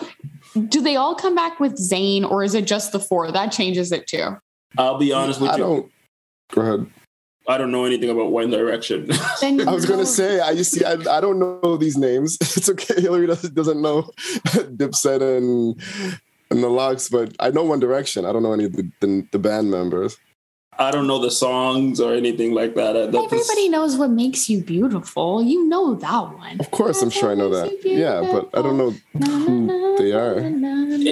do 0.68 0.80
they 0.80 0.96
all 0.96 1.14
come 1.14 1.36
back 1.36 1.60
with 1.60 1.74
Zayn, 1.78 2.28
or 2.28 2.42
is 2.42 2.54
it 2.54 2.66
just 2.66 2.90
the 2.90 2.98
four? 2.98 3.30
That 3.30 3.52
changes 3.52 3.92
it 3.92 4.08
too. 4.08 4.36
I'll 4.76 4.98
be 4.98 5.12
honest 5.12 5.40
with 5.40 5.52
I 5.52 5.58
you. 5.58 5.90
Don't. 6.50 6.64
Go 6.64 6.72
ahead. 6.72 6.86
I 7.48 7.58
don't 7.58 7.70
know 7.70 7.84
anything 7.84 8.10
about 8.10 8.32
One 8.32 8.50
Direction. 8.50 9.08
I 9.42 9.70
was 9.72 9.86
gonna 9.86 10.06
say, 10.06 10.40
I 10.40 10.50
you 10.50 10.64
see, 10.64 10.84
I, 10.84 10.94
I 10.94 11.20
don't 11.20 11.38
know 11.38 11.76
these 11.76 11.96
names. 11.96 12.36
It's 12.56 12.68
okay. 12.68 13.00
Hillary 13.00 13.26
doesn't, 13.28 13.54
doesn't 13.54 13.80
know 13.80 14.02
Dipset 14.76 15.22
and 15.22 15.80
and 16.50 16.62
the 16.62 16.68
Lox, 16.68 17.08
but 17.08 17.34
I 17.38 17.50
know 17.50 17.62
One 17.64 17.78
Direction. 17.80 18.24
I 18.24 18.32
don't 18.32 18.42
know 18.42 18.52
any 18.52 18.64
of 18.64 18.72
the, 18.72 18.90
the, 19.00 19.26
the 19.32 19.38
band 19.38 19.70
members. 19.70 20.16
I 20.78 20.90
don't 20.90 21.06
know 21.06 21.18
the 21.18 21.30
songs 21.30 22.00
or 22.00 22.12
anything 22.14 22.52
like 22.52 22.74
that. 22.74 22.92
That's- 22.92 23.14
Everybody 23.32 23.68
knows 23.68 23.96
what 23.96 24.10
makes 24.10 24.50
you 24.50 24.62
beautiful. 24.62 25.42
You 25.42 25.66
know 25.68 25.94
that 25.94 26.34
one. 26.36 26.60
Of 26.60 26.70
course, 26.70 27.00
I'm 27.00 27.10
sure 27.10 27.30
I 27.30 27.34
know 27.34 27.48
that. 27.48 27.78
Yeah, 27.84 28.20
but 28.30 28.50
I 28.58 28.62
don't 28.62 28.76
know 28.76 28.90
who 28.90 29.96
they 29.98 30.12
are. 30.12 30.36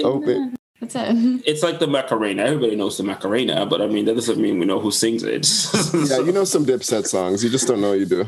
Oh, 0.05 0.17
wait. 0.23 0.53
That's 0.93 0.95
it. 0.95 1.41
It's 1.45 1.63
like 1.63 1.79
the 1.79 1.87
Macarena. 1.87 2.43
Everybody 2.43 2.75
knows 2.75 2.97
the 2.97 3.03
Macarena, 3.03 3.65
but 3.65 3.81
I 3.81 3.87
mean 3.87 4.05
that 4.05 4.15
doesn't 4.15 4.39
mean 4.39 4.59
we 4.59 4.65
know 4.65 4.79
who 4.79 4.91
sings 4.91 5.23
it. 5.23 5.45
Yeah, 6.09 6.19
you 6.19 6.31
know 6.31 6.43
some 6.43 6.65
Dipset 6.65 7.05
songs. 7.07 7.43
You 7.43 7.49
just 7.49 7.67
don't 7.67 7.81
know 7.81 7.93
you 7.93 8.05
do. 8.05 8.25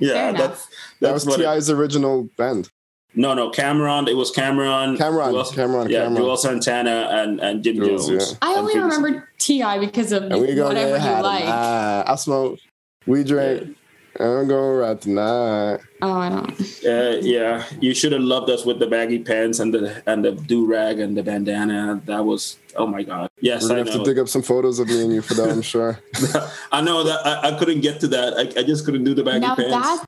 yeah, 0.00 0.12
Fair 0.12 0.28
enough. 0.30 0.40
that's 0.42 0.68
That 1.00 1.12
was 1.12 1.26
what. 1.26 1.40
it- 1.40 1.44
Ti's 1.44 1.70
original 1.70 2.28
band. 2.36 2.70
no, 3.14 3.34
no, 3.34 3.50
Cam'ron. 3.50 4.08
It 4.08 4.14
was 4.14 4.30
Cam'ron. 4.32 4.96
Cam'ron, 4.96 5.32
Joel- 5.32 5.44
Cam'ron, 5.44 5.88
yeah, 5.88 6.06
Cam'ron. 6.06 6.18
Juelz 6.18 6.38
Santana 6.38 7.08
and 7.10 7.40
and 7.40 7.62
Jim 7.64 7.76
Jules, 7.76 8.08
Jones. 8.08 8.32
yeah. 8.32 8.38
I 8.42 8.54
only 8.56 8.74
50 8.74 8.84
remember 8.84 9.28
Ti 9.38 9.78
because 9.80 10.12
of 10.12 10.22
And 10.24 10.40
we 10.40 10.54
go 10.54 10.68
whatever 10.68 10.96
get 10.98 11.02
you 11.04 11.08
high 11.14 11.20
like. 11.20 11.40
tonight. 11.44 12.04
I 12.06 12.14
smoke, 12.16 12.58
we 13.06 13.24
drink, 13.24 13.76
and 14.20 14.28
I'm 14.38 14.48
going 14.48 14.76
right 14.78 15.00
tonight. 15.00 15.78
Oh, 16.00 16.12
I 16.12 16.28
don't. 16.28 16.50
Uh, 16.86 17.18
yeah, 17.22 17.64
you 17.80 17.92
should 17.94 18.12
have 18.12 18.20
loved 18.22 18.50
us 18.50 18.64
with 18.64 18.78
the 18.78 18.86
baggy 18.86 19.18
pants 19.18 19.58
and 19.58 19.74
the 19.74 20.02
and 20.06 20.24
the 20.24 20.32
do 20.32 20.64
rag 20.66 21.00
and 21.00 21.16
the 21.16 21.22
bandana. 21.22 22.00
That 22.06 22.24
was 22.24 22.56
oh 22.76 22.86
my 22.86 23.02
god. 23.02 23.28
Yes, 23.40 23.62
We're 23.64 23.66
I 23.66 23.68
gonna 23.78 23.90
have 23.90 23.98
know. 23.98 24.04
to 24.04 24.10
dig 24.10 24.18
up 24.20 24.28
some 24.28 24.42
photos 24.42 24.78
of 24.78 24.88
me 24.88 25.02
and 25.02 25.12
you 25.12 25.22
for 25.22 25.34
that, 25.34 25.50
I'm 25.50 25.62
sure. 25.62 25.98
I 26.72 26.80
know 26.82 27.02
that 27.02 27.26
I, 27.26 27.50
I 27.54 27.58
couldn't 27.58 27.80
get 27.80 27.98
to 28.00 28.08
that. 28.08 28.34
I, 28.34 28.60
I 28.60 28.62
just 28.62 28.84
couldn't 28.84 29.04
do 29.04 29.14
the 29.14 29.24
baggy 29.24 29.40
Now 29.40 29.56
pants. 29.56 29.72
that 29.72 30.04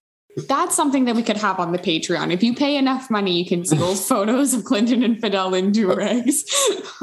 that's 0.48 0.76
something 0.76 1.06
that 1.06 1.16
we 1.16 1.24
could 1.24 1.36
have 1.38 1.58
on 1.58 1.72
the 1.72 1.78
Patreon. 1.78 2.32
If 2.32 2.40
you 2.44 2.54
pay 2.54 2.76
enough 2.76 3.10
money, 3.10 3.36
you 3.36 3.44
can 3.44 3.64
see 3.66 3.76
those 3.76 4.06
photos 4.08 4.54
of 4.54 4.64
Clinton 4.64 5.02
and 5.02 5.20
Fidel 5.20 5.54
in 5.54 5.72
do-rags. 5.72 6.44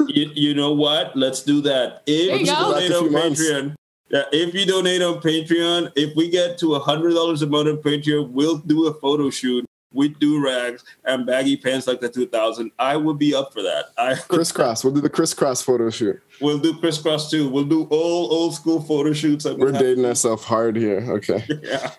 you, 0.08 0.30
you 0.34 0.54
know 0.54 0.72
what? 0.72 1.14
Let's 1.14 1.42
do 1.42 1.60
that. 1.60 2.02
If 2.06 2.28
There 2.28 2.36
you 2.36 2.40
you 2.40 2.46
go. 2.46 2.72
donate 2.72 2.88
Back 2.88 2.90
a 2.90 2.96
on 2.96 3.02
few 3.04 3.10
months. 3.12 3.74
Yeah, 4.10 4.22
if 4.32 4.54
you 4.54 4.64
donate 4.64 5.02
on 5.02 5.20
Patreon, 5.20 5.92
if 5.94 6.16
we 6.16 6.30
get 6.30 6.58
to 6.58 6.74
a 6.74 6.78
hundred 6.78 7.12
dollars 7.12 7.42
a 7.42 7.46
month 7.46 7.68
on 7.68 7.76
Patreon, 7.78 8.30
we'll 8.30 8.58
do 8.58 8.86
a 8.86 8.94
photo 8.94 9.28
shoot 9.30 9.66
with 9.92 10.18
do 10.18 10.42
rags 10.44 10.84
and 11.04 11.26
baggy 11.26 11.56
pants 11.56 11.86
like 11.86 12.00
the 12.00 12.08
2000. 12.08 12.70
I 12.78 12.96
would 12.96 13.18
be 13.18 13.34
up 13.34 13.52
for 13.52 13.62
that. 13.62 13.86
I 13.96 14.14
Kris 14.28 14.52
Kross. 14.52 14.84
We'll 14.84 14.94
do 14.94 15.00
the 15.00 15.10
Kris 15.10 15.34
Kross 15.34 15.62
photo 15.62 15.90
shoot. 15.90 16.20
we'll 16.40 16.58
do 16.58 16.78
Kris 16.78 17.00
Kross 17.00 17.30
too. 17.30 17.48
We'll 17.48 17.64
do 17.64 17.84
all 17.90 18.32
old 18.32 18.54
school 18.54 18.80
photo 18.80 19.12
shoots. 19.12 19.44
we 19.44 19.54
We're 19.54 19.72
dating 19.72 20.04
ourselves 20.04 20.44
hard 20.44 20.76
here. 20.76 21.04
Okay. 21.12 21.44
Yeah. 21.62 21.92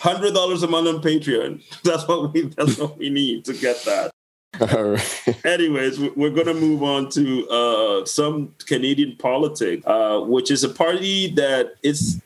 Hundred 0.00 0.34
dollars 0.34 0.64
a 0.64 0.66
month 0.66 0.88
on 0.88 1.00
Patreon. 1.00 1.62
That's 1.84 2.08
what 2.08 2.32
we. 2.32 2.48
That's 2.56 2.76
what 2.76 2.98
we 2.98 3.08
need 3.08 3.44
to 3.44 3.52
get 3.52 3.84
that. 3.84 4.10
Anyways, 5.44 5.98
we- 5.98 6.10
we're 6.10 6.30
going 6.30 6.46
to 6.46 6.54
move 6.54 6.82
on 6.82 7.08
to 7.10 7.48
uh, 7.48 8.04
some 8.04 8.54
Canadian 8.66 9.16
politics, 9.16 9.82
uh, 9.86 10.20
which 10.20 10.50
is 10.50 10.62
a 10.64 10.68
party 10.68 11.28
that 11.34 11.74
it's 11.82 12.20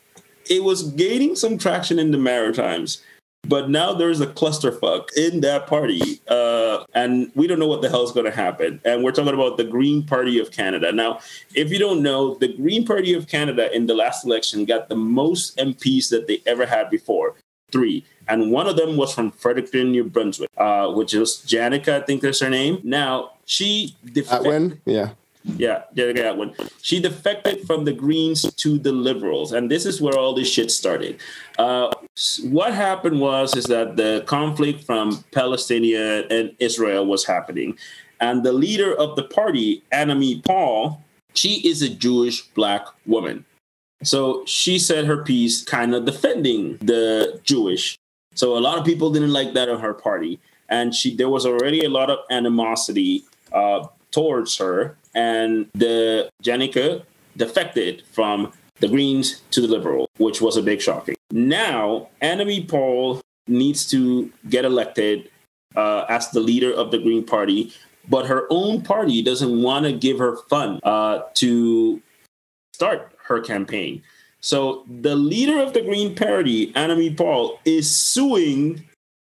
it 0.49 0.63
was 0.63 0.91
gaining 0.91 1.35
some 1.35 1.57
traction 1.57 1.99
in 1.99 2.11
the 2.11 2.17
Maritimes, 2.17 3.01
but 3.47 3.69
now 3.69 3.93
there's 3.93 4.21
a 4.21 4.27
clusterfuck 4.27 5.09
in 5.17 5.41
that 5.41 5.67
party, 5.67 6.21
uh, 6.27 6.83
and 6.93 7.31
we 7.35 7.47
don't 7.47 7.59
know 7.59 7.67
what 7.67 7.81
the 7.81 7.89
hell 7.89 8.03
is 8.03 8.11
going 8.11 8.25
to 8.25 8.31
happen. 8.31 8.79
And 8.85 9.03
we're 9.03 9.11
talking 9.11 9.33
about 9.33 9.57
the 9.57 9.63
Green 9.65 10.03
Party 10.03 10.39
of 10.39 10.51
Canada. 10.51 10.91
Now, 10.91 11.19
if 11.55 11.69
you 11.71 11.79
don't 11.79 12.01
know, 12.01 12.35
the 12.35 12.53
Green 12.55 12.85
Party 12.85 13.13
of 13.13 13.27
Canada 13.27 13.73
in 13.75 13.87
the 13.87 13.93
last 13.93 14.25
election 14.25 14.65
got 14.65 14.89
the 14.89 14.95
most 14.95 15.57
MPs 15.57 16.09
that 16.09 16.27
they 16.27 16.41
ever 16.45 16.65
had 16.65 16.89
before, 16.89 17.35
three. 17.71 18.05
And 18.29 18.51
one 18.51 18.67
of 18.67 18.75
them 18.75 18.97
was 18.97 19.13
from 19.13 19.31
Fredericton, 19.31 19.91
New 19.91 20.03
Brunswick, 20.03 20.49
uh, 20.57 20.91
which 20.91 21.13
is 21.13 21.43
Jenica, 21.45 22.01
I 22.01 22.05
think 22.05 22.21
that's 22.21 22.39
her 22.41 22.49
name. 22.49 22.79
Now, 22.83 23.31
she 23.45 23.95
defected. 24.05 24.47
Atwin? 24.47 24.81
Yeah. 24.85 25.09
Yeah, 25.55 25.83
Jenica 25.95 26.33
Atwin. 26.33 26.53
She 26.81 26.99
defected 26.99 27.65
from 27.65 27.85
the 27.85 27.93
Greens 27.93 28.53
to 28.55 28.77
the 28.77 28.91
Liberals. 28.91 29.53
And 29.53 29.71
this 29.71 29.85
is 29.85 30.01
where 30.01 30.17
all 30.17 30.33
this 30.33 30.51
shit 30.51 30.71
started. 30.71 31.19
Uh, 31.57 31.89
what 32.43 32.73
happened 32.73 33.21
was 33.21 33.55
is 33.55 33.65
that 33.65 33.95
the 33.95 34.23
conflict 34.25 34.83
from 34.83 35.23
Palestine 35.31 35.85
and 36.29 36.53
Israel 36.59 37.05
was 37.05 37.23
happening. 37.25 37.77
And 38.19 38.43
the 38.43 38.51
leader 38.51 38.93
of 38.93 39.15
the 39.15 39.23
party, 39.23 39.83
Annamie 39.93 40.43
Paul, 40.43 41.01
she 41.33 41.65
is 41.67 41.81
a 41.81 41.89
Jewish 41.89 42.41
black 42.41 42.85
woman. 43.05 43.45
So 44.03 44.43
she 44.45 44.77
said 44.79 45.05
her 45.05 45.23
piece 45.23 45.63
kind 45.63 45.95
of 45.95 46.05
defending 46.05 46.77
the 46.77 47.39
Jewish. 47.43 47.97
So 48.37 48.55
a 48.55 48.59
lot 48.59 48.77
of 48.77 48.85
people 48.85 49.11
didn't 49.11 49.33
like 49.33 49.53
that 49.53 49.67
on 49.67 49.79
her 49.81 49.93
party. 49.93 50.39
And 50.69 50.93
she 50.93 51.15
there 51.15 51.29
was 51.29 51.45
already 51.45 51.83
a 51.83 51.89
lot 51.89 52.09
of 52.09 52.19
animosity 52.29 53.23
uh, 53.51 53.87
towards 54.11 54.57
her. 54.57 54.95
And 55.15 55.69
the 55.73 56.29
Jenica 56.43 57.03
defected 57.35 58.03
from 58.11 58.53
the 58.79 58.87
Greens 58.87 59.41
to 59.51 59.61
the 59.61 59.67
Liberal, 59.67 60.09
which 60.17 60.39
was 60.39 60.55
a 60.55 60.61
big 60.61 60.81
shocking. 60.81 61.15
Now, 61.31 62.09
Annamie 62.21 62.67
Paul 62.67 63.21
needs 63.47 63.87
to 63.87 64.31
get 64.49 64.65
elected 64.65 65.31
uh, 65.75 66.05
as 66.09 66.29
the 66.29 66.39
leader 66.39 66.71
of 66.71 66.91
the 66.91 66.99
Green 66.99 67.23
Party, 67.23 67.73
but 68.07 68.27
her 68.27 68.45
own 68.49 68.81
party 68.81 69.21
doesn't 69.21 69.61
want 69.61 69.85
to 69.85 69.93
give 69.93 70.19
her 70.19 70.37
fund 70.49 70.79
uh, 70.83 71.21
to 71.35 72.01
start 72.73 73.11
her 73.25 73.39
campaign. 73.41 74.03
So 74.47 74.85
the 75.01 75.17
leader 75.17 75.61
of 75.61 75.73
the 75.73 75.81
Green 75.81 76.15
Party, 76.15 76.71
Annamie 76.71 77.17
Paul, 77.17 77.59
is 77.65 77.93
suing 77.93 78.81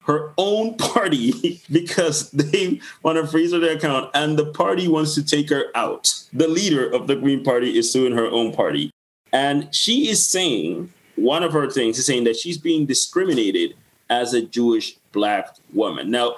her 0.04 0.32
own 0.38 0.76
party 0.78 1.60
because 1.72 2.30
they 2.30 2.80
want 3.02 3.18
to 3.18 3.26
freeze 3.26 3.52
her 3.52 3.68
account 3.68 4.12
and 4.14 4.38
the 4.38 4.46
party 4.46 4.88
wants 4.88 5.16
to 5.16 5.26
take 5.26 5.50
her 5.50 5.72
out. 5.74 6.14
The 6.34 6.48
leader 6.48 6.88
of 6.88 7.08
the 7.08 7.16
Green 7.16 7.44
Party 7.44 7.80
is 7.80 7.92
suing 7.92 8.14
her 8.14 8.28
own 8.28 8.54
party. 8.54 8.92
And 9.34 9.74
she 9.74 10.08
is 10.08 10.24
saying, 10.24 10.94
one 11.16 11.42
of 11.42 11.52
her 11.52 11.68
things 11.68 11.98
is 11.98 12.06
saying 12.06 12.26
that 12.26 12.38
she's 12.38 12.60
being 12.60 12.86
discriminated 12.86 13.74
as 14.12 14.36
a 14.36 14.44
Jewish 14.44 14.98
black 15.14 15.50
woman. 15.74 16.12
Now, 16.12 16.36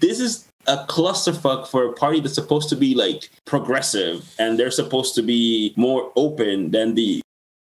this 0.00 0.18
is 0.18 0.48
a 0.66 0.78
clusterfuck 0.88 1.68
for 1.68 1.86
a 1.86 1.92
party 1.92 2.18
that's 2.18 2.34
supposed 2.34 2.68
to 2.70 2.76
be 2.76 2.96
like 2.96 3.30
progressive 3.44 4.34
and 4.40 4.58
they're 4.58 4.72
supposed 4.72 5.14
to 5.14 5.22
be 5.22 5.72
more 5.76 6.10
open 6.16 6.72
than 6.72 6.96
the 6.96 7.22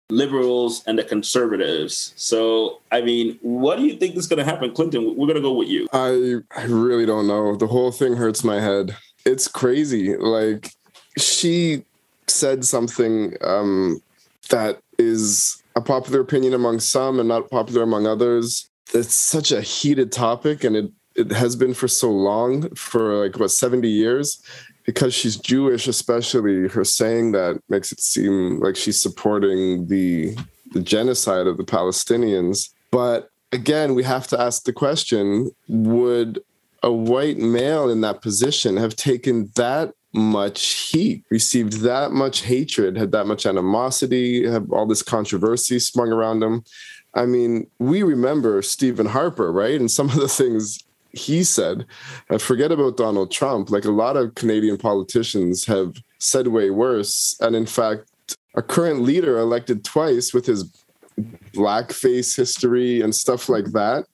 liberals 0.09 0.83
and 0.85 0.97
the 0.97 1.03
conservatives. 1.03 2.13
So, 2.15 2.81
I 2.91 3.01
mean, 3.01 3.39
what 3.41 3.77
do 3.77 3.83
you 3.83 3.95
think 3.95 4.15
is 4.15 4.27
going 4.27 4.39
to 4.39 4.45
happen, 4.45 4.73
Clinton? 4.73 5.15
We're 5.15 5.27
going 5.27 5.35
to 5.35 5.41
go 5.41 5.53
with 5.53 5.69
you. 5.69 5.87
I 5.93 6.37
I 6.55 6.65
really 6.65 7.05
don't 7.05 7.27
know. 7.27 7.55
The 7.55 7.67
whole 7.67 7.91
thing 7.91 8.15
hurts 8.15 8.43
my 8.43 8.59
head. 8.59 8.95
It's 9.25 9.47
crazy. 9.47 10.15
Like 10.17 10.71
she 11.17 11.85
said 12.27 12.65
something 12.65 13.35
um, 13.41 14.01
that 14.49 14.79
is 14.97 15.61
a 15.75 15.81
popular 15.81 16.21
opinion 16.21 16.53
among 16.53 16.79
some 16.79 17.19
and 17.19 17.27
not 17.27 17.49
popular 17.49 17.83
among 17.83 18.07
others. 18.07 18.69
It's 18.93 19.15
such 19.15 19.51
a 19.51 19.61
heated 19.61 20.11
topic, 20.11 20.63
and 20.63 20.75
it 20.75 20.91
it 21.15 21.31
has 21.31 21.55
been 21.55 21.73
for 21.73 21.87
so 21.87 22.11
long, 22.11 22.69
for 22.75 23.23
like 23.23 23.39
what 23.39 23.51
seventy 23.51 23.89
years. 23.89 24.41
Because 24.85 25.13
she's 25.13 25.37
Jewish, 25.37 25.87
especially 25.87 26.67
her 26.67 26.83
saying 26.83 27.31
that 27.31 27.61
makes 27.69 27.91
it 27.91 28.01
seem 28.01 28.59
like 28.59 28.75
she's 28.75 29.01
supporting 29.01 29.87
the 29.87 30.35
the 30.73 30.81
genocide 30.81 31.47
of 31.47 31.57
the 31.57 31.63
Palestinians. 31.63 32.69
But 32.91 33.29
again, 33.51 33.93
we 33.93 34.03
have 34.03 34.27
to 34.27 34.41
ask 34.41 34.63
the 34.63 34.73
question 34.73 35.51
would 35.67 36.43
a 36.81 36.91
white 36.91 37.37
male 37.37 37.89
in 37.89 38.01
that 38.01 38.21
position 38.21 38.75
have 38.75 38.95
taken 38.95 39.49
that 39.55 39.93
much 40.13 40.89
heat, 40.91 41.23
received 41.31 41.81
that 41.81 42.11
much 42.11 42.41
hatred, 42.41 42.97
had 42.97 43.11
that 43.13 43.25
much 43.25 43.45
animosity, 43.45 44.45
have 44.45 44.71
all 44.71 44.85
this 44.85 45.01
controversy 45.01 45.79
sprung 45.79 46.11
around 46.11 46.43
him? 46.43 46.63
I 47.15 47.25
mean, 47.25 47.67
we 47.79 48.03
remember 48.03 48.61
Stephen 48.61 49.05
Harper, 49.05 49.51
right? 49.51 49.79
And 49.79 49.89
some 49.89 50.09
of 50.09 50.15
the 50.15 50.27
things 50.27 50.79
he 51.13 51.43
said. 51.43 51.85
Uh, 52.29 52.37
forget 52.37 52.71
about 52.71 52.97
Donald 52.97 53.31
Trump. 53.31 53.69
Like 53.69 53.85
a 53.85 53.91
lot 53.91 54.17
of 54.17 54.35
Canadian 54.35 54.77
politicians 54.77 55.65
have 55.65 55.95
said 56.19 56.47
way 56.47 56.69
worse. 56.69 57.37
And 57.39 57.55
in 57.55 57.65
fact, 57.65 58.11
a 58.55 58.61
current 58.61 59.01
leader 59.01 59.37
elected 59.37 59.83
twice 59.83 60.33
with 60.33 60.45
his 60.45 60.63
blackface 61.53 62.35
history 62.35 63.01
and 63.01 63.13
stuff 63.13 63.47
like 63.47 63.65
that 63.71 64.05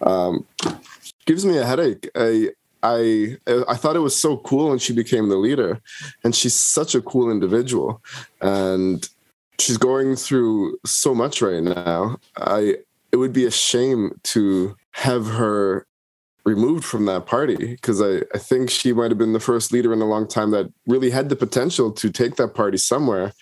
um, 0.00 0.46
gives 1.26 1.44
me 1.44 1.58
a 1.58 1.66
headache. 1.66 2.08
I, 2.14 2.50
I 2.82 3.38
I 3.46 3.76
thought 3.76 3.96
it 3.96 4.00
was 4.00 4.14
so 4.14 4.36
cool 4.38 4.68
when 4.68 4.78
she 4.78 4.92
became 4.92 5.30
the 5.30 5.36
leader, 5.36 5.80
and 6.22 6.34
she's 6.34 6.54
such 6.54 6.94
a 6.94 7.00
cool 7.00 7.30
individual, 7.30 8.02
and 8.42 9.08
she's 9.58 9.78
going 9.78 10.16
through 10.16 10.78
so 10.84 11.14
much 11.14 11.40
right 11.40 11.62
now. 11.62 12.18
I 12.36 12.76
it 13.10 13.16
would 13.16 13.32
be 13.32 13.46
a 13.46 13.50
shame 13.50 14.20
to 14.24 14.76
have 14.90 15.26
her 15.26 15.86
removed 16.44 16.84
from 16.84 17.06
that 17.06 17.26
party 17.26 17.56
because 17.56 18.02
I, 18.02 18.22
I 18.34 18.38
think 18.38 18.70
she 18.70 18.92
might 18.92 19.10
have 19.10 19.18
been 19.18 19.32
the 19.32 19.40
first 19.40 19.72
leader 19.72 19.92
in 19.92 20.02
a 20.02 20.06
long 20.06 20.28
time 20.28 20.50
that 20.50 20.70
really 20.86 21.10
had 21.10 21.28
the 21.28 21.36
potential 21.36 21.90
to 21.92 22.10
take 22.10 22.36
that 22.36 22.54
party 22.54 22.76
somewhere. 22.76 23.32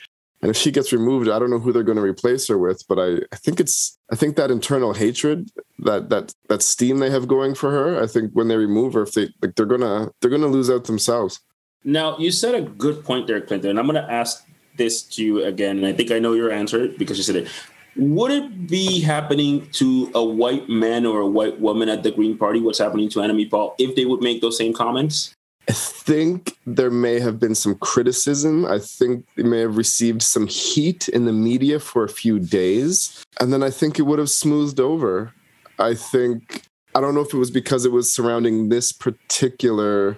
And 0.41 0.51
if 0.51 0.57
she 0.57 0.73
gets 0.73 0.93
removed, 0.93 1.29
I 1.29 1.39
don't 1.39 1.51
know 1.51 1.61
who 1.61 1.73
they're 1.73 1.85
going 1.85 1.97
to 1.97 2.03
replace 2.03 2.49
her 2.49 2.59
with, 2.59 2.83
but 2.89 2.99
I, 2.99 3.19
I 3.33 3.37
think 3.37 3.61
it's 3.61 3.99
I 4.11 4.17
think 4.17 4.35
that 4.37 4.51
internal 4.51 4.93
hatred, 4.93 5.51
that 5.81 6.11
that 6.11 6.35
that 6.49 6.63
steam 6.63 6.99
they 6.99 7.11
have 7.11 7.29
going 7.29 7.55
for 7.55 7.71
her, 7.71 8.03
I 8.03 8.07
think 8.07 8.33
when 8.33 8.49
they 8.49 8.57
remove 8.57 8.95
her, 8.95 9.03
if 9.03 9.13
they 9.13 9.33
like 9.41 9.55
they're 9.55 9.67
gonna 9.67 10.11
they're 10.21 10.31
gonna 10.31 10.49
lose 10.49 10.69
out 10.69 10.85
themselves. 10.85 11.41
Now 11.85 12.19
you 12.19 12.33
said 12.33 12.57
a 12.57 12.63
good 12.63 13.05
point 13.05 13.29
there, 13.29 13.41
Clinton. 13.41 13.71
And 13.71 13.79
I'm 13.79 13.87
gonna 13.87 14.07
ask 14.09 14.45
this 14.77 15.03
to 15.03 15.25
you 15.25 15.45
again, 15.45 15.79
and 15.79 15.87
I 15.87 15.93
think 15.93 16.11
I 16.11 16.19
know 16.19 16.33
your 16.33 16.51
answer 16.51 16.89
because 16.89 17.19
you 17.19 17.23
said 17.23 17.37
it 17.37 17.49
would 17.97 18.31
it 18.31 18.67
be 18.67 19.01
happening 19.01 19.69
to 19.73 20.11
a 20.15 20.25
white 20.25 20.69
man 20.69 21.05
or 21.05 21.21
a 21.21 21.27
white 21.27 21.61
woman 21.61 21.89
at 21.89 22.03
the 22.03 22.11
Green 22.11 22.37
Party 22.37 22.61
what's 22.61 22.79
happening 22.79 23.09
to 23.11 23.19
Annamie 23.21 23.51
Paul 23.51 23.75
if 23.79 23.95
they 23.95 24.05
would 24.05 24.23
make 24.23 24.41
those 24.41 24.57
same 24.57 24.73
comments? 24.73 25.35
I 25.69 25.73
think 25.73 26.57
there 26.67 26.91
may 26.91 27.21
have 27.21 27.39
been 27.39 27.55
some 27.55 27.77
criticism. 27.77 28.67
I 28.67 28.79
think 28.79 29.27
they 29.37 29.45
may 29.45 29.61
have 29.61 29.77
received 29.77 30.23
some 30.23 30.49
heat 30.49 31.09
in 31.09 31.25
the 31.25 31.33
media 31.33 31.79
for 31.79 32.03
a 32.03 32.09
few 32.09 32.41
days. 32.41 33.25
And 33.41 33.53
then 33.53 33.63
I 33.63 33.71
think 33.71 33.99
it 33.99 34.03
would 34.03 34.19
have 34.19 34.31
smoothed 34.31 34.81
over. 34.81 35.33
I 35.79 35.95
think, 35.95 36.63
I 36.95 37.01
don't 37.01 37.15
know 37.15 37.21
if 37.21 37.33
it 37.33 37.39
was 37.39 37.51
because 37.51 37.85
it 37.85 37.93
was 37.93 38.13
surrounding 38.13 38.71
this 38.71 38.91
particular 38.91 40.17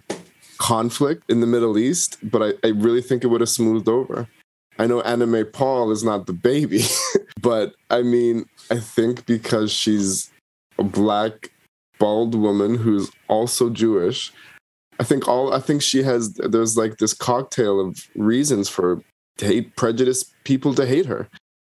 conflict 0.59 1.31
in 1.31 1.41
the 1.41 1.47
Middle 1.47 1.77
East, 1.77 2.17
but 2.23 2.43
I, 2.43 2.67
I 2.67 2.71
really 2.71 3.03
think 3.03 3.23
it 3.23 3.27
would 3.27 3.43
have 3.43 3.51
smoothed 3.51 3.89
over. 3.89 4.29
I 4.79 4.87
know 4.87 5.03
Annamie 5.03 5.53
Paul 5.53 5.91
is 5.91 6.03
not 6.03 6.27
the 6.27 6.33
baby, 6.33 6.83
but 7.41 7.75
I 7.91 8.03
mean, 8.03 8.47
I 8.71 8.79
think 8.79 9.27
because 9.27 9.73
she's 9.73 10.31
a 10.79 10.83
black, 10.83 11.51
bald 11.99 12.35
woman 12.35 12.75
who's 12.75 13.11
also 13.29 13.71
Jewish, 13.71 14.33
I 14.99 15.05
think 15.05 15.29
all 15.29 15.53
I 15.53 15.61
think 15.61 15.83
she 15.83 16.03
has 16.03 16.35
there's 16.35 16.77
like 16.77 16.99
this 16.99 17.15
cocktail 17.15 17.81
of 17.81 18.09
reasons 18.15 18.69
for 18.69 19.03
hate 19.39 19.75
prejudice 19.77 20.33
people 20.45 20.75
to 20.75 20.87
hate 20.87 21.07
her. 21.07 21.29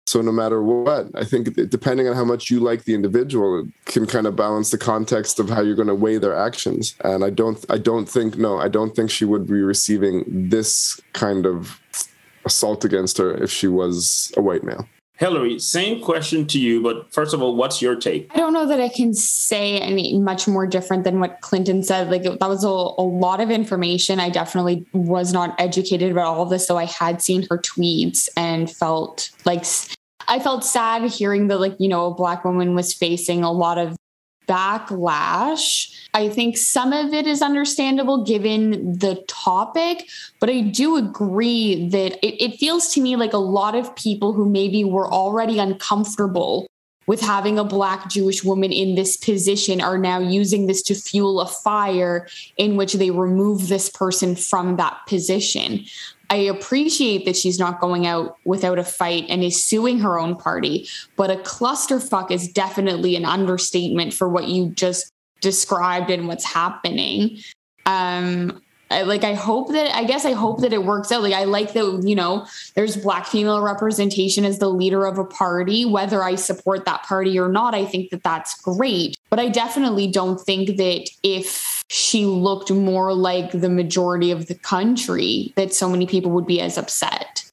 So 0.07 0.23
no 0.23 0.31
matter 0.31 0.63
what, 0.63 1.07
I 1.13 1.23
think 1.23 1.53
depending 1.69 2.07
on 2.07 2.15
how 2.15 2.25
much 2.25 2.49
you 2.49 2.59
like 2.59 2.85
the 2.85 2.95
individual, 2.95 3.59
it 3.59 3.67
can 3.85 4.07
kind 4.07 4.25
of 4.25 4.35
balance 4.35 4.71
the 4.71 4.77
context 4.79 5.39
of 5.39 5.49
how 5.49 5.61
you're 5.61 5.75
going 5.75 5.87
to 5.87 5.93
weigh 5.93 6.17
their 6.17 6.35
actions. 6.35 6.95
And 7.03 7.23
I 7.23 7.29
don't, 7.29 7.63
I 7.69 7.77
don't 7.77 8.09
think, 8.09 8.35
no, 8.35 8.57
I 8.57 8.69
don't 8.69 8.95
think 8.95 9.11
she 9.11 9.23
would 9.23 9.45
be 9.45 9.61
receiving 9.61 10.23
this 10.49 10.99
kind 11.13 11.45
of 11.45 11.79
assault 12.45 12.85
against 12.85 13.17
her 13.17 13.33
if 13.33 13.51
she 13.51 13.67
was 13.67 14.31
a 14.37 14.41
white 14.41 14.63
male. 14.63 14.87
Hillary, 15.19 15.59
same 15.59 16.01
question 16.01 16.47
to 16.47 16.57
you, 16.57 16.81
but 16.81 17.11
first 17.11 17.33
of 17.33 17.41
all, 17.41 17.53
what's 17.53 17.81
your 17.81 17.93
take? 17.93 18.31
I 18.33 18.37
don't 18.37 18.53
know 18.53 18.65
that 18.65 18.79
I 18.79 18.87
can 18.87 19.13
say 19.13 19.77
any 19.77 20.17
much 20.17 20.47
more 20.47 20.65
different 20.65 21.03
than 21.03 21.19
what 21.19 21.41
Clinton 21.41 21.83
said. 21.83 22.09
Like 22.09 22.23
that 22.23 22.39
was 22.39 22.63
a, 22.63 22.69
a 22.69 23.03
lot 23.03 23.41
of 23.41 23.51
information. 23.51 24.21
I 24.21 24.29
definitely 24.29 24.85
was 24.93 25.33
not 25.33 25.59
educated 25.59 26.09
about 26.09 26.27
all 26.27 26.43
of 26.43 26.49
this, 26.49 26.65
so 26.65 26.77
I 26.77 26.85
had 26.85 27.21
seen 27.21 27.45
her 27.49 27.57
tweets 27.57 28.29
and 28.37 28.71
felt 28.71 29.29
like 29.43 29.65
I 30.29 30.39
felt 30.39 30.63
sad 30.63 31.03
hearing 31.11 31.47
that 31.47 31.59
like 31.59 31.75
you 31.79 31.89
know 31.89 32.05
a 32.05 32.13
black 32.13 32.45
woman 32.45 32.73
was 32.73 32.93
facing 32.93 33.43
a 33.43 33.51
lot 33.51 33.77
of 33.77 33.97
backlash. 34.49 35.93
I 36.13 36.27
think 36.27 36.57
some 36.57 36.91
of 36.91 37.13
it 37.13 37.27
is 37.27 37.41
understandable 37.41 38.23
given 38.23 38.97
the 38.97 39.23
topic, 39.27 40.09
but 40.39 40.49
I 40.49 40.61
do 40.61 40.97
agree 40.97 41.87
that 41.89 42.17
it, 42.25 42.43
it, 42.43 42.57
feels 42.57 42.93
to 42.95 43.01
me 43.01 43.15
like 43.15 43.33
a 43.33 43.37
lot 43.37 43.75
of 43.75 43.95
people 43.95 44.33
who 44.33 44.49
maybe 44.49 44.83
were 44.83 45.07
already 45.07 45.59
uncomfortable 45.59 46.67
with 47.09 47.21
having 47.21 47.57
a 47.57 47.63
black 47.63 48.07
Jewish 48.07 48.43
woman 48.43 48.71
in 48.71 48.93
this 48.93 49.17
position 49.17 49.81
are 49.81 49.97
now 49.97 50.19
using 50.19 50.67
this 50.67 50.83
to 50.83 50.93
fuel 50.93 51.41
a 51.41 51.47
fire 51.47 52.27
in 52.55 52.77
which 52.77 52.93
they 52.93 53.09
remove 53.09 53.67
this 53.67 53.89
person 53.89 54.35
from 54.35 54.75
that 54.75 54.95
position. 55.07 55.83
I 56.29 56.35
appreciate 56.35 57.25
that 57.25 57.35
she's 57.35 57.57
not 57.57 57.81
going 57.81 58.05
out 58.05 58.37
without 58.45 58.77
a 58.77 58.83
fight 58.83 59.25
and 59.27 59.43
is 59.43 59.65
suing 59.65 59.97
her 60.01 60.19
own 60.19 60.35
party, 60.35 60.87
but 61.15 61.31
a 61.31 61.37
clusterfuck 61.37 62.29
is 62.29 62.47
definitely 62.47 63.15
an 63.15 63.25
understatement 63.25 64.13
for 64.13 64.29
what 64.29 64.47
you 64.47 64.69
just 64.69 65.11
described 65.41 66.11
and 66.11 66.27
what's 66.27 66.45
happening. 66.45 67.39
Um, 67.87 68.61
I, 68.89 69.03
like 69.03 69.23
I 69.23 69.33
hope 69.33 69.71
that 69.71 69.95
I 69.95 70.03
guess 70.03 70.25
I 70.25 70.31
hope 70.31 70.61
that 70.61 70.73
it 70.73 70.83
works 70.83 71.11
out. 71.11 71.21
Like 71.21 71.33
I 71.33 71.43
like 71.43 71.73
that 71.73 72.01
you 72.03 72.15
know 72.15 72.45
there's 72.75 72.97
black 72.97 73.25
female 73.25 73.61
representation 73.61 74.45
as 74.45 74.59
the 74.59 74.69
leader 74.69 75.05
of 75.05 75.17
a 75.17 75.25
party. 75.25 75.85
Whether 75.85 76.23
I 76.23 76.35
support 76.35 76.85
that 76.85 77.03
party 77.03 77.39
or 77.39 77.49
not, 77.49 77.75
I 77.75 77.85
think 77.85 78.09
that 78.11 78.23
that's 78.23 78.59
great. 78.61 79.15
But 79.29 79.39
I 79.39 79.49
definitely 79.49 80.07
don't 80.07 80.39
think 80.39 80.77
that 80.77 81.09
if 81.23 81.83
she 81.89 82.25
looked 82.25 82.71
more 82.71 83.13
like 83.13 83.51
the 83.51 83.69
majority 83.69 84.31
of 84.31 84.47
the 84.47 84.55
country, 84.55 85.53
that 85.55 85.73
so 85.73 85.89
many 85.89 86.05
people 86.05 86.31
would 86.31 86.45
be 86.47 86.61
as 86.61 86.77
upset. 86.77 87.49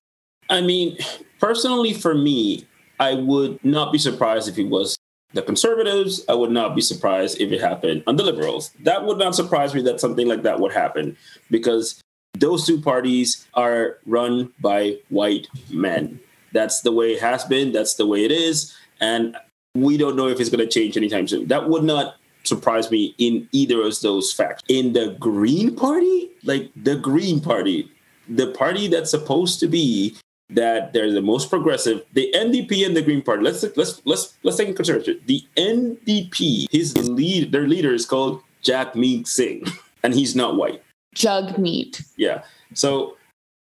I 0.49 0.61
mean, 0.61 0.97
personally, 1.41 1.93
for 1.93 2.15
me, 2.15 2.67
I 3.01 3.15
would 3.15 3.63
not 3.65 3.93
be 3.93 3.99
surprised 3.99 4.49
if 4.49 4.59
it 4.59 4.69
was 4.69 4.97
the 5.37 5.43
conservatives. 5.43 6.25
I 6.29 6.35
would 6.35 6.51
not 6.51 6.75
be 6.75 6.81
surprised 6.81 7.41
if 7.41 7.53
it 7.53 7.61
happened 7.61 8.03
on 8.07 8.17
the 8.17 8.25
liberals. 8.25 8.71
That 8.81 9.05
would 9.05 9.19
not 9.19 9.35
surprise 9.35 9.75
me 9.75 9.83
that 9.83 10.01
something 10.01 10.27
like 10.27 10.43
that 10.43 10.59
would 10.59 10.73
happen 10.73 11.17
because 11.51 12.03
those 12.35 12.67
two 12.67 12.81
parties 12.81 13.47
are 13.55 13.99
run 14.07 14.53
by 14.61 14.99
white 15.09 15.47
men. 15.71 16.21
That's 16.53 16.81
the 16.81 16.93
way 16.93 17.13
it 17.13 17.21
has 17.21 17.45
been. 17.45 17.73
That's 17.73 17.95
the 17.95 18.07
way 18.07 18.25
it 18.25 18.33
is. 18.33 18.75
And 19.01 19.37
we 19.75 19.97
don't 19.97 20.17
know 20.17 20.29
if 20.29 20.41
it's 20.41 20.51
going 20.51 20.67
to 20.67 20.73
change 20.73 20.97
anytime 20.97 21.29
soon. 21.29 21.49
That 21.49 21.69
would 21.69 21.85
not 21.85 22.17
surprise 22.45 22.91
me 22.91 23.15
in 23.19 23.49
either 23.53 23.83
of 23.83 24.01
those 24.01 24.33
facts. 24.33 24.63
In 24.69 24.93
the 24.93 25.17
Green 25.21 25.75
Party, 25.75 26.31
like 26.45 26.71
the 26.77 26.97
Green 26.97 27.41
Party, 27.41 27.91
the 28.29 28.53
party 28.53 28.89
that's 28.89 29.11
supposed 29.11 29.61
to 29.61 29.69
be 29.69 30.17
that 30.51 30.93
they're 30.93 31.13
the 31.13 31.23
most 31.23 31.51
progressive. 31.51 32.03
The 32.13 32.33
NDP 32.35 32.87
and 32.87 32.97
the 32.97 33.03
Green 33.03 33.23
Party. 33.23 33.43
Let's 33.43 33.65
let's 33.77 34.01
let's 34.05 34.35
let's 34.43 34.57
take 34.57 34.69
in 34.69 34.75
consideration. 34.75 35.21
The 35.27 35.43
NDP, 35.57 36.71
his 36.71 36.97
lead, 36.97 37.53
their 37.53 37.67
leader 37.67 37.93
is 37.93 38.07
called 38.07 38.43
Jack 38.63 38.95
Jagmeet 38.95 39.27
Singh, 39.27 39.65
and 40.03 40.15
he's 40.15 40.37
not 40.37 40.57
white. 40.57 40.83
Jagmeet. 41.15 42.05
Yeah. 42.17 42.43
So 42.75 43.17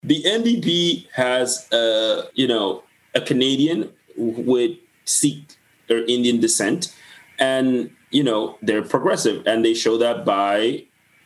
the 0.03 0.23
NDP 0.23 1.07
has, 1.13 1.71
uh, 1.71 2.27
you 2.34 2.47
know, 2.47 2.84
a 3.13 3.21
Canadian 3.21 3.91
with 4.15 4.77
Sikh 5.05 5.57
or 5.89 5.97
Indian 5.97 6.39
descent, 6.39 6.95
and 7.39 7.91
you 8.09 8.23
know 8.23 8.57
they're 8.61 8.84
progressive, 8.84 9.45
and 9.45 9.63
they 9.63 9.73
show 9.73 9.97
that 9.97 10.25
by 10.25 10.86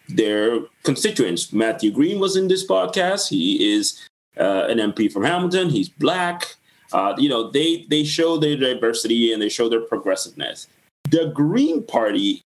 their 0.10 0.60
constituents. 0.84 1.52
Matthew 1.52 1.92
Green 1.92 2.20
was 2.20 2.36
in 2.36 2.48
this 2.48 2.66
podcast. 2.66 3.30
He 3.30 3.74
is 3.74 4.08
uh, 4.38 4.68
an 4.70 4.78
MP 4.78 5.12
from 5.12 5.24
Hamilton. 5.24 5.70
He's 5.70 5.90
black. 5.90 6.56
Uh, 6.94 7.16
you 7.18 7.30
know, 7.30 7.50
they 7.50 7.86
they 7.90 8.04
show 8.04 8.38
their 8.38 8.56
diversity 8.56 9.34
and 9.34 9.42
they 9.42 9.50
show 9.50 9.70
their 9.70 9.82
progressiveness. 9.82 10.68
The 11.10 11.32
Green 11.34 11.84
Party 11.84 12.42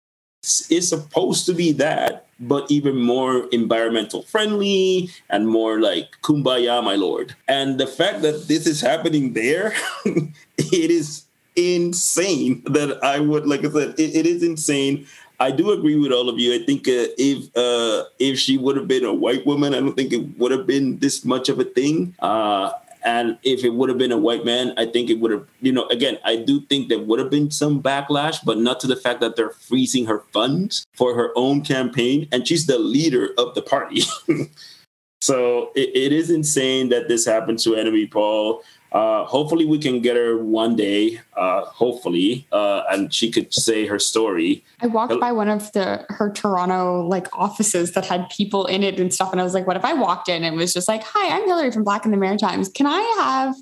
is 0.69 0.87
supposed 0.87 1.45
to 1.47 1.53
be 1.53 1.71
that, 1.73 2.27
but 2.39 2.69
even 2.71 2.95
more 3.01 3.47
environmental 3.51 4.21
friendly 4.21 5.09
and 5.29 5.47
more 5.47 5.81
like 5.81 6.11
kumbaya, 6.21 6.83
my 6.83 6.95
lord. 6.95 7.35
And 7.47 7.79
the 7.79 7.87
fact 7.87 8.21
that 8.21 8.47
this 8.47 8.65
is 8.67 8.81
happening 8.81 9.33
there, 9.33 9.73
it 10.05 10.91
is 10.91 11.25
insane 11.55 12.61
that 12.67 13.03
I 13.03 13.19
would, 13.19 13.47
like 13.47 13.65
I 13.65 13.69
said, 13.69 13.99
it, 13.99 14.15
it 14.15 14.25
is 14.25 14.43
insane. 14.43 15.07
I 15.39 15.51
do 15.51 15.71
agree 15.71 15.95
with 15.95 16.11
all 16.11 16.29
of 16.29 16.39
you. 16.39 16.53
I 16.53 16.65
think 16.65 16.87
uh, 16.87 17.13
if 17.17 17.55
uh, 17.55 18.05
if 18.19 18.39
she 18.39 18.57
would 18.57 18.75
have 18.75 18.87
been 18.87 19.05
a 19.05 19.13
white 19.13 19.45
woman, 19.45 19.73
I 19.75 19.79
don't 19.79 19.95
think 19.95 20.11
it 20.13 20.37
would 20.37 20.51
have 20.51 20.65
been 20.65 20.97
this 20.99 21.23
much 21.23 21.49
of 21.49 21.59
a 21.59 21.63
thing. 21.63 22.15
Uh, 22.19 22.71
And 23.05 23.37
if 23.43 23.63
it 23.63 23.69
would 23.69 23.87
have 23.87 23.97
been 23.97 24.11
a 24.11 24.17
white 24.17 24.43
man, 24.43 24.73
I 24.75 24.85
think 24.85 25.09
it 25.09 25.21
would 25.21 25.31
have, 25.31 25.47
you 25.61 25.71
know, 25.71 25.87
again, 25.87 26.17
I 26.25 26.35
do 26.35 26.59
think 26.67 26.89
there 26.89 26.99
would 26.99 27.19
have 27.19 27.29
been 27.29 27.51
some 27.51 27.81
backlash, 27.81 28.43
but 28.43 28.57
not 28.57 28.81
to 28.81 28.87
the 28.87 28.97
fact 28.97 29.21
that 29.21 29.37
they're 29.37 29.55
freezing 29.69 30.07
her 30.07 30.23
funds 30.33 30.83
for 30.93 31.15
her 31.15 31.31
own 31.37 31.61
campaign. 31.61 32.27
And 32.33 32.45
she's 32.45 32.65
the 32.65 32.77
leader 32.77 33.29
of 33.37 33.55
the 33.55 33.61
party. 33.61 34.01
so 35.21 35.71
it, 35.75 35.89
it 35.95 36.11
is 36.11 36.29
insane 36.29 36.89
that 36.89 37.07
this 37.07 37.25
happened 37.25 37.59
to 37.59 37.71
Annamie 37.79 38.11
Paul. 38.11 38.61
Uh, 38.91 39.25
hopefully, 39.25 39.65
we 39.65 39.77
can 39.77 40.01
get 40.01 40.15
her 40.15 40.37
one 40.37 40.75
day. 40.75 41.19
Uh, 41.35 41.61
hopefully, 41.65 42.47
uh, 42.51 42.83
and 42.89 43.13
she 43.13 43.29
could 43.31 43.53
say 43.53 43.85
her 43.85 43.99
story. 43.99 44.63
I 44.81 44.87
walked 44.87 45.19
by 45.19 45.31
one 45.31 45.49
of 45.49 45.71
the 45.73 46.05
her 46.09 46.31
Toronto 46.31 47.05
like 47.05 47.27
offices 47.37 47.91
that 47.93 48.05
had 48.05 48.29
people 48.29 48.65
in 48.65 48.83
it 48.83 48.99
and 48.99 49.13
stuff, 49.13 49.31
and 49.31 49.41
I 49.41 49.43
was 49.43 49.53
like, 49.53 49.67
"What 49.67 49.77
if 49.77 49.85
I 49.85 49.93
walked 49.93 50.29
in 50.29 50.43
and 50.43 50.55
was 50.55 50.73
just 50.73 50.87
like, 50.87 51.03
hi, 51.03 51.35
I'm 51.35 51.45
Hillary 51.45 51.71
from 51.71 51.83
Black 51.83 52.05
in 52.05 52.11
the 52.11 52.17
Maritimes. 52.17 52.69
Can 52.69 52.85
I 52.87 53.01
have 53.19 53.55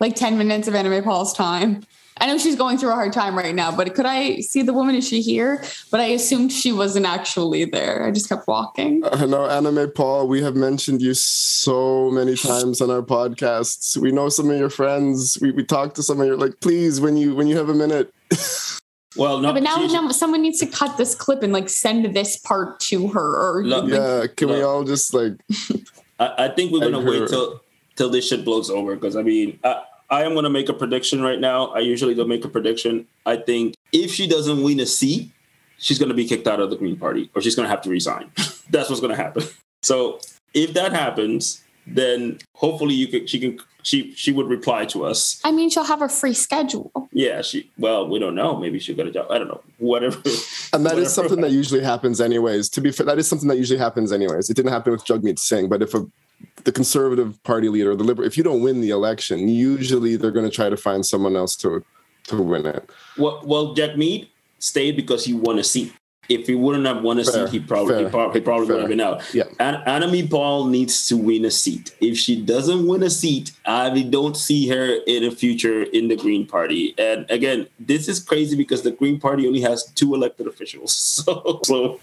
like 0.00 0.16
ten 0.16 0.36
minutes 0.36 0.66
of 0.66 0.74
Annamie 0.74 1.04
Paul's 1.04 1.32
time?" 1.32 1.84
I 2.18 2.26
know 2.26 2.38
she's 2.38 2.56
going 2.56 2.78
through 2.78 2.90
a 2.90 2.94
hard 2.94 3.12
time 3.12 3.36
right 3.36 3.54
now, 3.54 3.74
but 3.74 3.94
could 3.94 4.06
I 4.06 4.40
see 4.40 4.62
the 4.62 4.72
woman? 4.72 4.94
Is 4.94 5.08
she 5.08 5.22
here? 5.22 5.64
But 5.90 6.00
I 6.00 6.04
assumed 6.06 6.52
she 6.52 6.70
wasn't 6.70 7.06
actually 7.06 7.64
there. 7.64 8.06
I 8.06 8.10
just 8.10 8.28
kept 8.28 8.46
walking. 8.46 9.02
Uh, 9.04 9.10
I 9.12 9.26
know, 9.26 9.40
Annamie 9.40 9.92
Paul, 9.94 10.28
we 10.28 10.42
have 10.42 10.54
mentioned 10.54 11.02
you 11.02 11.14
so 11.14 12.10
many 12.10 12.36
times 12.36 12.80
on 12.80 12.90
our 12.90 13.02
podcasts. 13.02 13.96
We 13.96 14.12
know 14.12 14.28
some 14.28 14.50
of 14.50 14.58
your 14.58 14.70
friends. 14.70 15.38
We, 15.40 15.50
we 15.50 15.64
talked 15.64 15.96
to 15.96 16.02
some 16.02 16.20
of 16.20 16.26
your 16.26 16.36
like, 16.36 16.60
please, 16.60 17.00
when 17.00 17.16
you 17.16 17.34
when 17.34 17.46
you 17.46 17.56
have 17.56 17.68
a 17.68 17.74
minute. 17.74 18.12
Well, 19.14 19.40
no, 19.40 19.48
Yeah, 19.48 19.54
but 19.54 19.62
now, 19.62 19.76
now 19.76 20.08
someone 20.08 20.40
needs 20.40 20.58
to 20.60 20.66
cut 20.66 20.96
this 20.96 21.14
clip 21.14 21.42
and 21.42 21.52
like 21.52 21.68
send 21.68 22.16
this 22.16 22.38
part 22.38 22.80
to 22.80 23.08
her. 23.08 23.56
Or 23.58 23.62
Look, 23.62 23.84
like, 23.84 23.92
yeah, 23.92 24.26
can 24.34 24.48
we 24.48 24.62
all 24.62 24.84
just 24.84 25.12
like 25.12 25.32
I, 26.18 26.46
I 26.46 26.48
think 26.48 26.72
we're 26.72 26.80
gonna 26.80 27.00
wait 27.00 27.20
heard- 27.20 27.28
till 27.28 27.60
till 27.96 28.08
this 28.08 28.26
shit 28.26 28.44
blows 28.44 28.70
over 28.70 28.94
because 28.94 29.16
I 29.16 29.22
mean 29.22 29.58
I, 29.64 29.82
I 30.12 30.24
am 30.24 30.34
gonna 30.34 30.50
make 30.50 30.68
a 30.68 30.74
prediction 30.74 31.22
right 31.22 31.40
now. 31.40 31.68
I 31.68 31.78
usually 31.78 32.14
don't 32.14 32.28
make 32.28 32.44
a 32.44 32.48
prediction. 32.48 33.06
I 33.24 33.36
think 33.36 33.74
if 33.92 34.12
she 34.12 34.26
doesn't 34.28 34.62
win 34.62 34.78
a 34.80 34.84
seat, 34.84 35.30
she's 35.78 35.98
gonna 35.98 36.12
be 36.12 36.28
kicked 36.28 36.46
out 36.46 36.60
of 36.60 36.68
the 36.68 36.76
Green 36.76 36.96
Party 36.96 37.30
or 37.34 37.40
she's 37.40 37.56
gonna 37.56 37.70
have 37.70 37.80
to 37.82 37.88
resign. 37.88 38.30
That's 38.70 38.90
what's 38.90 39.00
gonna 39.00 39.16
happen. 39.16 39.44
So 39.80 40.20
if 40.52 40.74
that 40.74 40.92
happens, 40.92 41.64
then 41.86 42.38
hopefully 42.54 42.94
you 42.94 43.08
could 43.08 43.28
she 43.28 43.38
can 43.40 43.58
she 43.82 44.12
she 44.14 44.32
would 44.32 44.48
reply 44.48 44.84
to 44.86 45.04
us. 45.04 45.40
I 45.44 45.50
mean, 45.52 45.70
she'll 45.70 45.84
have 45.84 46.02
a 46.02 46.08
free 46.08 46.34
schedule. 46.34 46.90
Yeah, 47.12 47.42
she 47.42 47.70
well 47.78 48.08
we 48.08 48.18
don't 48.18 48.34
know. 48.34 48.56
Maybe 48.56 48.78
she'll 48.78 48.96
get 48.96 49.06
a 49.06 49.10
job. 49.10 49.26
I 49.30 49.38
don't 49.38 49.48
know. 49.48 49.60
Whatever. 49.78 50.16
And 50.72 50.86
that 50.86 50.90
Whatever. 50.94 51.00
is 51.02 51.12
something 51.12 51.40
that 51.40 51.50
usually 51.50 51.82
happens 51.82 52.20
anyways. 52.20 52.68
To 52.70 52.80
be 52.80 52.92
fair, 52.92 53.06
that 53.06 53.18
is 53.18 53.28
something 53.28 53.48
that 53.48 53.58
usually 53.58 53.78
happens 53.78 54.12
anyways. 54.12 54.48
It 54.48 54.54
didn't 54.54 54.72
happen 54.72 54.92
with 54.92 55.04
Jagmeet 55.04 55.38
Singh, 55.38 55.68
but 55.68 55.82
if 55.82 55.94
a 55.94 56.06
the 56.64 56.72
conservative 56.72 57.42
party 57.44 57.68
leader, 57.68 57.94
the 57.94 58.04
liberal, 58.04 58.26
if 58.26 58.36
you 58.36 58.42
don't 58.42 58.62
win 58.62 58.80
the 58.80 58.90
election, 58.90 59.48
usually 59.48 60.16
they're 60.16 60.30
going 60.30 60.48
to 60.48 60.54
try 60.54 60.68
to 60.68 60.76
find 60.76 61.04
someone 61.04 61.36
else 61.36 61.56
to 61.56 61.84
to 62.28 62.40
win 62.40 62.66
it. 62.66 62.88
Well, 63.18 63.42
well, 63.44 63.74
Jagmeet 63.74 64.28
stayed 64.58 64.96
because 64.96 65.24
he 65.24 65.34
won 65.34 65.58
a 65.58 65.64
seat. 65.64 65.92
If 66.28 66.46
he 66.46 66.54
wouldn't 66.54 66.86
have 66.86 67.02
won 67.02 67.18
a 67.18 67.24
Fair, 67.24 67.46
seat, 67.48 67.52
he 67.52 67.66
probably 67.66 68.04
he 68.04 68.08
probably, 68.10 68.40
he 68.40 68.44
probably 68.44 68.66
would 68.68 68.80
have 68.80 68.88
been 68.88 69.00
out. 69.00 69.22
Yeah. 69.34 69.44
An- 69.58 69.82
Annamie 69.86 70.30
Paul 70.30 70.66
needs 70.66 71.08
to 71.08 71.16
win 71.16 71.44
a 71.44 71.50
seat. 71.50 71.94
If 72.00 72.16
she 72.16 72.40
doesn't 72.40 72.86
win 72.86 73.02
a 73.02 73.10
seat, 73.10 73.50
I 73.66 73.90
don't 74.04 74.36
see 74.36 74.68
her 74.68 74.98
in 75.08 75.24
the 75.24 75.32
future 75.32 75.82
in 75.82 76.06
the 76.06 76.14
Green 76.16 76.46
Party. 76.46 76.94
And 76.96 77.28
again, 77.28 77.66
this 77.80 78.06
is 78.08 78.20
crazy 78.22 78.56
because 78.56 78.82
the 78.82 78.92
Green 78.92 79.18
Party 79.18 79.48
only 79.48 79.60
has 79.62 79.84
two 79.94 80.14
elected 80.14 80.46
officials. 80.46 80.92
So, 81.24 81.60
so 81.64 82.00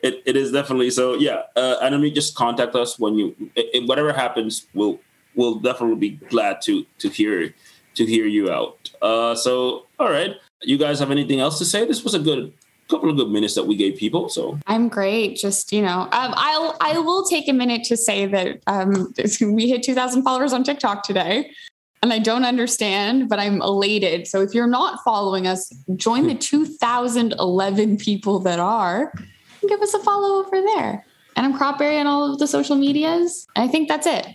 it, 0.00 0.22
it 0.26 0.36
is 0.36 0.50
definitely 0.50 0.90
so. 0.90 1.14
Yeah, 1.14 1.42
uh, 1.54 1.76
Annamie, 1.82 2.12
just 2.12 2.34
contact 2.34 2.74
us 2.74 2.98
when 2.98 3.14
you. 3.14 3.36
i- 3.56 3.70
i- 3.76 3.78
whatever 3.86 4.12
happens, 4.12 4.66
we'll 4.74 4.98
we'll 5.36 5.60
definitely 5.60 5.96
be 5.96 6.10
glad 6.28 6.60
to 6.62 6.84
to 6.98 7.08
hear 7.08 7.54
to 7.94 8.04
hear 8.04 8.26
you 8.26 8.50
out. 8.50 8.90
Uh, 9.00 9.34
so, 9.36 9.86
all 10.00 10.10
right, 10.10 10.34
you 10.62 10.76
guys 10.76 10.98
have 10.98 11.10
anything 11.12 11.38
else 11.40 11.58
to 11.58 11.64
say? 11.64 11.84
This 11.86 12.02
was 12.02 12.14
a 12.14 12.18
good 12.18 12.52
couple 12.88 13.08
of 13.10 13.16
good 13.16 13.30
minutes 13.30 13.54
that 13.54 13.64
we 13.64 13.76
gave 13.76 13.96
people. 13.96 14.28
So, 14.28 14.58
I'm 14.66 14.88
great. 14.88 15.36
Just 15.36 15.72
you 15.72 15.82
know, 15.82 16.02
um, 16.02 16.34
I'll 16.36 16.76
I 16.80 16.98
will 16.98 17.24
take 17.24 17.48
a 17.48 17.52
minute 17.52 17.84
to 17.84 17.96
say 17.96 18.26
that 18.26 18.60
um, 18.66 19.12
we 19.40 19.68
hit 19.68 19.82
2,000 19.82 20.22
followers 20.22 20.52
on 20.52 20.64
TikTok 20.64 21.02
today, 21.04 21.50
and 22.02 22.12
I 22.12 22.18
don't 22.18 22.44
understand, 22.44 23.28
but 23.28 23.38
I'm 23.38 23.62
elated. 23.62 24.26
So 24.26 24.40
if 24.40 24.54
you're 24.54 24.66
not 24.66 25.02
following 25.04 25.46
us, 25.46 25.72
join 25.96 26.26
the 26.26 26.34
2,011 26.50 27.96
people 27.96 28.38
that 28.40 28.58
are, 28.58 29.12
and 29.60 29.70
give 29.70 29.80
us 29.80 29.94
a 29.94 29.98
follow 30.00 30.44
over 30.44 30.60
there. 30.60 31.04
And 31.34 31.46
I'm 31.46 31.58
Cropberry 31.58 31.98
on 31.98 32.06
all 32.06 32.30
of 32.32 32.38
the 32.38 32.46
social 32.46 32.76
medias. 32.76 33.46
I 33.56 33.66
think 33.68 33.88
that's 33.88 34.06
it. 34.06 34.26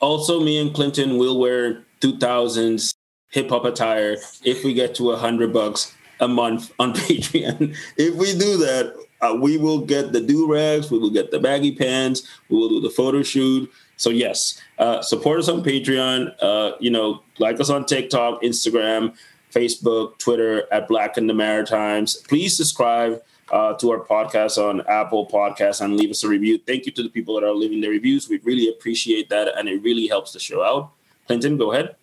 also, 0.00 0.40
me 0.40 0.58
and 0.58 0.72
Clinton 0.74 1.18
will 1.18 1.38
wear 1.38 1.84
2000s 2.00 2.94
hip 3.30 3.50
hop 3.50 3.64
attire 3.64 4.16
if 4.44 4.64
we 4.64 4.74
get 4.74 4.94
to 4.94 5.10
a 5.10 5.16
hundred 5.16 5.52
bucks 5.52 5.94
a 6.22 6.28
month 6.28 6.72
on 6.78 6.94
Patreon. 6.94 7.76
if 7.98 8.14
we 8.14 8.32
do 8.32 8.56
that, 8.58 8.94
uh, 9.20 9.36
we 9.38 9.58
will 9.58 9.80
get 9.84 10.12
the 10.12 10.20
do 10.20 10.50
rags, 10.50 10.90
we 10.90 10.98
will 10.98 11.10
get 11.10 11.30
the 11.30 11.38
baggy 11.38 11.74
pants, 11.74 12.26
we 12.48 12.56
will 12.56 12.68
do 12.68 12.80
the 12.80 12.90
photo 12.90 13.22
shoot. 13.22 13.70
So 13.96 14.10
yes, 14.10 14.60
uh, 14.78 15.02
support 15.02 15.38
us 15.38 15.48
on 15.48 15.62
Patreon. 15.62 16.34
Uh, 16.40 16.72
you 16.80 16.90
know, 16.90 17.22
like 17.38 17.60
us 17.60 17.70
on 17.70 17.86
TikTok, 17.86 18.42
Instagram, 18.42 19.14
Facebook, 19.52 20.18
Twitter 20.18 20.66
at 20.72 20.88
Black 20.88 21.18
in 21.18 21.26
the 21.26 21.34
Maritimes. 21.34 22.16
Please 22.16 22.56
subscribe 22.56 23.22
uh, 23.52 23.74
to 23.74 23.90
our 23.90 24.00
podcast 24.00 24.58
on 24.58 24.80
Apple 24.88 25.28
Podcasts 25.28 25.80
and 25.80 25.96
leave 25.96 26.10
us 26.10 26.24
a 26.24 26.28
review. 26.28 26.58
Thank 26.58 26.86
you 26.86 26.92
to 26.92 27.02
the 27.02 27.10
people 27.10 27.34
that 27.34 27.46
are 27.46 27.54
leaving 27.54 27.80
their 27.80 27.90
reviews. 27.90 28.28
We 28.28 28.40
really 28.42 28.68
appreciate 28.68 29.28
that, 29.28 29.56
and 29.56 29.68
it 29.68 29.82
really 29.82 30.08
helps 30.08 30.32
the 30.32 30.40
show 30.40 30.62
out. 30.64 30.90
Clinton, 31.26 31.56
go 31.56 31.72
ahead. 31.72 31.94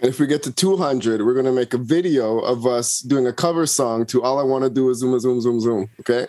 And 0.00 0.10
if 0.10 0.18
we 0.18 0.26
get 0.26 0.42
to 0.44 0.52
200, 0.52 1.24
we're 1.24 1.34
going 1.34 1.46
to 1.46 1.52
make 1.52 1.72
a 1.72 1.78
video 1.78 2.38
of 2.40 2.66
us 2.66 3.00
doing 3.00 3.26
a 3.26 3.32
cover 3.32 3.64
song 3.66 4.04
to 4.06 4.22
All 4.22 4.38
I 4.38 4.42
Want 4.42 4.64
to 4.64 4.70
Do 4.70 4.90
is 4.90 4.98
Zoom, 4.98 5.18
Zoom, 5.20 5.40
Zoom, 5.40 5.60
Zoom. 5.60 5.88
Okay? 6.00 6.26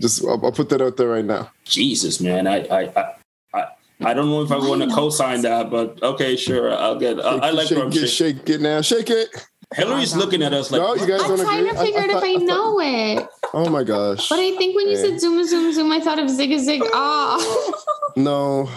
Just, 0.00 0.24
I'll, 0.24 0.44
I'll 0.44 0.52
put 0.52 0.68
that 0.70 0.80
out 0.80 0.96
there 0.96 1.08
right 1.08 1.24
now. 1.24 1.50
Jesus, 1.64 2.20
man, 2.20 2.46
I, 2.46 2.64
I, 2.66 2.80
I, 3.00 3.12
I, 3.54 3.64
I 4.02 4.14
don't 4.14 4.28
know 4.30 4.42
if 4.42 4.50
I 4.50 4.56
want 4.58 4.82
to 4.82 4.88
co-sign 4.94 5.42
that, 5.42 5.70
but 5.70 6.02
okay, 6.02 6.36
sure, 6.36 6.74
I'll 6.74 6.98
get. 6.98 7.18
I, 7.18 7.36
I 7.36 7.50
like 7.50 7.68
shake, 7.68 7.78
drum 7.78 7.88
it, 7.92 7.94
shake. 7.94 8.08
shake 8.38 8.48
it 8.50 8.60
now. 8.60 8.80
Shake 8.82 9.08
it. 9.10 9.28
Hillary's 9.74 10.14
looking 10.14 10.42
at 10.42 10.52
us 10.52 10.70
like, 10.70 10.80
No, 10.82 10.94
you 10.94 11.06
guys 11.06 11.22
I'm 11.22 11.36
trying 11.38 11.66
agree? 11.66 11.70
to 11.72 11.84
figure 11.84 12.00
I- 12.00 12.02
I 12.02 12.04
out 12.04 12.10
if 12.10 12.22
I 12.22 12.26
I 12.28 12.34
know 12.36 12.80
it. 12.80 13.28
Oh 13.54 13.68
my 13.70 13.84
gosh. 13.84 14.28
But 14.28 14.38
I 14.38 14.54
think 14.56 14.76
when 14.76 14.88
you 14.88 14.96
Yeah. 14.96 15.02
said 15.02 15.20
zoom, 15.20 15.42
zoom, 15.46 15.72
zoom, 15.72 15.90
I 15.92 16.00
thought 16.00 16.18
of 16.18 16.28
zig 16.30 16.52
a 16.52 16.58
zig. 16.58 16.82
Ah. 16.92 17.72
No. 18.16 18.68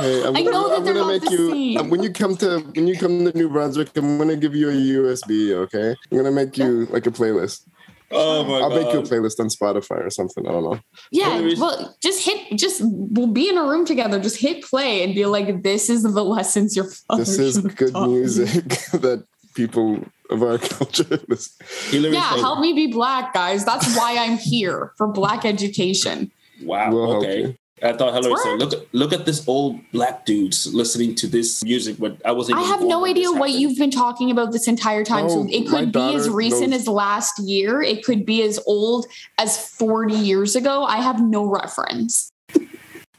Okay, 0.00 0.26
I'm 0.26 0.36
I 0.36 0.42
gonna, 0.42 0.50
know 0.50 0.68
that 0.68 0.78
I'm 0.78 0.84
they're 0.84 0.94
gonna 0.94 1.12
not 1.12 1.22
make 1.22 1.30
the 1.30 1.36
you 1.36 1.50
same. 1.78 1.90
when 1.90 2.02
you 2.02 2.12
come 2.12 2.36
to 2.38 2.60
when 2.74 2.86
you 2.86 2.96
come 2.98 3.24
to 3.24 3.36
New 3.36 3.48
Brunswick. 3.48 3.96
I'm 3.96 4.18
gonna 4.18 4.36
give 4.36 4.54
you 4.54 4.68
a 4.68 4.72
USB. 4.72 5.52
Okay, 5.52 5.94
I'm 6.10 6.16
gonna 6.16 6.30
make 6.30 6.56
you 6.58 6.86
like 6.86 7.06
a 7.06 7.10
playlist. 7.10 7.66
oh 8.10 8.44
my 8.44 8.58
I'll 8.60 8.68
god. 8.70 8.82
make 8.82 8.92
you 8.92 9.00
a 9.00 9.02
playlist 9.02 9.40
on 9.40 9.48
Spotify 9.48 10.04
or 10.04 10.10
something. 10.10 10.46
I 10.46 10.52
don't 10.52 10.64
know. 10.64 10.80
Yeah, 11.10 11.54
well, 11.58 11.96
just 12.02 12.24
hit, 12.24 12.58
just 12.58 12.80
we'll 12.84 13.26
be 13.26 13.48
in 13.48 13.56
a 13.58 13.64
room 13.64 13.84
together. 13.84 14.20
Just 14.20 14.36
hit 14.38 14.62
play 14.64 15.02
and 15.02 15.14
be 15.14 15.26
like, 15.26 15.62
"This 15.62 15.88
is 15.90 16.02
the 16.02 16.24
lessons 16.24 16.76
your 16.76 16.86
father." 16.90 17.24
This 17.24 17.38
is 17.38 17.58
good 17.58 17.92
taught 17.92 18.08
music 18.08 18.64
that 18.92 19.24
people 19.54 20.04
of 20.30 20.42
our 20.42 20.58
culture 20.76 21.18
listen. 21.28 21.66
Hillary 21.90 22.14
Yeah, 22.14 22.36
help 22.36 22.60
me 22.60 22.72
be 22.72 22.86
black, 22.86 23.34
guys. 23.34 23.64
That's 23.64 23.96
why 23.96 24.16
I'm 24.18 24.38
here 24.38 24.92
for 24.96 25.06
black 25.08 25.44
education. 25.44 26.30
Wow. 26.62 26.90
We'll 26.92 27.10
help 27.10 27.24
okay. 27.24 27.58
You. 27.82 27.88
I 27.88 27.96
thought 27.96 28.14
Hillary 28.14 28.32
It's 28.32 28.42
said, 28.42 28.58
"Look, 28.58 28.72
at 28.72 28.94
look 28.94 29.12
at 29.12 29.26
this 29.26 29.46
old 29.48 29.80
black 29.92 30.24
dudes 30.24 30.72
listening 30.72 31.14
to 31.16 31.26
this 31.26 31.62
music." 31.64 31.96
But 31.98 32.16
I 32.24 32.32
wasn't. 32.32 32.58
I 32.58 32.62
have 32.62 32.82
no 32.82 33.06
idea 33.06 33.30
what 33.30 33.50
happened. 33.50 33.60
you've 33.60 33.78
been 33.78 33.90
talking 33.90 34.30
about 34.30 34.52
this 34.52 34.68
entire 34.68 35.04
time. 35.04 35.26
Oh, 35.26 35.28
so 35.28 35.46
it 35.50 35.68
could 35.68 35.92
be 35.92 36.14
as 36.14 36.28
recent 36.28 36.70
knows- 36.70 36.82
as 36.82 36.88
last 36.88 37.38
year. 37.38 37.82
It 37.82 38.04
could 38.04 38.24
be 38.24 38.42
as 38.42 38.58
old 38.66 39.06
as 39.38 39.58
40 39.58 40.14
years 40.14 40.56
ago. 40.56 40.84
I 40.84 40.98
have 40.98 41.20
no 41.20 41.44
reference. 41.44 42.32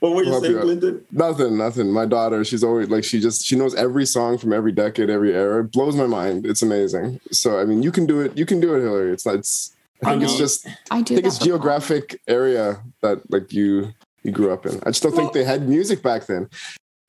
What 0.04 0.16
were 0.16 0.24
you 0.26 0.38
saying. 0.42 0.60
Clinton? 0.60 1.06
Nothing, 1.14 1.58
nothing. 1.58 1.90
My 1.90 2.06
daughter, 2.06 2.44
she's 2.44 2.62
always 2.62 2.90
like 2.90 3.06
she 3.06 3.22
just 3.22 3.46
she 3.46 3.56
knows 3.56 3.74
every 3.74 4.06
song 4.06 4.38
from 4.38 4.52
every 4.52 4.74
decade, 4.74 5.10
every 5.10 5.34
era. 5.34 5.64
It 5.64 5.72
blows 5.72 5.96
my 5.96 6.08
mind. 6.08 6.46
It's 6.46 6.62
amazing. 6.62 7.22
So 7.32 7.58
I 7.58 7.64
mean, 7.64 7.82
you 7.82 7.90
can 7.90 8.06
do 8.06 8.20
it. 8.20 8.38
You 8.38 8.46
can 8.46 8.60
do 8.60 8.76
it, 8.76 8.82
Hillary. 8.82 9.14
It's 9.14 9.26
not. 9.26 9.36
It's. 9.36 9.74
I 10.04 10.10
think 10.10 10.24
I 10.24 10.26
it's 10.26 10.38
just. 10.38 10.68
I 10.92 11.02
do 11.02 11.14
I 11.14 11.16
think 11.16 11.28
it's 11.28 11.38
geographic 11.38 12.20
area 12.28 12.84
that 13.02 13.32
like 13.32 13.54
you 13.54 13.94
you 14.24 14.32
grew 14.32 14.52
up 14.52 14.66
in. 14.66 14.80
I 14.86 14.90
just 14.92 15.04
don't 15.04 15.14
Well- 15.14 15.22
think 15.22 15.34
they 15.34 15.44
had 15.44 15.68
music 15.68 16.02
back 16.02 16.26
then. 16.28 16.50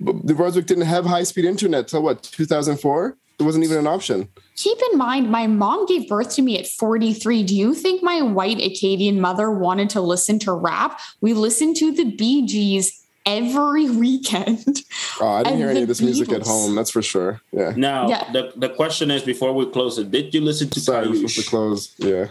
But 0.01 0.25
New 0.25 0.35
Brunswick 0.35 0.67
didn't 0.67 0.85
have 0.87 1.07
high 1.07 1.23
speed 1.23 1.45
internet 1.45 1.89
till 1.89 2.03
what 2.03 2.23
2004. 2.25 3.17
It 3.39 3.43
wasn't 3.43 3.65
even 3.65 3.79
an 3.79 3.87
option. 3.87 4.29
Keep 4.57 4.79
in 4.93 4.99
mind, 4.99 5.31
my 5.31 5.47
mom 5.49 5.87
gave 5.87 6.09
birth 6.09 6.35
to 6.37 6.43
me 6.43 6.57
at 6.59 6.67
43. 6.69 7.43
Do 7.43 7.55
you 7.57 7.75
think 7.75 8.03
my 8.03 8.23
white 8.23 8.61
Acadian 8.61 9.21
mother 9.21 9.51
wanted 9.51 9.91
to 9.91 10.01
listen 10.01 10.39
to 10.41 10.53
rap? 10.53 11.01
We 11.21 11.33
listened 11.35 11.77
to 11.77 11.91
the 11.93 12.05
Bee 12.05 12.47
Gees 12.47 13.01
every 13.27 13.89
weekend. 14.05 14.83
Oh, 15.21 15.29
I 15.29 15.43
didn't 15.43 15.59
hear 15.59 15.69
any 15.71 15.83
of 15.83 15.89
this 15.89 16.01
music 16.01 16.31
at 16.31 16.43
home. 16.47 16.75
That's 16.77 16.91
for 16.91 17.03
sure. 17.03 17.41
Yeah. 17.53 17.73
Now, 17.77 18.09
Yeah. 18.09 18.31
the, 18.33 18.53
the 18.55 18.69
question 18.69 19.11
is 19.11 19.23
before 19.23 19.53
we 19.53 19.67
close 19.67 19.99
it, 19.99 20.11
did 20.12 20.33
you 20.35 20.41
listen 20.41 20.69
to 20.71 20.81
Sorry, 20.81 21.09
we're 21.09 21.15
supposed 21.17 21.37
to 21.37 21.45
close. 21.51 21.95
Yeah. 21.99 22.27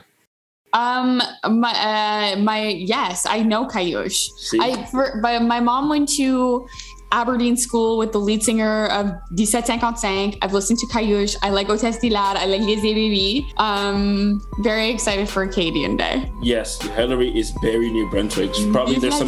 Um, 0.74 1.22
my 1.50 2.34
uh, 2.34 2.40
my 2.40 2.68
yes, 2.68 3.26
I 3.28 3.44
know 3.44 3.68
Cayouche. 3.68 4.32
See? 4.38 4.60
I 4.60 4.86
for, 4.88 5.20
but 5.22 5.44
my 5.44 5.60
mom 5.60 5.90
went 5.90 6.10
to 6.18 6.68
Aberdeen 7.14 7.56
School 7.56 7.98
with 8.00 8.12
the 8.12 8.20
lead 8.20 8.42
singer 8.42 8.88
of 8.88 9.06
1755. 9.38 10.40
I've 10.42 10.52
listened 10.52 10.80
to 10.80 10.88
Cayouche. 10.88 11.36
I 11.44 11.52
like 11.52 11.68
Hôtesse 11.68 12.02
d'Hilaire. 12.02 12.38
I 12.38 12.46
like 12.46 12.62
Les 12.62 12.82
Baby. 12.82 13.48
Um, 13.58 14.42
very 14.60 14.90
excited 14.90 15.30
for 15.30 15.44
Acadian 15.44 15.96
Day. 15.96 16.32
Yes, 16.42 16.82
Hillary 16.82 17.30
is 17.38 17.52
very 17.62 17.92
New 17.92 18.10
Brunswick. 18.10 18.52
Probably 18.72 18.98
there's 18.98 19.18
some 19.18 19.28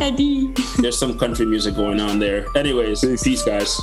there's 0.80 0.98
some 0.98 1.18
country 1.18 1.46
music 1.46 1.76
going 1.76 2.02
on 2.02 2.18
there. 2.18 2.48
Anyways, 2.58 3.02
peace, 3.02 3.24
peace 3.24 3.44
guys. 3.44 3.80